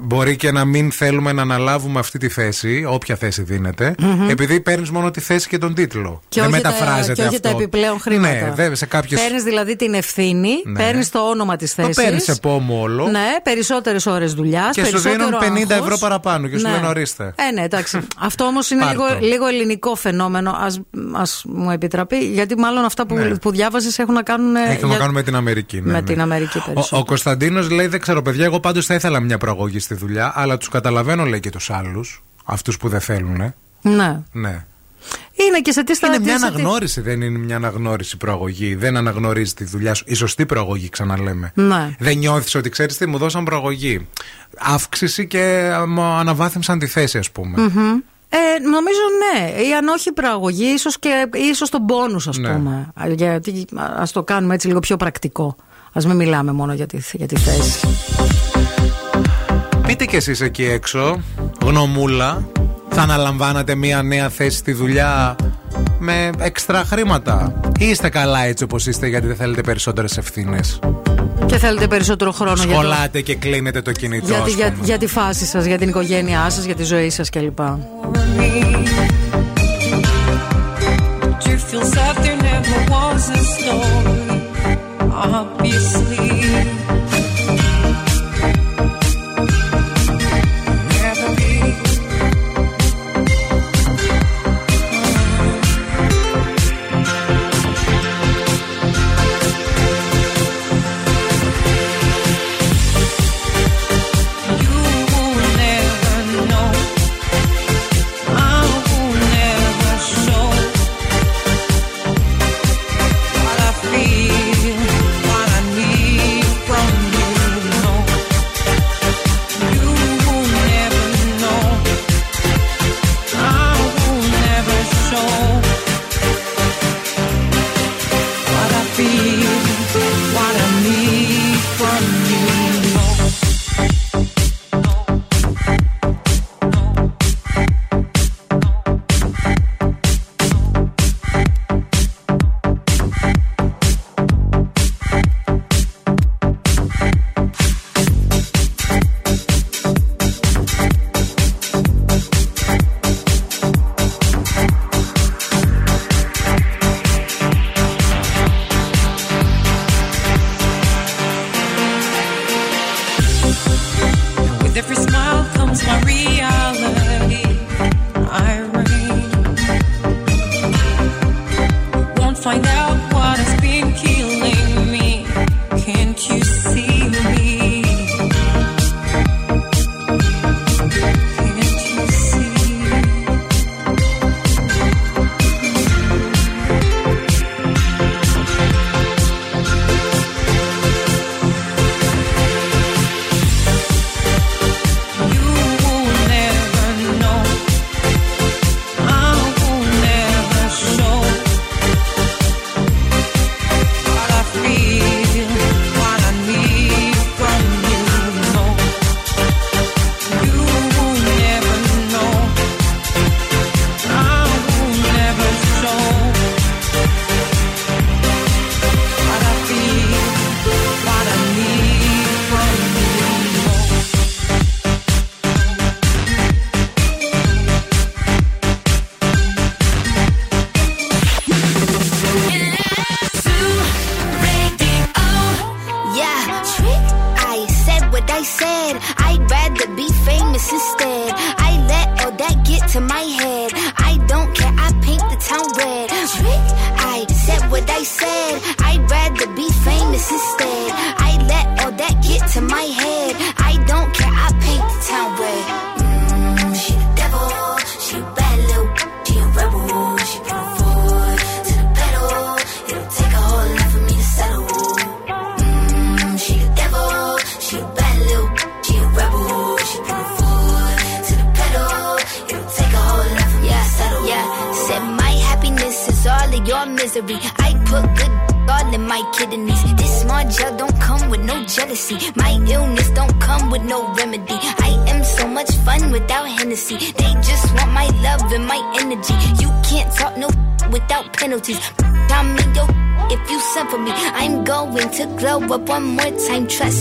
[0.00, 4.28] μπορεί και να μην θέλουμε να αναλάβουμε αυτή τη θέση, όποια θέση δίνεται, Μμμ.
[4.30, 6.22] επειδή παίρνεις μόνο τη θέση και τον τίτλο.
[6.28, 7.40] Και δεν όχι, τα, μεταφράζεται και όχι αυτό.
[7.40, 8.32] τα επιπλέον χρήματα.
[8.46, 9.20] Ναι, δε, σε κάποιες...
[9.20, 10.78] Παίρνεις δηλαδή την ευθύνη, Ναι.
[10.78, 11.88] παίρνεις το όνομα της θέση.
[11.94, 13.06] Το παίρνεις σε πόμο όλο.
[13.08, 14.74] Ναι, περισσότερες ώρες δουλειάς.
[14.76, 15.30] Και σου δίνουν
[15.68, 16.72] 50 ευρώ παραπάνω και σου Ναι.
[16.72, 17.34] λένε ορίστε.
[17.48, 17.98] Ε, ναι, εντάξει.
[18.28, 19.18] Αυτό όμως είναι Πάρ' λίγο, το.
[19.20, 20.50] λίγο ελληνικό φαινόμενο.
[20.50, 20.66] Α
[21.12, 23.34] ας μου επιτραπεί, γιατί μάλλον αυτά που, Ναι.
[23.36, 24.56] που διάβασες έχουν να κάνουν.
[24.56, 25.76] ε, Έχει να για- κάνουμε με την Αμερική.
[25.76, 26.02] Ναι, με ναι.
[26.02, 27.00] την Αμερική Ο, περισσότερο.
[27.00, 30.56] ο Κωνσταντίνος λέει: Δεν ξέρω, παιδιά, εγώ πάντως θα ήθελα μια προαγωγή στη δουλειά, αλλά
[30.56, 33.54] τους καταλαβαίνω, λέει και τους άλλους, αυτούς που δεν θέλουν.
[33.82, 34.20] Ναι.
[34.32, 34.64] Ναι.
[35.46, 38.74] Είναι και σε τι Είναι μια σε τι- αναγνώριση, δεν είναι μια αναγνώριση προαγωγή.
[38.74, 40.04] Δεν αναγνωρίζει τη δουλειά σου.
[40.06, 41.52] Η σωστή προαγωγή, ξαναλέμε.
[41.54, 41.90] Ναι.
[41.98, 44.06] Δεν νιώθεις ότι ξέρεις τι, μου δώσαν προαγωγή.
[44.58, 47.62] Αύξηση και μου αναβάθμισαν τη θέση, ας πούμε.
[47.62, 47.98] Μμμ.
[48.30, 48.98] Ε, νομίζω
[49.34, 49.50] ναι.
[49.62, 52.52] Ή αν όχι προαγωγή, ίσως και ίσως τον πόνους ας Ναι.
[52.52, 52.90] πούμε.
[52.94, 53.64] Α, Γιατί
[53.96, 55.56] ας το κάνουμε έτσι λίγο πιο πρακτικό.
[55.92, 57.86] Α μην μιλάμε μόνο για τη, για τη θέση.
[59.88, 61.20] Πείτε κι εσείς εκεί έξω,
[61.64, 62.48] γνωμούλα,
[62.88, 65.36] θα αναλαμβάνατε μια νέα θέση στη δουλειά
[65.98, 70.78] με έξτρα χρήματα ή είστε καλά έτσι όπως είστε γιατί δεν θέλετε περισσότερες ευθύνες;
[71.46, 74.72] Και θέλετε περισσότερο χρόνο για, το, Σχολάτε και κλείνετε το κινητό για, τη, ας για,
[74.72, 74.84] πούμε.
[74.84, 77.58] για τη φάση σας, για την οικογένειά σας, για τη ζωή σας κλπ.
[85.60, 86.97] You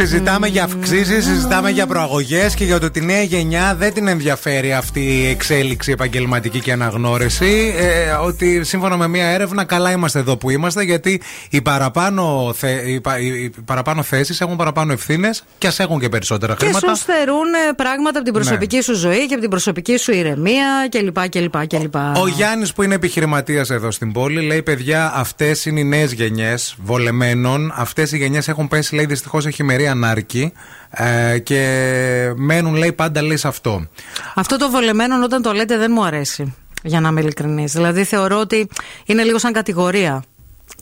[0.00, 4.08] Συζητάμε για αυξήσεις, συζητάμε για προαγωγές και για το ότι η νέα γενιά δεν την
[4.08, 7.74] ενδιαφέρει αυτή η εξέλιξη επαγγελματική και αναγνώριση.
[7.78, 11.20] Ε, ότι σύμφωνα με μία έρευνα, καλά είμαστε εδώ που είμαστε, γιατί
[11.50, 16.08] οι παραπάνω, θε, οι, πα- οι παραπάνω θέσεις έχουν παραπάνω ευθύνες και ας έχουν και
[16.08, 16.94] περισσότερα Και χρήματα.
[16.94, 20.88] σου στερούν ε, πράγματα από την προσωπική σου ζωή και από την προσωπική σου ηρεμία
[20.90, 21.28] κλπ.
[21.28, 21.94] κλπ, κλπ.
[21.94, 26.76] Ο Γιάννης που είναι επιχειρηματίας εδώ στην πόλη λέει: Παιδιά, αυτές είναι οι νέες γενιές
[26.82, 27.72] βολεμένων.
[27.76, 30.52] Αυτές οι γενιές έχουν πέσει, λέει, δυστυχώς εφημερία ανάρκη.
[30.90, 33.86] Ε, και μένουν, λέει, πάντα λέει σε αυτό.
[34.34, 36.54] Αυτό το βολεμένο όταν το λέτε δεν μου αρέσει.
[36.82, 37.72] Για να είμαι ειλικρινής.
[37.72, 38.68] Δηλαδή θεωρώ ότι
[39.04, 40.22] είναι λίγο σαν κατηγορία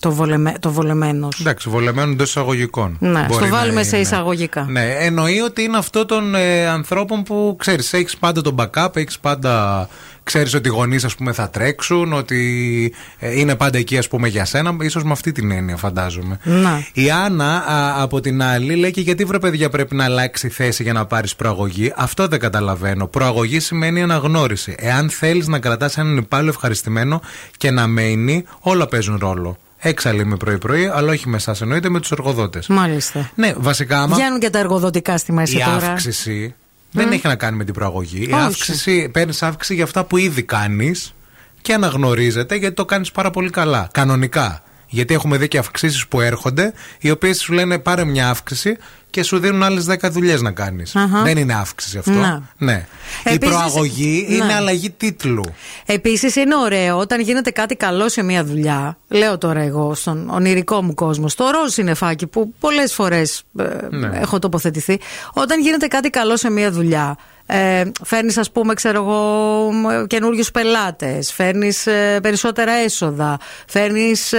[0.01, 1.40] το, βολεμέ, το βολεμένος.
[1.40, 2.97] Εντάξει, βολεμένο εντός εισαγωγικών.
[3.01, 4.05] Ναι, Μπορεί στο να βάλουμε σε είναι.
[4.06, 4.66] εισαγωγικά.
[4.68, 9.18] Ναι, εννοεί ότι είναι αυτό των ε, ανθρώπων που ξέρεις, έχεις πάντα τον backup, έχεις
[9.18, 9.89] πάντα.
[10.28, 14.28] Ξέρεις ότι οι γονείς, ας πούμε, θα τρέξουν, ότι ε, είναι πάντα εκεί, ας πούμε,
[14.28, 14.76] για σένα.
[14.80, 16.38] ίσως με αυτή την έννοια, φαντάζομαι.
[16.42, 16.84] Να.
[16.92, 20.82] Η Άννα, α, από την άλλη, λέει και γιατί βρε παιδιά πρέπει να αλλάξει θέση
[20.82, 23.06] για να πάρεις προαγωγή; Αυτό δεν καταλαβαίνω.
[23.06, 24.74] Προαγωγή σημαίνει αναγνώριση.
[24.78, 27.20] Εάν θέλεις να κρατάς έναν υπάλληλο ευχαριστημένο
[27.56, 29.56] και να μένει, όλα παίζουν ρόλο.
[29.78, 32.66] Έξαλλη με πρωί-πρωί, αλλά όχι με εσάς, εννοείται με τους εργοδότες.
[32.66, 33.30] Μάλιστα.
[33.34, 35.90] Ναι, βασικά, άμα Βγαίνουν και τα εργοδοτικά στη μέση η τώρα.
[35.90, 36.55] αύξηση
[37.04, 38.20] δεν έχει να κάνει με την προαγωγή.
[38.20, 38.42] Η Όχι.
[38.42, 41.14] αύξηση, παίρνεις αύξηση για αυτά που ήδη κάνεις
[41.62, 43.88] και αναγνωρίζεται γιατί το κάνεις πάρα πολύ καλά.
[43.92, 44.62] Κανονικά.
[44.90, 48.76] Γιατί έχουμε δει και αυξήσεις που έρχονται, οι οποίες σου λένε πάρε μια αύξηση
[49.10, 50.97] και σου δίνουν άλλες 10 δουλειές να κάνεις.
[50.97, 51.22] Αχα.
[51.22, 52.10] Δεν είναι αύξηση αυτό.
[52.10, 52.43] Να.
[52.59, 52.86] Ναι.
[53.24, 54.35] η Επίσης- προαγωγή Ναι.
[54.35, 55.44] είναι αλλαγή τίτλου.
[55.86, 58.98] Επίσης, είναι ωραίο όταν γίνεται κάτι καλό σε μια δουλειά.
[59.09, 63.43] Λέω τώρα εγώ στον ονειρικό μου κόσμο, στο ροζ συννεφάκι που πολλές φορές
[63.90, 64.10] Ναι.
[64.20, 65.01] έχω τοποθετηθεί.
[65.32, 67.16] Όταν γίνεται κάτι καλό σε μια δουλειά,
[67.47, 69.70] ε, φέρνεις, ας πούμε, ξέρω εγώ,
[70.06, 71.86] καινούριους πελάτες, φέρνεις
[72.22, 74.35] περισσότερα έσοδα, φέρνεις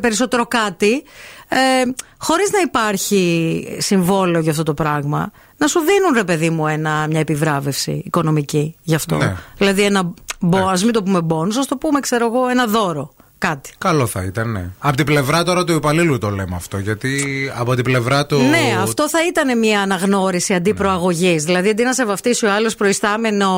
[0.00, 1.04] περισσότερο κάτι.
[1.54, 6.66] Ε, χωρίς να υπάρχει συμβόλαιο για αυτό το πράγμα να σου δίνουν ρε παιδί μου
[6.66, 9.16] ένα, μια επιβράβευση οικονομική γι' αυτό.
[9.16, 9.36] Ναι.
[9.56, 13.14] δηλαδή ένα μπο, ας μην το πούμε μπόνους ας το πούμε ξέρω εγώ ένα δώρο
[13.48, 13.70] κάτι.
[13.78, 14.64] Καλό θα ήταν, ναι.
[14.78, 16.78] Από την πλευρά τώρα του υπαλλήλου το λέμε αυτό.
[16.78, 17.20] Γιατί
[17.58, 18.38] από την πλευρά του.
[18.38, 21.44] Ναι, αυτό θα ήταν μια αναγνώριση αντί προαγωγής.
[21.44, 23.48] Δηλαδή, αντί να σε βαφτίσει ο άλλος προϊστάμενο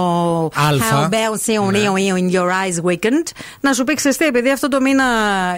[0.54, 1.08] Αλφα.
[1.08, 1.78] How about you Ναι.
[2.18, 3.26] in your eyes weekend,
[3.60, 5.04] να σου πει ξεστή, επειδή αυτό το μήνα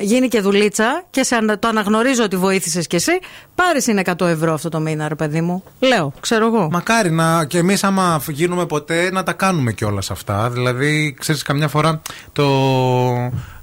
[0.01, 3.13] γίνει και δουλίτσα και σε ανα- το αναγνωρίζω ότι βοήθησες κι εσύ,
[3.55, 5.63] πάρεις είναι 100 ευρώ αυτό το μήνα, ρε παιδί μου.
[5.79, 6.69] Λέω, ξέρω εγώ.
[6.71, 10.51] Μακάρι να και εμείς, άμα γίνουμε ποτέ, να τα κάνουμε κιόλας αυτά.
[10.51, 12.01] Δηλαδή, ξέρεις, καμιά φορά
[12.33, 12.45] το.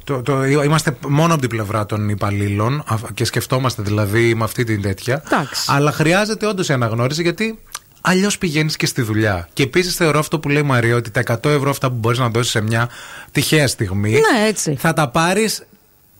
[0.03, 4.63] Το, το, είμαστε μόνο από την πλευρά των υπαλλήλων α- και σκεφτόμαστε δηλαδή με αυτή
[4.63, 5.23] την τέτοια.
[5.25, 5.65] Εντάξει.
[5.71, 7.59] Αλλά χρειάζεται όντως η αναγνώριση γιατί
[8.01, 9.47] αλλιώς πηγαίνεις και στη δουλειά.
[9.53, 12.19] Και επίσης θεωρώ αυτό που λέει η Μαρία ότι τα 100 ευρώ αυτά που μπορείς
[12.19, 12.89] να δώσεις σε μια
[13.31, 14.75] τυχαία στιγμή Ναι, έτσι.
[14.80, 15.63] θα τα πάρεις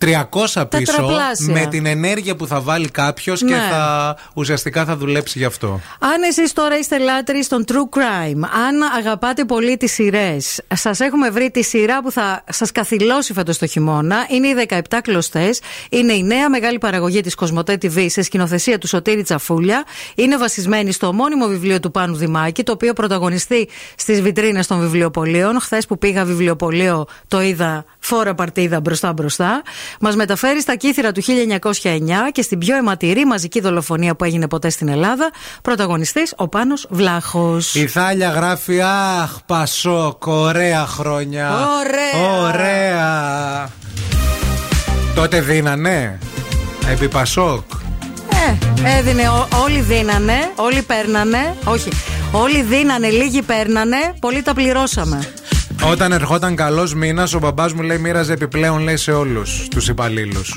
[0.04, 1.52] 300 πίσω Τετραπλάσια.
[1.54, 3.60] με την ενέργεια που θα βάλει κάποιος και Ναι.
[3.70, 5.80] θα, ουσιαστικά θα δουλέψει γι' αυτό.
[5.98, 11.30] Αν εσείς τώρα είστε λάτρεις των true crime, αν αγαπάτε πολύ τις σειρές, σας έχουμε
[11.30, 14.16] βρει τη σειρά που θα σας καθυλώσει φέτος το χειμώνα.
[14.28, 15.60] Είναι οι 17 κλωστές.
[15.90, 19.84] Είναι η νέα μεγάλη παραγωγή της Κοσμοτέ TV σε σκηνοθεσία του Σωτήρη Τσαφούλια.
[20.14, 25.60] Είναι βασισμένη στο μόνιμο βιβλίο του Πάνου Δημάκη, το οποίο πρωταγωνιστεί στις βιτρίνες των βιβλιοπολίων.
[25.60, 29.62] Χθες που πήγα βιβλιοπωλείο, το είδα φόρα παρτίδα μπροστά-μπροστά.
[30.00, 34.70] Μας μεταφέρει στα κύθρα του 1909 και στην πιο αιματηρή μαζική δολοφονία που έγινε ποτέ
[34.70, 35.30] στην Ελλάδα.
[35.62, 37.74] Πρωταγωνιστής ο Πάνος Βλάχος.
[37.74, 41.50] Η Θάλια γράφει Αχ, Πασόκ, ωραία χρόνια.
[41.50, 42.38] Ωραία.
[42.48, 43.70] Ωραία.
[45.14, 46.18] Τότε δίνανε.
[46.90, 47.62] Επί Πασόκ.
[48.84, 51.56] Ε, έδινε, ό- όλοι δίνανε, όλοι παίρνανε.
[51.64, 51.88] Όχι,
[52.32, 55.28] όλοι δίνανε, λίγοι παίρνανε, πολλοί τα πληρώσαμε.
[55.82, 60.56] Όταν ερχόταν καλός μήνας, ο μπαμπάς μου λέει μοίραζε επιπλέον λέει σε όλους τους υπαλλήλους.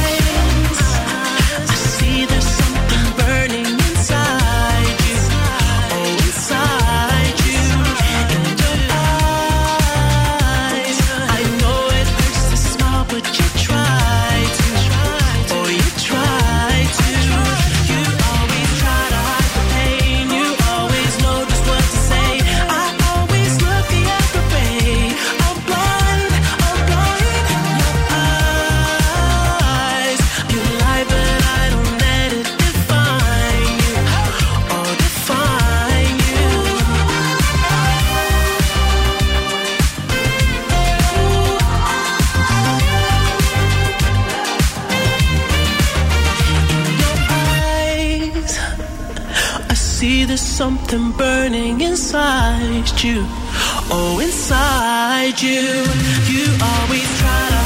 [50.61, 53.25] something burning inside you.
[53.89, 55.63] Oh, inside you.
[56.29, 57.60] You always try to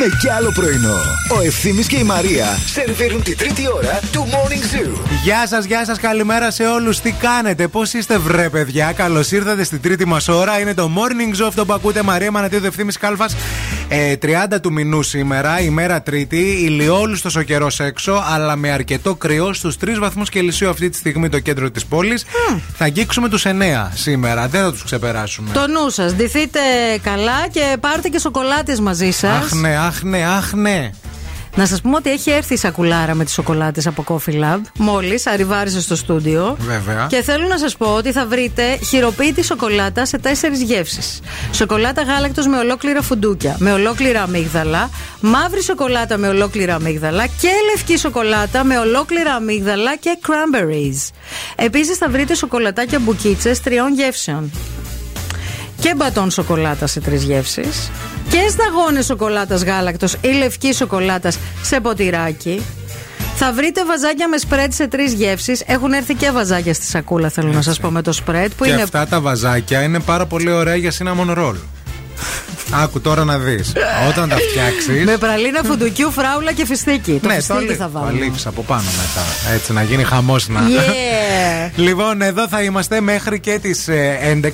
[0.00, 0.96] έχουμε κι άλλο πρωινό.
[1.36, 5.00] Ο Ευθύμης και η Μαρία σερβίρουν τη τρίτη ώρα του Morning Zoo.
[5.22, 7.00] Γεια σας, γεια σας, καλημέρα σε όλους.
[7.00, 8.92] Τι κάνετε, πώς είστε, βρε παιδιά.
[8.92, 10.60] Καλώς ήρθατε στη τρίτη μας ώρα.
[10.60, 12.02] Είναι το morning show αυτό που ακούτε.
[12.02, 13.36] Μαρία Μανατίδου Ευθύνη Κάλφας.
[13.90, 16.36] Ε, 30 του μηνού σήμερα, ημέρα Τρίτη.
[16.36, 21.28] Ηλιόλουστος ο καιρός έξω, αλλά με αρκετό κρυό στους 3 βαθμούς Κελσίου αυτή τη στιγμή
[21.28, 22.24] το κέντρο της πόλης.
[22.76, 24.48] Θα αγγίξουμε τους 9 σήμερα.
[24.48, 25.50] Δεν θα τους ξεπεράσουμε.
[25.52, 26.14] Το νου σας.
[26.14, 26.60] Ντυθείτε
[27.02, 29.44] καλά και πάρτε και σοκολάτες μαζί σας.
[29.44, 30.90] Αχ ναι, αχ ναι, αχ ναι.
[31.58, 34.60] Να σας πούμε ότι έχει έρθει η σακουλάρα με τις σοκολάτες από Coffee Lab.
[34.78, 36.56] Μόλις arriváρισε στο στούντιο.
[36.58, 37.06] Βέβαια.
[37.10, 41.20] Και θέλω να σας πω ότι θα βρείτε χειροποίητη σοκολάτα σε τέσσερις γεύσεις.
[41.52, 44.90] Σοκολάτα γάλακτος με ολόκληρα φουντούκια, με ολόκληρα αμύγδαλα,
[45.20, 51.10] μαύρη σοκολάτα με ολόκληρα αμύγδαλα και λευκή σοκολάτα με ολόκληρα αμύγδαλα και cranberries.
[51.56, 54.50] Επίσης θα βρείτε σοκολατάκια μπουκίτσες τριών γεύσεων.
[55.80, 57.90] Και μπατόν σοκολάτα σε τρεις γεύσεις.
[58.30, 62.62] Και σταγόνες σοκολάτας γάλακτος ή λευκής σοκολάτας σε ποτηράκι.
[63.36, 65.62] Θα βρείτε βαζάκια με σπρέτ σε τρεις γεύσεις.
[65.66, 68.50] Έχουν έρθει και βαζάκια στη σακούλα, θέλω να σας πω με το σπρέτ.
[68.56, 71.54] Που και είναι αυτά τα βαζάκια είναι πάρα πολύ ωραία για cinnamon roll.
[72.70, 73.72] Άκου τώρα να δεις.
[74.08, 75.04] Όταν τα φτιάξει.
[75.04, 77.18] με πραλίνα φουντουκιού, φράουλα και φιστίκι.
[77.22, 78.06] Το ναι, φιστίκι το, θα το βάλω.
[78.06, 79.52] αλείψεις από πάνω μετά.
[79.54, 80.60] Έτσι να γίνει χαμό να.
[80.60, 81.70] Yeah.
[81.86, 83.88] λοιπόν, εδώ θα είμαστε μέχρι και τις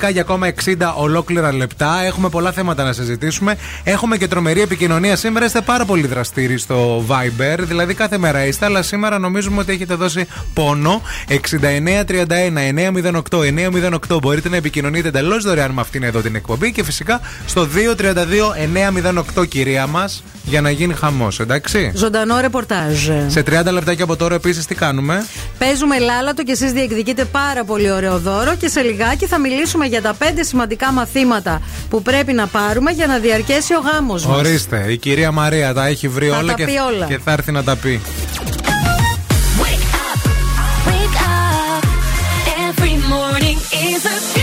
[0.04, 2.02] 11 για ακόμα 60 ολόκληρα λεπτά.
[2.04, 3.56] Έχουμε πολλά θέματα να συζητήσουμε.
[3.84, 5.16] Έχουμε και τρομερή επικοινωνία.
[5.16, 7.58] Σήμερα είστε πάρα πολύ δραστήριοι στο Viber.
[7.58, 11.02] Δηλαδή κάθε μέρα είστε, αλλά σήμερα νομίζουμε ότι έχετε δώσει πόνο.
[11.28, 11.34] 6931
[13.30, 13.44] 908
[14.10, 17.20] 908 μπορείτε να επικοινωνείτε εντελώς δωρεάν με αυτήν εδώ την εκπομπή και φυσικά
[17.54, 17.68] στο
[19.36, 21.92] 232 908 κυρία μας για να γίνει χαμός, εντάξει.
[21.94, 23.08] Ζωντανό ρεπορτάζ.
[23.26, 25.26] Σε 30 λεπτάκια από τώρα επίσης τι κάνουμε;
[25.58, 30.02] Παίζουμε λάλατο και εσείς διεκδικείτε πάρα πολύ ωραίο δώρο και σε λιγάκι θα μιλήσουμε για
[30.02, 31.60] τα πέντε σημαντικά μαθήματα
[31.90, 34.36] που πρέπει να πάρουμε για να διαρκέσει ο γάμος μας.
[34.38, 37.06] Ορίστε, η κυρία Μαρία τα έχει βρει Θα όλα, τα και, πει όλα.
[37.06, 38.00] και θα έρθει να τα πει.
[39.62, 40.20] Wake up.
[42.68, 43.58] Every morning
[43.92, 44.33] is a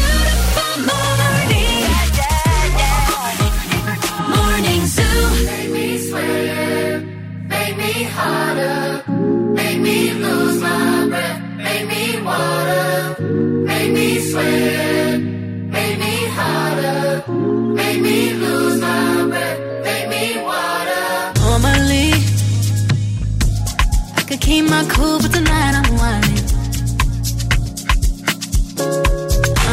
[24.31, 26.45] could keep my cool, but tonight I'm whining.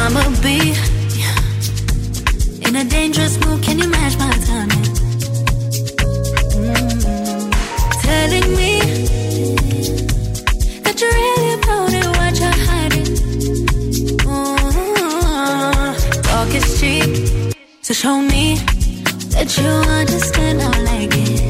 [0.01, 0.75] I'ma be
[2.67, 3.63] in a dangerous mood.
[3.63, 4.85] Can you match my timing?
[6.59, 7.51] Mm.
[8.03, 8.81] Telling me
[10.83, 13.11] that you're really about it, what you're hiding.
[14.27, 16.23] Mm.
[16.25, 17.11] Talk is cheap,
[17.83, 18.57] so show me
[19.35, 19.69] that you
[20.01, 20.63] understand.
[20.63, 21.48] I like it.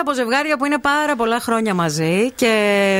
[0.00, 2.52] Από ζευγάρια που είναι πάρα πολλά χρόνια μαζί και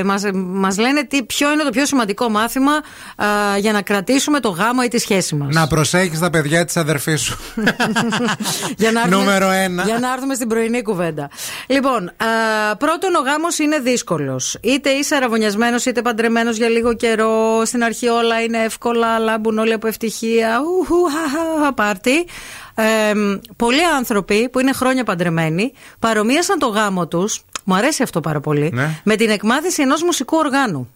[0.04, 3.26] μας μας λένε τι, ποιο είναι το πιο σημαντικό μάθημα α,
[3.58, 5.54] για να κρατήσουμε το γάμο ή τη σχέση μας.
[5.54, 7.38] Να προσέχεις τα παιδιά της αδερφής σου.
[8.76, 9.82] για να έρθουμε- Νούμερο ένα.
[9.82, 11.30] Για να έρθουμε στην πρωινή κουβέντα.
[11.66, 14.58] Λοιπόν, α, πρώτον, ο γάμος είναι δύσκολος.
[14.62, 17.62] Είτε είσαι αραβωνιασμένος είτε παντρεμένος για λίγο καιρό.
[17.64, 20.60] Στην αρχή όλα είναι εύκολα, λάμπουν όλοι από ευτυχία.
[20.80, 22.26] Ουχου, χα, χα, πάρτι.
[22.74, 23.12] Ε,
[23.56, 27.44] πολλοί άνθρωποι που είναι χρόνια παντρεμένοι παρομοίασαν το γάμο τους.
[27.64, 28.70] Μου αρέσει αυτό πάρα πολύ.
[28.72, 29.00] Ναι.
[29.04, 30.88] Με την εκμάθηση ενός μουσικού οργάνου.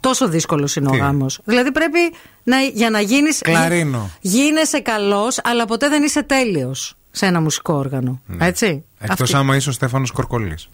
[0.00, 1.40] Τόσο δύσκολος είναι Τι; ο γάμος.
[1.44, 1.98] Δηλαδή πρέπει
[2.42, 3.30] να, για να γίνει.
[3.30, 4.10] Κλαρίνο.
[4.20, 8.20] Γίνεσαι καλός, αλλά ποτέ δεν είσαι τέλειος σε ένα μουσικό όργανο.
[8.38, 8.84] Έτσι.
[8.98, 10.68] Εκτός Αυτή- άμα είσαι ο Στέφανος Κορκολής.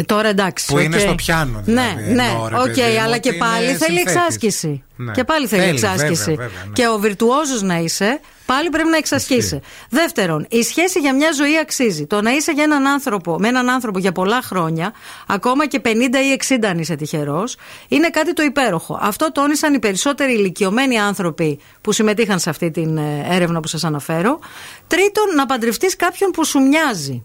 [0.00, 0.66] Ε, Τώρα εντάξει.
[0.66, 1.02] Που είναι οκ.
[1.02, 3.66] στο πιάνο, δηλαδή, Ναι, ναι, εννοώ, ρε οκ, παιδί μου, αλλά ότι και είναι πάλι
[3.66, 4.14] θέλει συνθέτης.
[4.14, 4.82] εξάσκηση.
[4.96, 5.12] Ναι.
[5.12, 6.24] Και πάλι θέλει, Θέλει, εξάσκηση.
[6.30, 6.72] βέβαια, βέβαια, ναι.
[6.72, 9.60] Και ο βιρτουόζος να είσαι, πάλι πρέπει να εξασκήσει.
[9.90, 12.06] Δεύτερον, η σχέση για μια ζωή αξίζει.
[12.06, 14.92] Το να είσαι για έναν άνθρωπο, με έναν άνθρωπο για πολλά χρόνια,
[15.26, 17.56] ακόμα και 50 ή 60 αν είσαι τυχερός,
[17.88, 18.98] είναι κάτι το υπέροχο.
[19.02, 23.84] Αυτό τόνισαν οι περισσότεροι ηλικιωμένοι άνθρωποι που συμμετείχαν σε αυτή την ε, έρευνα που σας
[23.84, 24.38] αναφέρω.
[24.86, 27.24] Τρίτον, να παντρευτείς κάποιον που σου μοιάζει.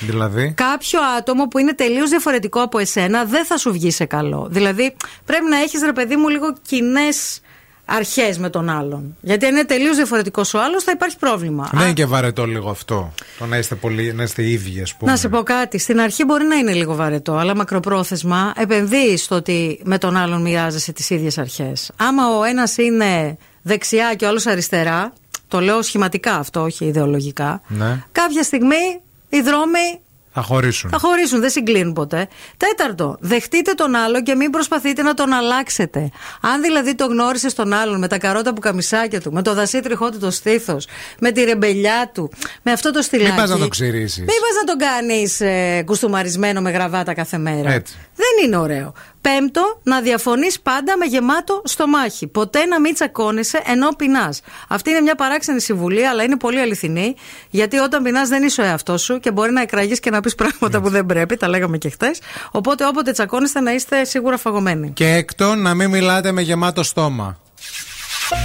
[0.00, 4.48] Δηλαδή; Κάποιο άτομο που είναι τελείως διαφορετικό από εσένα δεν θα σου βγει σε καλό.
[4.50, 7.40] Δηλαδή, πρέπει να έχεις ρε παιδί μου λίγο κοινές
[7.86, 9.16] αρχές με τον άλλον.
[9.20, 11.68] Γιατί αν είναι τελείως διαφορετικός ο άλλος, θα υπάρχει πρόβλημα.
[11.72, 13.12] Δεν είναι και βαρετό λίγο αυτό.
[13.38, 15.10] Το να είστε, πολύ, να είστε ίδιοι, ας πούμε.
[15.10, 15.78] Να σε πω κάτι.
[15.78, 20.40] Στην αρχή μπορεί να είναι λίγο βαρετό, αλλά μακροπρόθεσμα επενδύεις στο ότι με τον άλλον
[20.42, 21.90] μοιράζεσαι τις ίδιες αρχές.
[21.96, 25.12] Άμα ο ένας είναι δεξιά και ο άλλος αριστερά,
[25.48, 28.02] το λέω σχηματικά αυτό, όχι ιδεολογικά, Ναι.
[28.12, 29.00] κάποια στιγμή
[29.36, 30.00] οι δρόμοι
[30.36, 30.90] θα χωρίσουν.
[30.90, 32.28] Θα χωρίσουν, δεν συγκλίνουν ποτέ.
[32.56, 36.10] Τέταρτο, δεχτείτε τον άλλο και μην προσπαθείτε να τον αλλάξετε.
[36.40, 40.10] Αν δηλαδή το γνώρισες τον άλλον με τα καρότα που καμισάκια του, με το δασίτριχό
[40.10, 40.86] του το στήθος,
[41.20, 42.30] με τη ρεμπελιά του,
[42.62, 43.30] με αυτό το στυλάκι.
[43.30, 44.18] Μην πας να το ξηρίσει.
[44.18, 47.72] Μην πας να τον κάνεις ε, κουστούμαρισμένο με γραβάτα κάθε μέρα.
[47.72, 47.94] Έτσι.
[48.14, 48.92] Δεν είναι ωραίο.
[49.30, 52.26] Πέμπτο, να διαφωνείς πάντα με γεμάτο στομάχι.
[52.26, 54.40] Ποτέ να μην τσακώνεσαι ενώ πεινάς.
[54.68, 57.14] Αυτή είναι μια παράξενη συμβουλή, αλλά είναι πολύ αληθινή.
[57.50, 60.34] Γιατί όταν πεινάς δεν είσαι ο εαυτός σου και μπορεί να εκραγείς και να πεις
[60.34, 61.36] πράγματα που δεν πρέπει.
[61.36, 62.20] Τα λέγαμε και χθες.
[62.50, 64.90] Οπότε όποτε τσακώνεστε να είστε σίγουρα φαγωμένοι.
[64.90, 67.38] Και έκτο να μην μιλάτε με γεμάτο στόμα.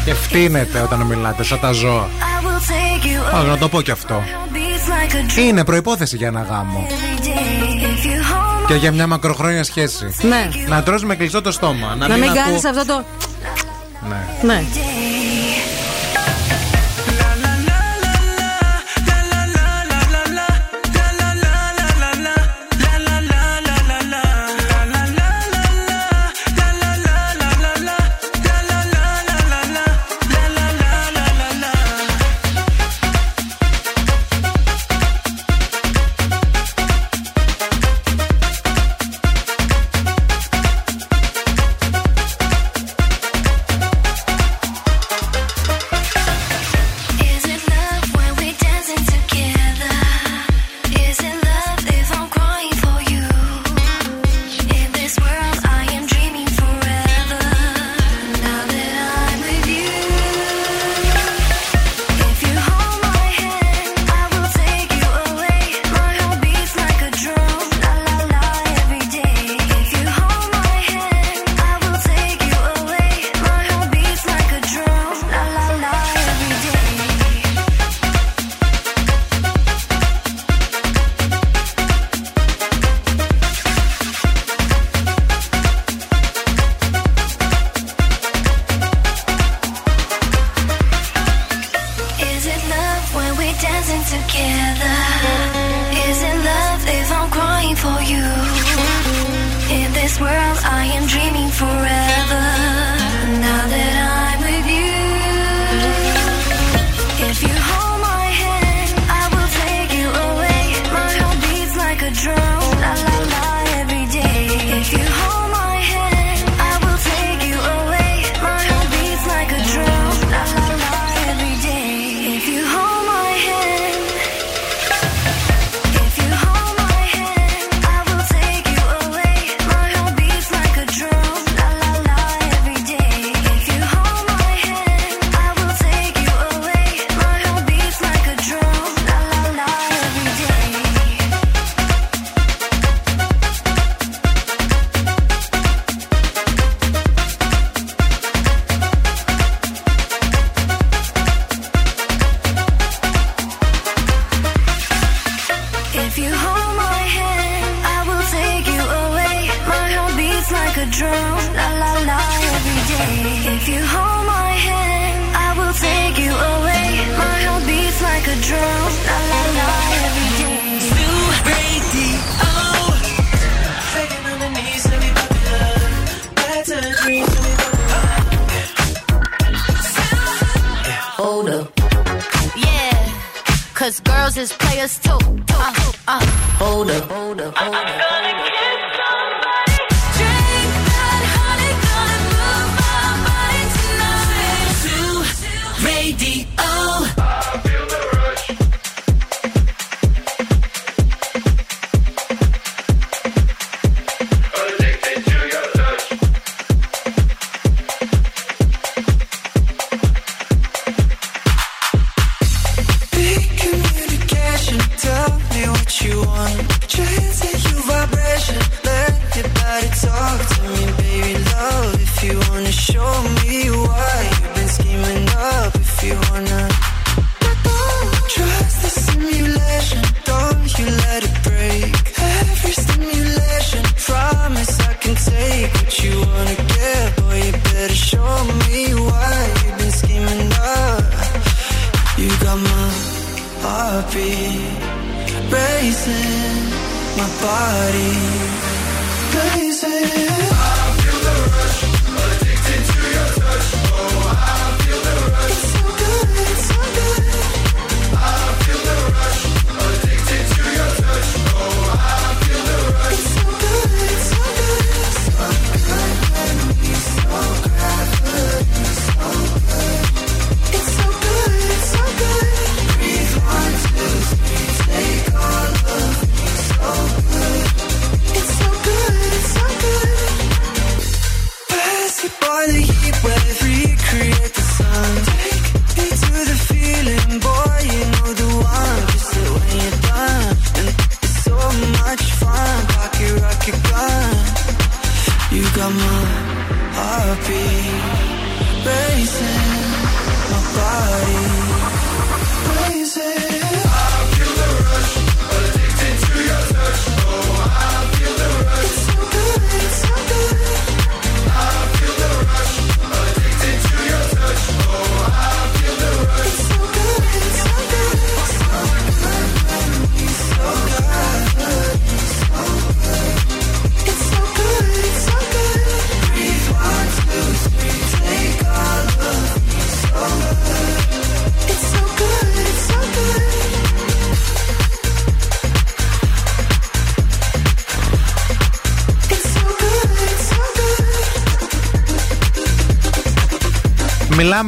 [0.05, 2.07] Και φτύνετε όταν μιλάτε, σαν τα ζώα.
[3.33, 4.23] Ά, να το πω κι αυτό.
[5.37, 6.87] Είναι προπόθεση για ένα γάμο.
[8.69, 10.15] Και για μια μακροχρόνια σχέση.
[10.21, 10.49] Ναι.
[10.67, 11.95] Να τρώσει με κλειστό το στόμα.
[11.95, 13.03] Να, μην, μην κάνεις αυτό το.
[14.09, 14.53] Ναι.
[14.53, 14.63] ναι.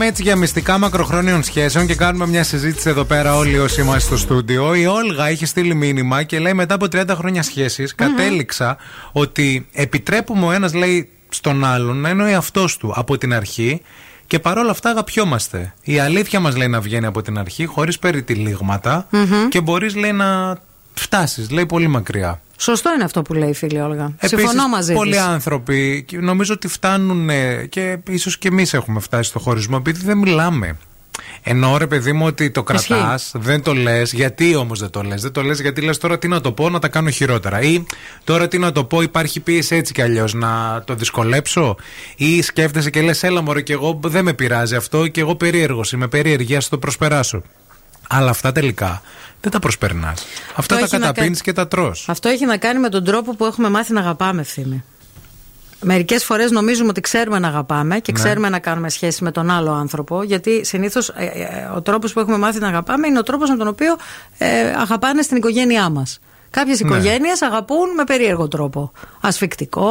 [0.01, 4.07] Μιλάμε έτσι για μυστικά μακροχρόνιων σχέσεων και κάνουμε μια συζήτηση εδώ πέρα όλοι όσοι είμαστε
[4.07, 4.75] στο στούντιο.
[4.75, 8.77] Η Όλγα έχει στείλει μήνυμα και λέει μετά από 30 χρόνια σχέσης κατέληξα
[9.11, 13.81] ότι επιτρέπουμε ο ένας λέει στον άλλον να είναι ο εαυτός του από την αρχή
[14.27, 15.73] και παρόλα αυτά αγαπιόμαστε.
[15.83, 19.47] Η αλήθεια μας λέει να βγαίνει από την αρχή χωρίς περιτυλίγματα Μμμ.
[19.49, 20.57] και μπορείς λέει να
[20.93, 22.41] φτάσεις λέει πολύ μακριά.
[22.61, 24.03] Σωστό είναι αυτό που λέει η φίλη Όλγα.
[24.03, 25.19] Επίσης, Συμφωνώ μαζί πολλοί της.
[25.21, 30.05] άνθρωποι και νομίζω ότι φτάνουν ε, και ίσως και εμείς έχουμε φτάσει στο χωρισμό επειδή
[30.05, 30.77] δεν μιλάμε.
[31.43, 32.87] Ενώ ρε παιδί μου ότι το Ισχύει.
[32.93, 34.13] κρατάς, δεν το λες.
[34.13, 36.69] Γιατί όμως δεν το λες; Δεν το λες γιατί λες τώρα τι να το πω
[36.69, 37.61] να τα κάνω χειρότερα.
[37.61, 37.83] Ή
[38.23, 41.75] τώρα τι να το πω, υπάρχει πίεση έτσι κι αλλιώς να το δυσκολέψω.
[42.15, 45.91] Ή σκέφτεσαι και λες, έλα μωρέ, και εγώ δεν με πειράζει αυτό και εγώ περίεργος
[45.91, 47.41] είμαι περίεργη, ας το προσπεράσω.
[48.09, 49.01] Αλλά αυτά τελικά
[49.41, 50.25] δεν τα προσπερνάς.
[50.55, 51.93] Αυτά τα έχει να καταπίνεις κάνει- και τα τρώ.
[52.07, 54.83] Αυτό έχει να κάνει με τον τρόπο που έχουμε μάθει να αγαπάμε, ευθύνη.
[55.83, 58.19] Μερικές φορές νομίζουμε ότι ξέρουμε να αγαπάμε και Ναι.
[58.19, 61.11] ξέρουμε να κάνουμε σχέση με τον άλλο άνθρωπο, γιατί συνήθως
[61.75, 63.95] ο τρόπος που έχουμε μάθει να αγαπάμε είναι ο τρόπος με τον οποίο
[64.37, 66.19] ε, αγαπάνε στην οικογένειά μας.
[66.51, 66.89] Κάποιες Ναι.
[66.89, 68.91] οικογένειες αγαπούν με περίεργο τρόπο.
[69.21, 69.89] Ασφικτικό,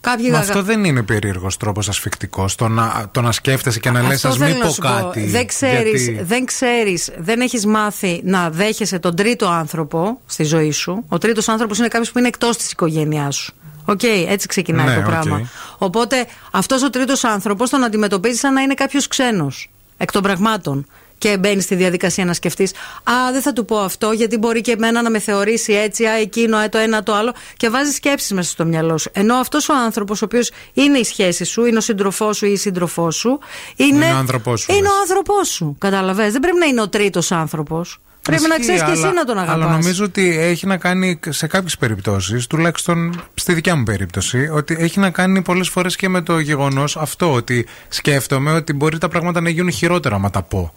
[0.00, 2.54] κάποιοι Μα αγα- αυτό δεν είναι περίεργος τρόπος ασφικτικός.
[2.54, 4.80] Το να, το να σκέφτεσαι και να λες, Αυτό ας θέλω μην να πω σου
[4.80, 4.88] πω.
[4.88, 5.26] κάτι.
[5.26, 10.70] Δεν ξέρεις, γιατί- δεν ξέρεις, δεν έχεις μάθει να δέχεσαι τον τρίτο άνθρωπο στη ζωή
[10.70, 11.04] σου.
[11.08, 13.52] Ο τρίτος άνθρωπος είναι κάποιος που είναι εκτός της οικογένειάς σου.
[13.84, 15.06] Οκ, έτσι ξεκινάει Ναι, το οκ.
[15.06, 15.48] πράγμα.
[15.78, 19.70] Οπότε αυτός ο τρίτος άνθρωπος τον αντιμετωπίζεις σαν να είναι κάποιος ξένος.
[19.96, 20.86] Εκ των πραγμάτων.
[21.22, 22.72] Και μπαίνει στη διαδικασία να σκεφτείς,
[23.04, 26.12] Α, δεν θα του πω αυτό, γιατί μπορεί και εμένα να με θεωρήσει έτσι, Α,
[26.18, 27.32] εκείνο, α, το ένα, το άλλο.
[27.56, 29.10] Και βάζεις σκέψεις μέσα στο μυαλό σου.
[29.14, 32.52] Ενώ αυτός ο άνθρωπος, ο οποίος είναι η σχέση σου, είναι ο σύντροφός σου ή
[32.52, 33.38] η σύντροφός σου,
[33.76, 34.90] είναι, Είναι ο άνθρωπός σου, Είναι λες.
[34.90, 35.76] ο άνθρωπός σου.
[35.78, 36.32] Καταλαβες.
[36.32, 38.00] Δεν πρέπει να είναι ο τρίτος άνθρωπος.
[38.22, 40.76] Πρέπει να Ισχύει, ξέρεις και εσύ αλλά- να τον αγαπάς Αλλά νομίζω ότι έχει να
[40.76, 45.96] κάνει σε κάποιες περιπτώσεις, τουλάχιστον στη δικιά μου περίπτωση, ότι έχει να κάνει πολλές φορές
[45.96, 50.30] και με το γεγονός αυτό ότι σκέφτομαι ότι μπορεί τα πράγματα να γίνουν χειρότερα άμα
[50.30, 50.74] τα πω.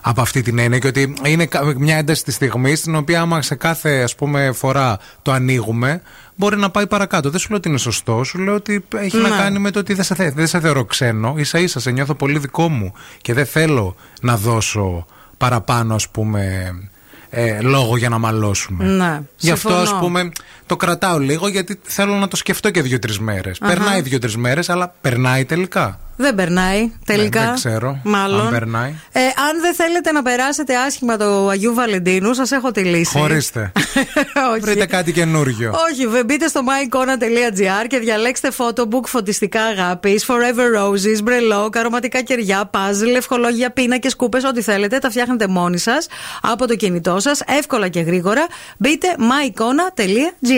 [0.00, 3.42] Από αυτή την έννοια και ότι είναι κα- μια ένταση της στιγμής στην οποία άμα
[3.42, 6.02] σε κάθε ας πούμε, φορά το ανοίγουμε
[6.34, 7.30] μπορεί να πάει παρακάτω.
[7.30, 9.36] Δεν σου λέω ότι είναι σωστό, σου λέω ότι έχει να Ναι.
[9.36, 11.34] κάνει με το ότι δεν σε, θε- δεν σε θεωρώ ξένο.
[11.40, 12.92] σα ίσα σε νιώθω πολύ δικό μου
[13.22, 15.06] και δεν θέλω να δώσω
[15.36, 16.72] παραπάνω ας πούμε
[17.30, 18.84] ε, λόγο για να μαλώσουμε.
[18.84, 19.96] Ναι, Γι' αυτό συμφωνώ.
[19.96, 20.30] α πούμε
[20.68, 23.58] το κρατάω λίγο γιατί θέλω να το σκεφτώ και δύο-τρεις μέρες.
[23.60, 23.74] Αχα.
[23.74, 25.98] Περνάει δύο-τρεις μέρες, αλλά περνάει τελικά.
[26.20, 27.40] Δεν περνάει τελικά.
[27.40, 28.40] Ναι, δεν ξέρω Μάλλον.
[28.40, 28.94] αν περνάει.
[29.12, 33.18] Ε, αν δεν θέλετε να περάσετε άσχημα το Αγίου Βαλεντίνου, σας έχω τη λύση.
[33.18, 33.72] Χωρίστε.
[34.52, 34.60] Όχι.
[34.60, 35.74] Βρείτε κάτι καινούριο.
[35.90, 42.70] Όχι, βε- μπείτε στο myicona.gr και διαλέξτε photobook φωτιστικά αγάπης, forever roses, μπρελό, αρωματικά κεριά,
[42.74, 44.98] puzzle, ευχολόγια, πίνακες, κούπες, ό,τι θέλετε.
[44.98, 46.06] Τα φτιάχνετε μόνοι σας
[46.42, 48.46] από το κινητό σας, εύκολα και γρήγορα.
[48.78, 50.57] Μπείτε myicona.gr.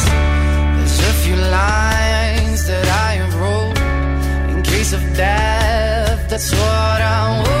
[2.71, 3.77] That I have wrote
[4.51, 6.29] in case of death.
[6.29, 7.60] That's what I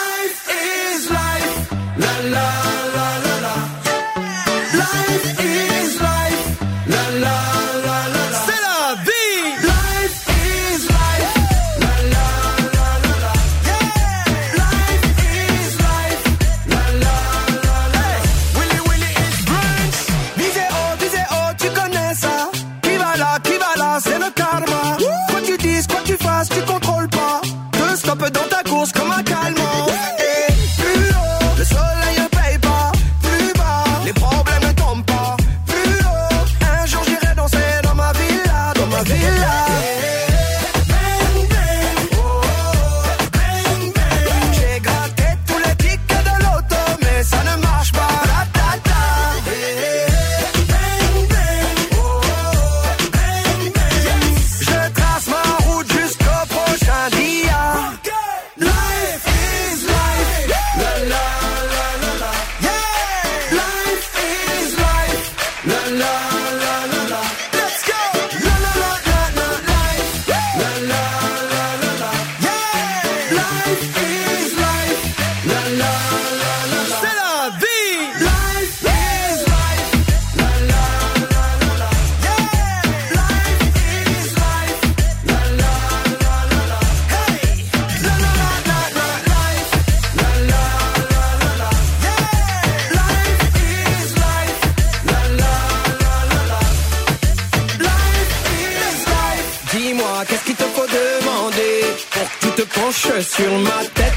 [103.49, 104.11] Ma tête.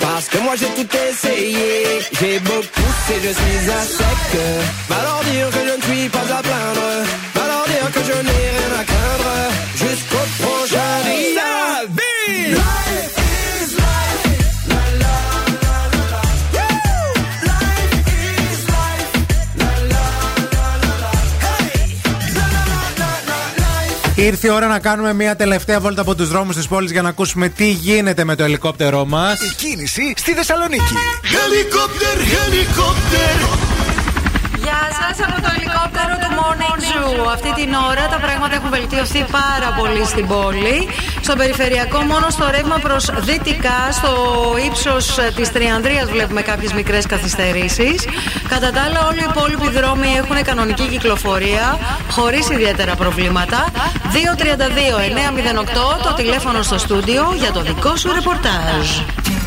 [0.00, 4.40] Parce que moi j'ai tout essayé, j'ai beau pousser, je suis à sec.
[4.88, 6.83] Leur dire que je ne suis pas à plaindre,
[24.44, 27.08] Ήρθε η ώρα να κάνουμε μια τελευταία βόλτα από τους δρόμους της πόλης για να
[27.08, 29.40] ακούσουμε τι γίνεται με το ελικόπτερό μας.
[29.40, 30.94] Η κίνηση στη Θεσσαλονίκη.
[31.22, 33.73] Helicopter, helicopter.
[34.64, 37.32] Γεια σας από το ελικόπτερο του Morning Zoo.
[37.32, 40.88] Αυτή την ώρα τα πράγματα έχουν βελτιωθεί πάρα πολύ στην πόλη.
[41.20, 44.12] Στο περιφερειακό, μόνο στο ρεύμα προς δυτικά, στο
[44.66, 48.06] ύψος της Τριανδρίας, βλέπουμε κάποιες μικρές καθυστερήσεις.
[48.48, 51.78] Κατά τα άλλα, όλοι οι υπόλοιποι δρόμοι έχουν κανονική κυκλοφορία,
[52.10, 53.66] χωρίς ιδιαίτερα προβλήματα.
[54.12, 58.86] 232-908 το τηλέφωνο στο στούντιο για το δικό σου ρεπορτάζ.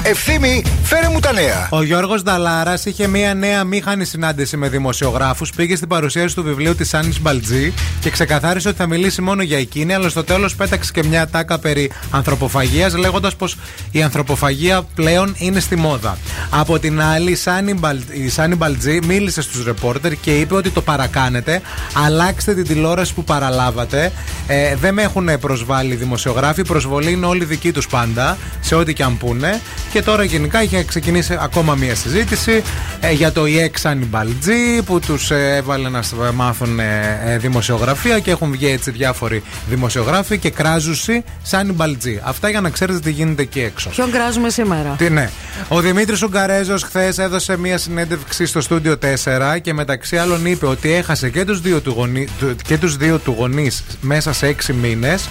[0.09, 1.67] Ευθύμη, φέρε μου τα νέα.
[1.71, 5.51] Ο Γιώργος Δαλάρα είχε μία νέα μήχανη συνάντηση με δημοσιογράφους.
[5.51, 9.57] Πήγε στην παρουσίαση του βιβλίου της Άννης Μπαλτζή και ξεκαθάρισε ότι θα μιλήσει μόνο για
[9.57, 13.57] εκείνη, αλλά στο τέλος πέταξε και μια τάκα περί ανθρωποφαγίας, λέγοντας πως
[13.91, 16.17] η ανθρωποφαγία πλέον είναι στη μόδα.
[16.49, 20.69] Από την άλλη, η Σάνι, Μπαλ, η Σάνι Μπαλτζή μίλησε στους ρεπόρτερ και είπε ότι
[20.69, 21.61] το παρακάνετε.
[22.05, 24.11] Αλλάξτε την τηλεόραση που παραλάβατε.
[24.47, 26.61] Ε, δεν με έχουν προσβάλει οι δημοσιογράφοι.
[26.61, 29.61] Η προσβολή είναι όλοι δικοί τους πάντα, σε ό,τι και αν πούνε.
[29.91, 32.63] Και τώρα γενικά είχε ξεκινήσει ακόμα μία συζήτηση
[32.99, 38.31] ε, για το EX Ανιμπαλτζή που τους έβαλε να σ- μάθουν ε, ε, δημοσιογραφία και
[38.31, 42.19] έχουν βγει έτσι διάφοροι δημοσιογράφοι και κράζουσι σαν Μπαλτζή.
[42.23, 43.89] Αυτά για να ξέρετε τι γίνεται εκεί έξω.
[43.89, 45.29] Ποιον κράζουμε σήμερα; Τι ναι.
[45.67, 50.91] Ο Δημήτρης Ουγγαρέζος χθες έδωσε μία συνέντευξη στο στούντιο 4 και μεταξύ άλλων είπε ότι
[50.93, 54.73] έχασε και τους δύο του, γονεί, του- και τους δύο του γονείς μέσα σε 6
[54.73, 55.29] μήνες.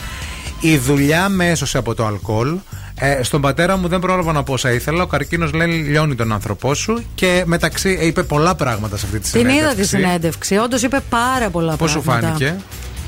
[0.60, 2.56] Η δουλειά με έσωσε από το αλκοόλ.
[3.00, 5.02] Ε, στον πατέρα μου δεν πρόλαβα να πω όσα ήθελα.
[5.02, 7.02] Ο καρκίνος λέει λιώνει τον άνθρωπό σου.
[7.15, 9.65] Και μεταξύ ε, είπε πολλά πράγματα σε αυτή τη Την συνέντευξη.
[9.65, 10.57] είδα τη συνέντευξη.
[10.57, 12.26] Όντως είπε πάρα πολλά Πώς σου πράγματα.
[12.28, 12.57] φάνηκε;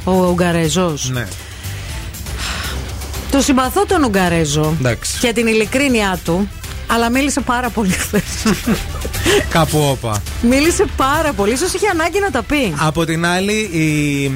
[0.05, 1.11] Ο Ουγγαρέζος.
[1.11, 1.27] Ναι.
[3.31, 5.19] Το συμπαθώ τον Ουγγαρέζο Εντάξει.
[5.19, 6.49] και την ειλικρίνειά του,
[6.89, 8.23] αλλά μίλησε πάρα πολύ χθες.
[9.49, 10.23] Κάπου όπα.
[10.43, 11.57] Μίλησε πάρα πολύ.
[11.57, 12.75] σω είχε ανάγκη να τα πει.
[12.77, 14.31] Από την άλλη, η, η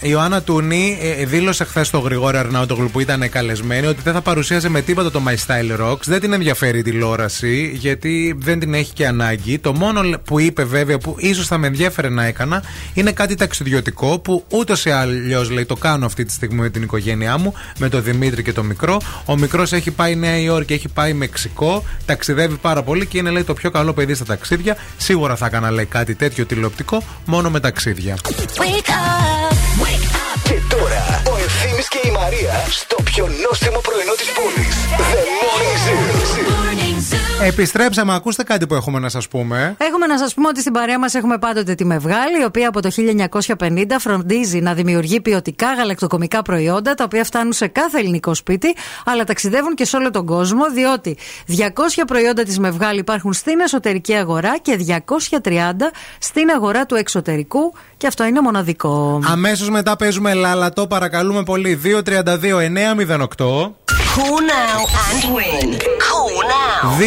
[0.00, 4.68] Ιωάννα Τούνη ε, δήλωσε χθες στο Γρηγόρη Αρναούτογλου που ήταν καλεσμένη ότι δεν θα παρουσίαζε
[4.68, 6.04] με τίποτα το My Style Rocks.
[6.04, 9.58] Δεν την ενδιαφέρει η τηλεόραση, γιατί δεν την έχει και ανάγκη.
[9.58, 12.62] Το μόνο που είπε βέβαια που ίσως θα με ενδιαφέρε να έκανα
[12.94, 16.82] είναι κάτι ταξιδιωτικό που ούτως ή αλλιώς λέει το κάνω αυτή τη στιγμή με την
[16.82, 19.00] οικογένειά μου, με τον Δημήτρη και τον μικρό.
[19.24, 23.44] Ο μικρός έχει πάει Νέα Υόρκη, έχει πάει Μεξικό, ταξιδεύει πάρα πολύ και είναι λέει
[23.44, 24.76] το πιο καλό παιδί στα ταξίδια.
[24.96, 28.16] Σίγουρα θα έκανα λέει κάτι τέτοιο τηλεοπτικό μόνο με ταξίδια.
[28.24, 29.54] Wake up,
[29.84, 30.40] wake up.
[30.42, 34.76] Και τώρα ο Ευθύμης και η Μαρία στο πιο νόστιμο πρωινό της πόλης.
[35.12, 36.89] The Morning Zoo.
[37.42, 39.76] Επιστρέψαμε, ακούστε κάτι που έχουμε να σας πούμε.
[39.78, 42.82] Έχουμε να σας πούμε ότι στην παρέα μας έχουμε πάντοτε τη Μευγάλη, η οποία από
[42.82, 42.90] το
[43.58, 49.24] 1950 φροντίζει να δημιουργεί ποιοτικά γαλακτοκομικά προϊόντα, τα οποία φτάνουν σε κάθε ελληνικό σπίτι, αλλά
[49.24, 54.58] ταξιδεύουν και σε όλο τον κόσμο, διότι 200 προϊόντα της Μευγάλη υπάρχουν στην εσωτερική αγορά
[54.58, 54.78] και
[55.42, 59.20] 230 στην αγορά του εξωτερικού, και αυτό είναι μοναδικό.
[59.24, 61.80] Αμέσως μετά παίζουμε λάλατο, παρακαλούμε πολύ.
[61.84, 63.99] 232-908.
[64.14, 65.68] Cool now and win.
[66.06, 66.98] Cool now.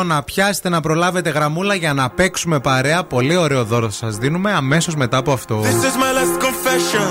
[0.00, 3.04] 232-908 να πιάσετε να προλάβετε γραμμούλα για να παίξουμε παρέα.
[3.04, 5.60] Πολύ ωραίο δώρο θα σα δίνουμε αμέσω μετά από αυτό.
[5.62, 7.08] This is my last confession.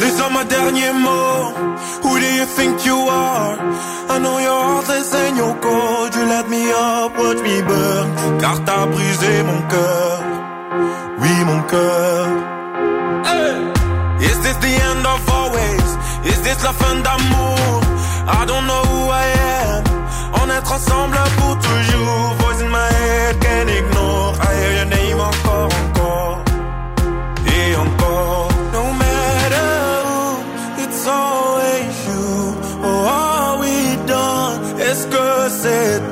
[0.00, 1.84] These are my derniers mots.
[2.04, 3.56] Who do you think you are?
[4.14, 6.10] I know your heart is in your cold.
[6.16, 8.06] You let me up, watch me burn.
[8.42, 10.18] Car t'as brisé mon cœur.
[11.20, 12.22] Oui, mon cœur.
[13.28, 13.54] Hey!
[14.28, 15.81] Is this the end of always?
[16.24, 17.80] Is this la fin d'amour?
[18.28, 19.26] I don't know who I
[19.66, 19.84] am.
[20.40, 22.34] On être ensemble pour toujours.
[22.38, 24.34] Voice in my head, can't ignore.
[24.40, 26.38] I hear your name encore, encore.
[27.46, 28.48] Et encore.
[28.72, 29.70] No matter
[30.06, 32.56] who, it's always you.
[32.84, 34.60] Oh, are we done?
[34.80, 36.11] Est-ce que c'est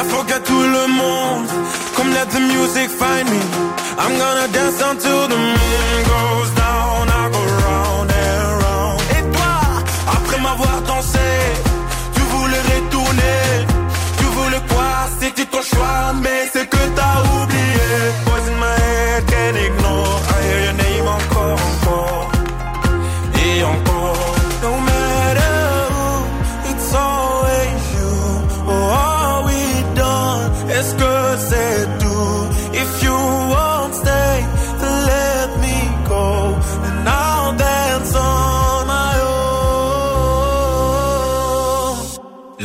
[0.00, 1.48] and forget tout le monde.
[1.96, 3.40] Come let the music find me.
[4.02, 7.02] I'm gonna dance until the moon goes down.
[7.20, 9.00] I go round and round.
[9.16, 9.54] Et toi,
[10.16, 11.28] après m'avoir dansé,
[12.14, 13.42] tu voulais retourner.
[14.18, 14.90] Tu voulais quoi?
[15.20, 17.88] C'était ton choix, mais c'est que t'as oublié.
[18.50, 19.79] In my head, can't ignore.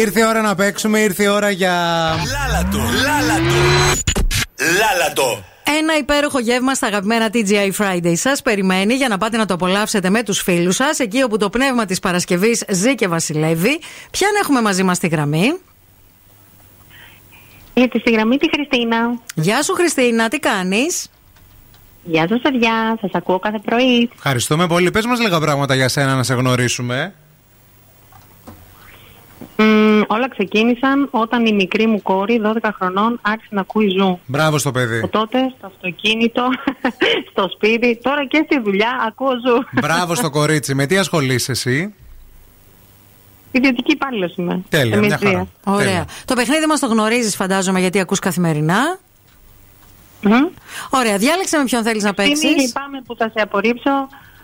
[0.00, 1.72] Ήρθε η ώρα να παίξουμε, ήρθε η ώρα για.
[2.30, 3.54] Λάλατο, λάλατο.
[4.78, 5.44] Λάλατο.
[5.78, 10.10] Ένα υπέροχο γεύμα στα αγαπημένα TGI Friday σας περιμένει για να πάτε να το απολαύσετε
[10.10, 13.80] με τους φίλους σας, εκεί όπου το πνεύμα της Παρασκευής ζει και βασιλεύει.
[14.10, 15.58] Ποιαν έχουμε μαζί μας στη γραμμή;
[17.74, 19.18] Ήρθε στη γραμμή τη Χριστίνα.
[19.34, 21.10] Γεια σου, Χριστίνα, τι κάνεις;
[22.04, 22.98] Γεια σας, παιδιά.
[23.00, 24.10] Σας ακούω κάθε πρωί.
[24.14, 24.90] Ευχαριστούμε πολύ.
[24.90, 27.14] Πες μας λίγα πράγματα για σένα να σε γνωρίσουμε.
[29.56, 34.18] Μμ, όλα ξεκίνησαν όταν η μικρή μου κόρη, 12 χρονών, άρχισε να ακούει ζου.
[34.26, 34.98] Μπράβο στο παιδί.
[34.98, 36.42] Από τότε στο αυτοκίνητο,
[37.30, 39.80] στο σπίτι, τώρα και στη δουλειά ακούω ζου.
[39.80, 40.74] Μπράβο στο κορίτσι.
[40.74, 41.94] Με τι ασχολείσαι εσύ;
[43.52, 44.62] Ιδιωτική υπάλληλος είμαι.
[44.68, 45.30] Τέλεια, Εμείς μια χαρά.
[45.30, 45.48] δύο.
[45.64, 45.84] Ωραία.
[45.86, 46.06] Τέλεια.
[46.24, 48.98] Το παιχνίδι μας το γνωρίζεις, φαντάζομαι, γιατί ακούς καθημερινά;
[50.90, 52.42] Ωραία, διάλεξε με ποιον θέλεις να παίξεις.
[52.42, 53.90] Είναι λυπάμαι που θα σε απορρίψω,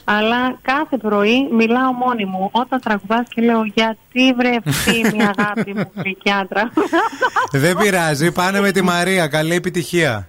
[0.08, 2.48] αλλά κάθε πρωί μιλάω μόνη μου.
[2.52, 6.72] Όταν τραγουδάς και λέω γιατί βρε ευθύμη αγάπη μου γλυκιάτρα.
[7.50, 8.32] Δεν πειράζει.
[8.32, 9.28] Πάνε με τη Μαρία.
[9.28, 10.28] Καλή επιτυχία.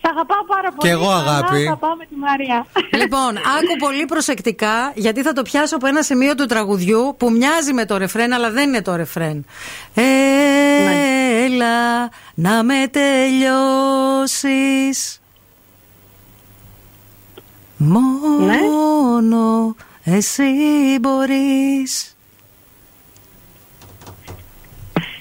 [0.00, 0.78] Σ' αγαπάω πάρα πολύ.
[0.78, 1.64] Κι εγώ, αλλά αγάπη.
[1.64, 2.66] Θα πάω με τη Μαρία.
[2.96, 7.72] Λοιπόν, άκου πολύ προσεκτικά, γιατί θα το πιάσω από ένα σημείο του τραγουδιού που μοιάζει
[7.72, 9.44] με το ρεφρέν, αλλά δεν είναι το ρεφρέν.
[11.44, 14.68] Έλα να με τελειώσεις
[17.78, 19.74] Μόνο
[20.04, 20.44] εσύ
[21.00, 22.16] μπορείς.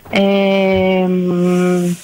[0.10, 1.95] Ε, μ,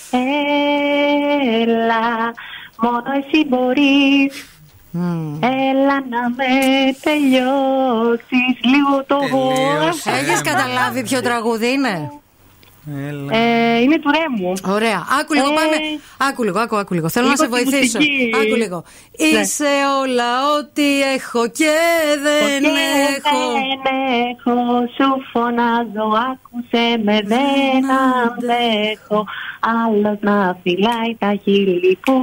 [1.62, 2.34] έλα,
[2.78, 4.48] μόνο εσύ μπορείς.
[5.40, 6.44] Έλα να με
[7.02, 9.20] τελειώσεις λίγο το
[10.06, 12.12] Έχεις καταλάβει ποιο τραγούδι είναι;
[13.32, 14.54] Ε, είναι του Ρέμου.
[14.76, 15.06] Ωραία.
[15.20, 15.76] Άκου λίγο, Ε, πάμε.
[16.30, 17.10] Άκου λίγο, άκου, άκου λίγο.
[17.10, 17.98] Θέλω να λίγο σε τη βοηθήσω.
[17.98, 18.32] μουσική.
[18.42, 18.84] Άκου λίγο.
[19.20, 19.26] Ναι.
[19.40, 19.72] Είσαι
[20.02, 21.74] όλα ό,τι έχω και
[22.24, 22.68] δεν Και
[23.16, 23.40] έχω.
[23.84, 23.96] Δεν
[24.30, 24.56] έχω,
[24.96, 27.84] σου φωνάζω, άκουσε με, δεν
[28.24, 29.26] αντέχω.
[29.84, 32.14] Άλλος να φυλάει τα χείλη που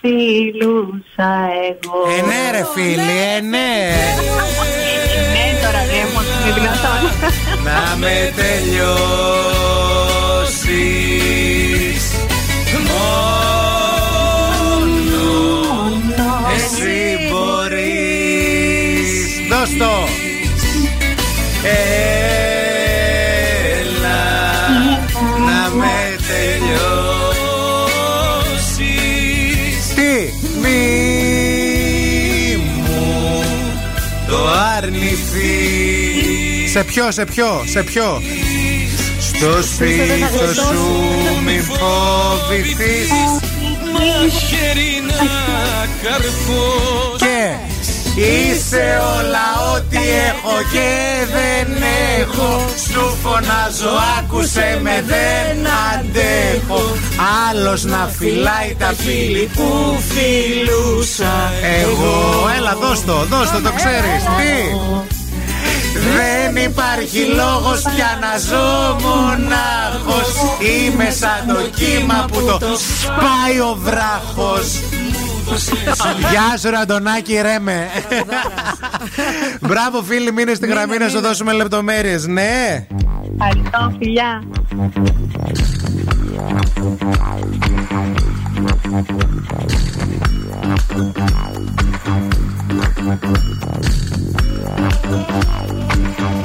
[0.00, 1.32] φιλούσα
[1.68, 1.98] εγώ.
[2.18, 3.70] Ε, ναι, ρε φίλοι, ε, ναι.
[5.34, 7.00] Ναι, τώρα δεν μου είναι δυνατόν.
[7.64, 9.59] Να με τελειώσεις
[19.80, 20.08] Δώσ' το
[23.72, 24.12] Έλα
[25.38, 26.74] να με τελειώσεις.
[29.94, 30.14] Τι;
[30.60, 30.76] Μη
[32.56, 33.44] μου
[34.28, 34.38] το
[34.76, 36.70] αρνηθείς.
[36.70, 38.22] Σε ποιο, σε ποιο, σε ποιο;
[39.20, 40.80] Στο σπίτι σου
[41.44, 43.10] μην φοβηθείς.
[43.92, 45.14] Μαχαίρι να
[46.02, 47.18] καρφώσεις.
[47.18, 47.69] Και
[48.14, 50.90] Είσαι όλα ό,τι έχω και
[51.32, 51.82] δεν
[52.20, 52.64] έχω.
[52.92, 56.96] Σου φωνάζω άκουσε με δεν αντέχω.
[57.50, 62.50] Άλλος να φυλάει τα φίλη που φιλούσα Εγώ.
[62.56, 64.22] Έλα δώσ' το, δώσ' το, το ξέρεις.
[64.38, 64.54] Τι;
[66.16, 70.28] δεν υπάρχει λόγος πια να ζω μονάχος.
[70.60, 74.66] Είμαι σαν το κύμα που το σπάει ο βράχος
[76.30, 77.86] Γεια σου Ραντονάκη Ρέμε
[79.60, 82.26] Μπράβο φίλοι μείνε στη γραμμή να σου δώσουμε λεπτομέρειες.
[82.26, 82.86] Ναι.
[83.38, 84.42] Ευχαριστώ, φιλιά.
[95.62, 96.39] I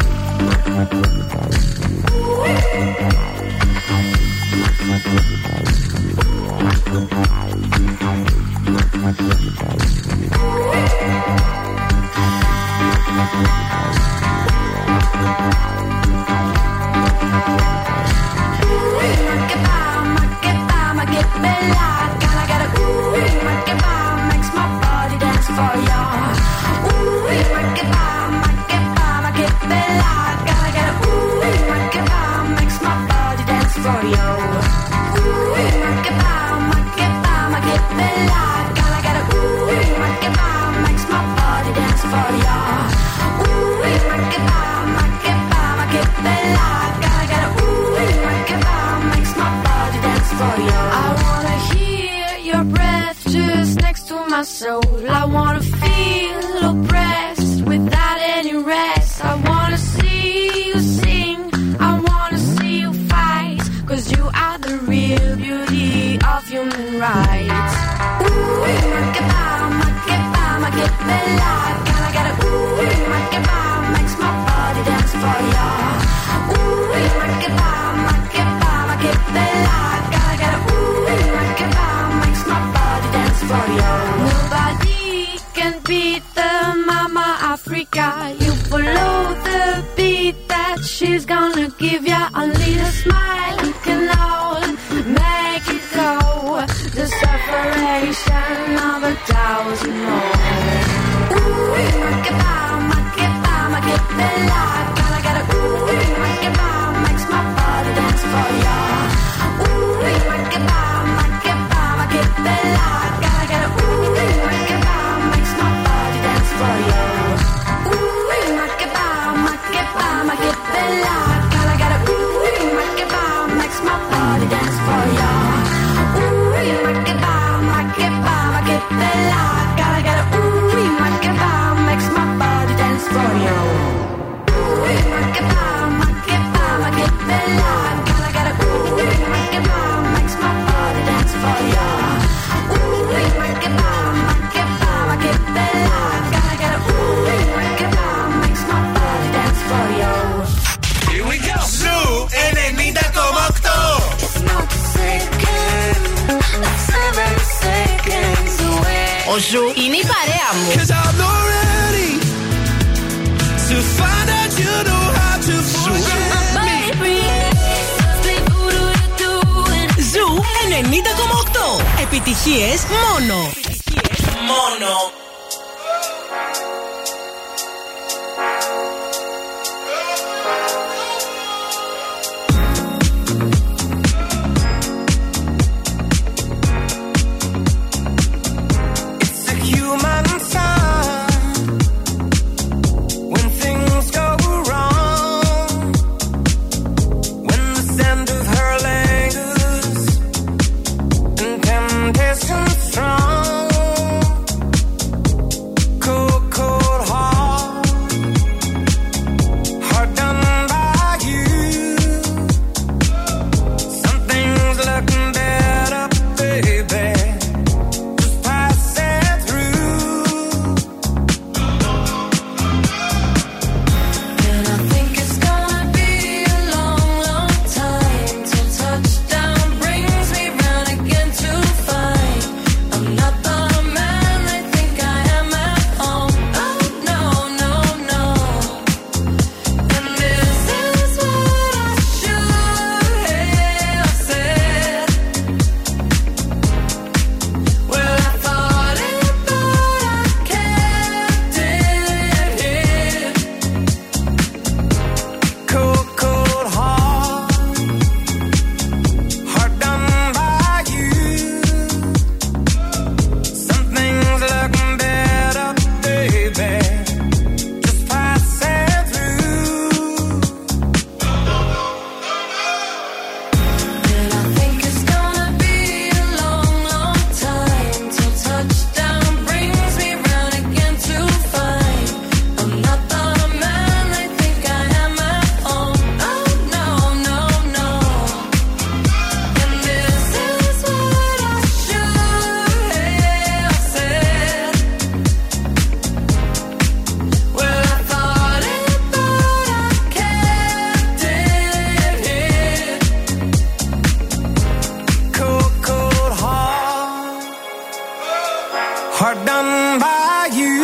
[309.17, 310.75] hard done by you.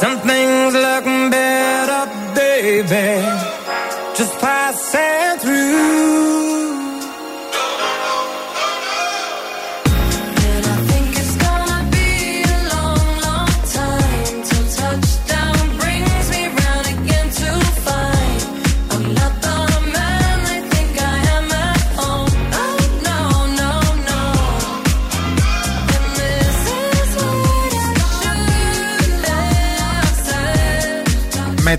[0.00, 1.04] Some things look
[1.34, 2.02] better,
[2.36, 3.51] baby.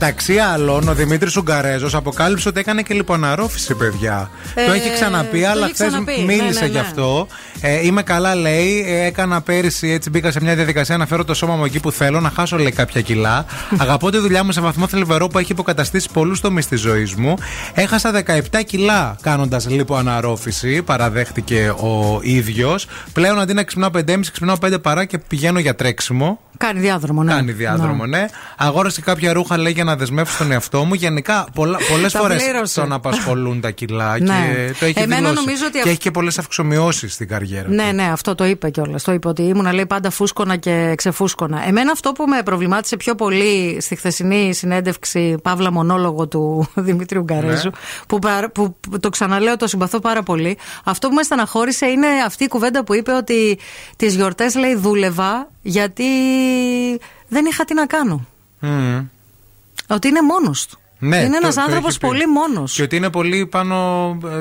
[0.05, 4.29] Μεταξύ άλλων, ο Δημήτρης Ουγγαρέζος αποκάλυψε ότι έκανε και λιποναρόφηση, παιδιά.
[4.55, 6.23] Ε, το έχει ξαναπεί, το αλλά έχει χθες ξαναπεί.
[6.27, 6.79] μίλησε Ναι, ναι, γι' ναι.
[6.79, 7.27] αυτό.
[7.65, 8.83] Ε, είμαι καλά, λέει.
[8.87, 11.91] Ε, έκανα πέρυσι, έτσι μπήκα σε μια διαδικασία να φέρω το σώμα μου εκεί που
[11.91, 13.45] θέλω, να χάσω, λέει, κάποια κιλά.
[13.77, 17.35] Αγαπώ τη δουλειά μου σε βαθμό θλιβερό που έχει υποκαταστήσει πολλούς τομείς της ζωής μου.
[17.73, 22.87] Έχασα 17 κιλά κάνοντας λιποαναρόφηση, παραδέχτηκε ο ίδιος.
[23.13, 26.39] Πλέον αντί να ξυπνάω 5,5, ξυπνάω 5 παρά και πηγαίνω για τρέξιμο.
[26.57, 27.33] Κάνει διάδρομο, ναι.
[27.33, 28.25] Κάνει διάδρομο, ναι.
[28.57, 30.93] Αγόρασε κάποια ρούχα, λέει, για να δεσμεύσω τον εαυτό μου.
[30.93, 32.79] Γενικά, πολλές Τα φορές πλήρωσε.
[32.79, 34.33] τον απασχολούν τα κιλά Ναι.
[34.33, 35.35] και το έχει Εμένα δηλώσει.
[35.35, 37.51] νομίζω ότι Και αυ- έχει και πολλές αυξομοιώσεις στην καριέρα.
[37.67, 39.03] Ναι, ναι, αυτό το είπε κιόλας.
[39.03, 41.67] Το είπε ότι ήμουνα λέει πάντα φούσκωνα και ξεφούσκωνα.
[41.67, 47.69] Εμένα αυτό που με προβλημάτισε πιο πολύ στη χθεσινή συνέντευξη, παύλα μονόλογο του Δημήτριου Γκαρέζου,
[47.69, 47.75] Ναι.
[48.07, 50.57] που, παρα- που, που το ξαναλέω, το συμπαθώ πάρα πολύ.
[50.83, 53.59] Αυτό που με στεναχώρησε είναι αυτή η κουβέντα που είπε ότι
[53.95, 56.03] τις γιορτές λέει δούλευα γιατί
[57.27, 58.25] δεν είχα τι να κάνω.
[58.59, 59.05] Μμμ.
[59.87, 60.79] Ότι είναι μόνος του.
[61.07, 62.07] Ναι, είναι το- ένας το άνθρωπος έχει πει.
[62.07, 62.73] πολύ μόνος.
[62.73, 63.77] Και ότι είναι πολύ πάνω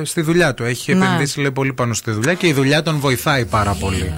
[0.00, 0.65] ε, στη δουλειά του.
[0.65, 1.05] Έχει Ναι.
[1.05, 4.12] επενδύσει λέει, πολύ πάνω στη δουλειά και η δουλειά τον βοηθάει πάρα πολύ.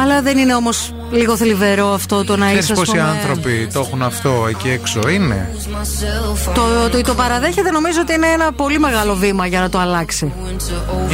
[0.00, 2.72] Αλλά δεν είναι όμως λίγο θλιβερό αυτό το να Ξέρεις είσαι.
[2.72, 5.50] ας πόσοι πούμε, άνθρωποι το έχουν αυτό εκεί έξω, είναι;
[6.54, 10.32] Το, το, το παραδέχεται νομίζω ότι είναι ένα πολύ μεγάλο βήμα για να το αλλάξει.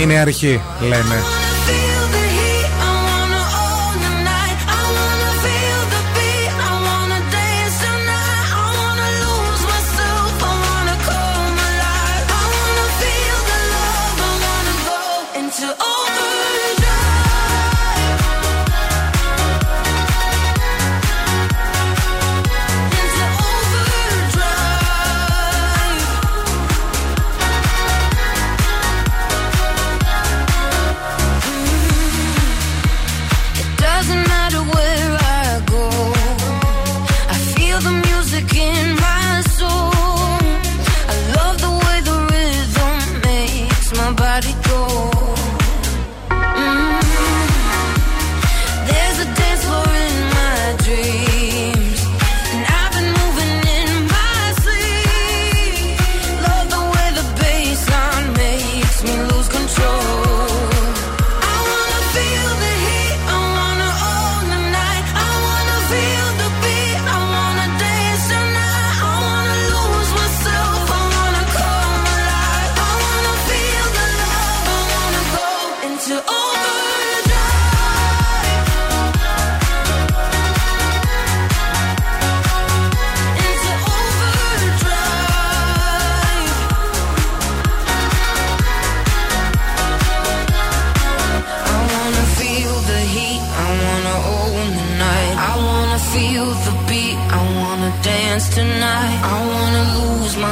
[0.00, 1.16] Είναι η αρχή, λένε.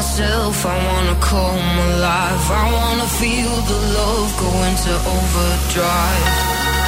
[0.03, 0.67] Myself.
[0.67, 2.45] I wanna come alive.
[2.51, 6.82] I wanna feel the love go into overdrive.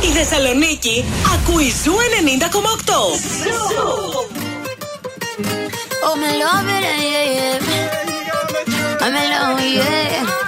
[0.00, 1.98] Η Θεσσαλονίκη ακούει Ζου 90,8.
[6.10, 9.04] Oh, me love it, yeah, yeah.
[9.04, 10.47] I'm in love, yeah.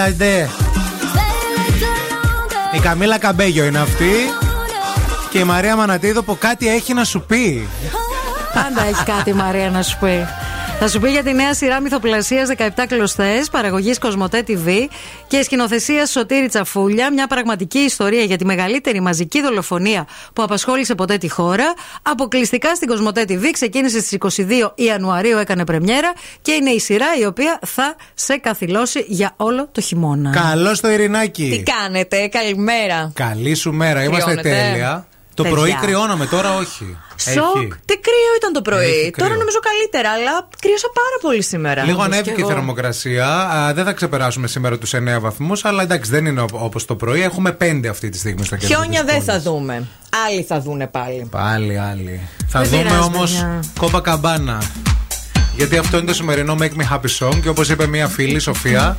[0.00, 0.48] Άντε.
[2.72, 4.12] Η Καμίλα Καμπέγιο είναι αυτή.
[5.30, 7.68] Και η Μαρία Μανατίδου που κάτι έχει να σου πει.
[8.54, 10.26] Πάντα έχει κάτι η Μαρία να σου πει.
[10.78, 14.86] Θα σου πει για τη νέα σειρά μυθοπλασίας 17 κλωστές, παραγωγής Κοσμοτέ TV
[15.26, 17.12] και σκηνοθεσία Σωτήρη Τσαφούλια.
[17.12, 21.74] Μια πραγματική ιστορία για τη μεγαλύτερη μαζική δολοφονία που απασχόλησε ποτέ τη χώρα.
[22.02, 23.42] Αποκλειστικά στην Κοσμοτέ TV.
[23.52, 29.04] Ξεκίνησε στις 22 Ιανουαρίου, έκανε πρεμιέρα και είναι η σειρά η οποία θα σε καθυλώσει
[29.08, 30.30] για όλο το χειμώνα.
[30.30, 31.48] Καλό το Ειρηνάκι.
[31.50, 33.10] Τι κάνετε, καλημέρα.
[33.14, 34.02] Καλή σου μέρα.
[34.02, 34.70] Είμαστε Κρυώνετε.
[34.70, 35.06] τέλεια.
[35.36, 35.56] Το Παιδιά.
[35.58, 36.96] πρωί κρυώναμε, τώρα όχι.
[37.16, 37.56] Σοκ.
[37.56, 37.68] Έχει.
[37.84, 38.84] Τι κρύο ήταν το πρωί.
[38.84, 39.24] Έχει κρύο.
[39.26, 41.82] Τώρα νομίζω καλύτερα, αλλά κρύωσα πάρα πολύ σήμερα.
[41.82, 42.48] Λίγο Όπως ανέβηκε και η εγώ.
[42.50, 43.26] θερμοκρασία.
[43.40, 47.22] Α, δεν θα ξεπεράσουμε σήμερα τους 9 βαθμούς, αλλά εντάξει, δεν είναι όπως το πρωί.
[47.22, 48.76] Έχουμε 5 αυτή τη στιγμή στο κέντρο.
[48.76, 49.42] Χιόνια της δεν πόλης.
[49.44, 49.86] θα δούμε.
[50.26, 51.26] Άλλοι θα δούνε πάλι.
[51.30, 52.28] Πάλι, άλλοι.
[52.48, 53.60] Θα Δεν δούμε πειράζει, όμως παιδιά.
[53.78, 54.62] κόμπα καμπάνα.
[55.56, 58.96] Γιατί αυτό είναι το σημερινό Make Me Happy Song και όπως είπε μία φίλη, Σοφία,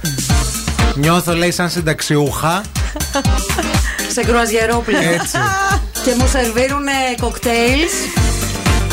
[0.95, 2.61] νιώθω λέει σαν συνταξιούχα.
[4.11, 5.11] Σε κρουαζιερόπλαιο.
[5.11, 5.38] Έτσι.
[6.03, 6.85] και μου σερβίρουν
[7.22, 7.93] κοκτέιλς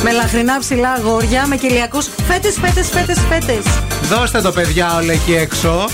[0.03, 3.65] με λαχρινά ψηλά αγόρια, με κυλιακούς φέτες, φέτες, φέτες, φέτες.
[4.09, 5.85] Δώστε το παιδιά όλα εκεί έξω.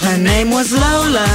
[0.00, 1.28] Her name was Lola.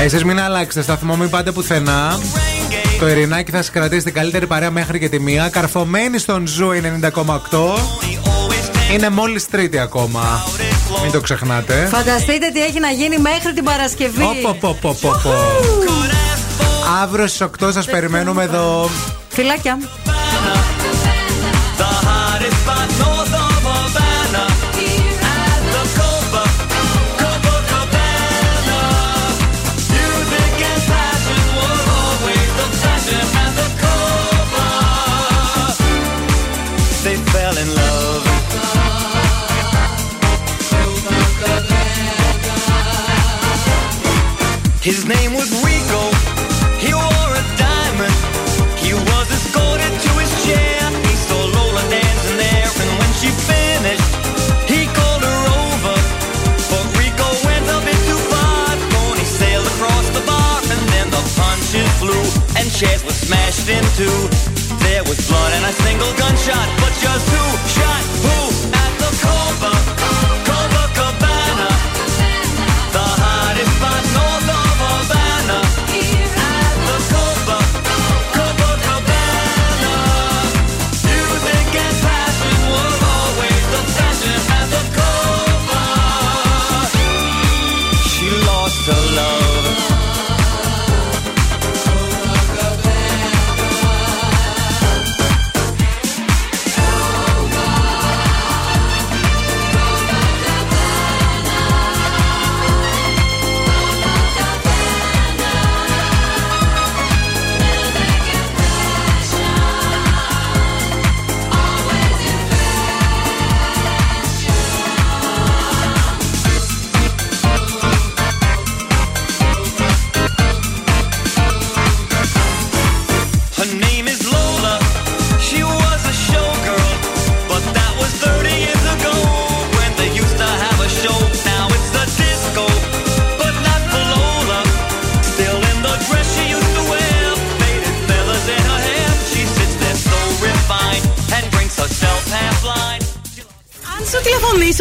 [0.00, 2.18] Εσείς μην αλλάξετε σταθμό, μην πάτε πουθενά.
[2.98, 5.48] Το Ειρηνάκι θα σας κρατήσει την καλύτερη παρέα μέχρι και τη μία.
[5.48, 7.78] Καρφωμένη στον Zoo 90,8.
[8.92, 10.44] Είναι μόλις Τρίτη ακόμα.
[11.02, 11.86] Μην το ξεχνάτε.
[11.92, 14.22] Φανταστείτε τι έχει να γίνει μέχρι την Παρασκευή.
[14.22, 15.34] Πω, πω, πω, πω, πω.
[17.02, 18.90] Αύριο στις 8 σας περιμένουμε εδώ.
[19.28, 19.78] Φιλάκια.
[44.82, 46.02] His name was Rico.
[46.82, 48.16] He wore a diamond.
[48.82, 50.82] He was escorted to his chair.
[51.06, 54.10] He saw Lola dancing there, and when she finished,
[54.66, 55.96] he called her over.
[56.66, 58.74] But Rico went a bit too far.
[58.90, 62.24] Tony sailed across the bar, and then the punches flew,
[62.58, 64.18] and chairs were smashed in two.
[64.82, 68.21] There was blood and a single gunshot, but just two shots.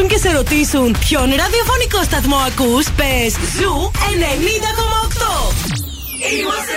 [0.02, 5.54] πιάσουν και σε ρωτήσουν ποιον ραδιοφωνικό σταθμό ακούς, πες Zoo 90,8.
[6.38, 6.71] Είμαστε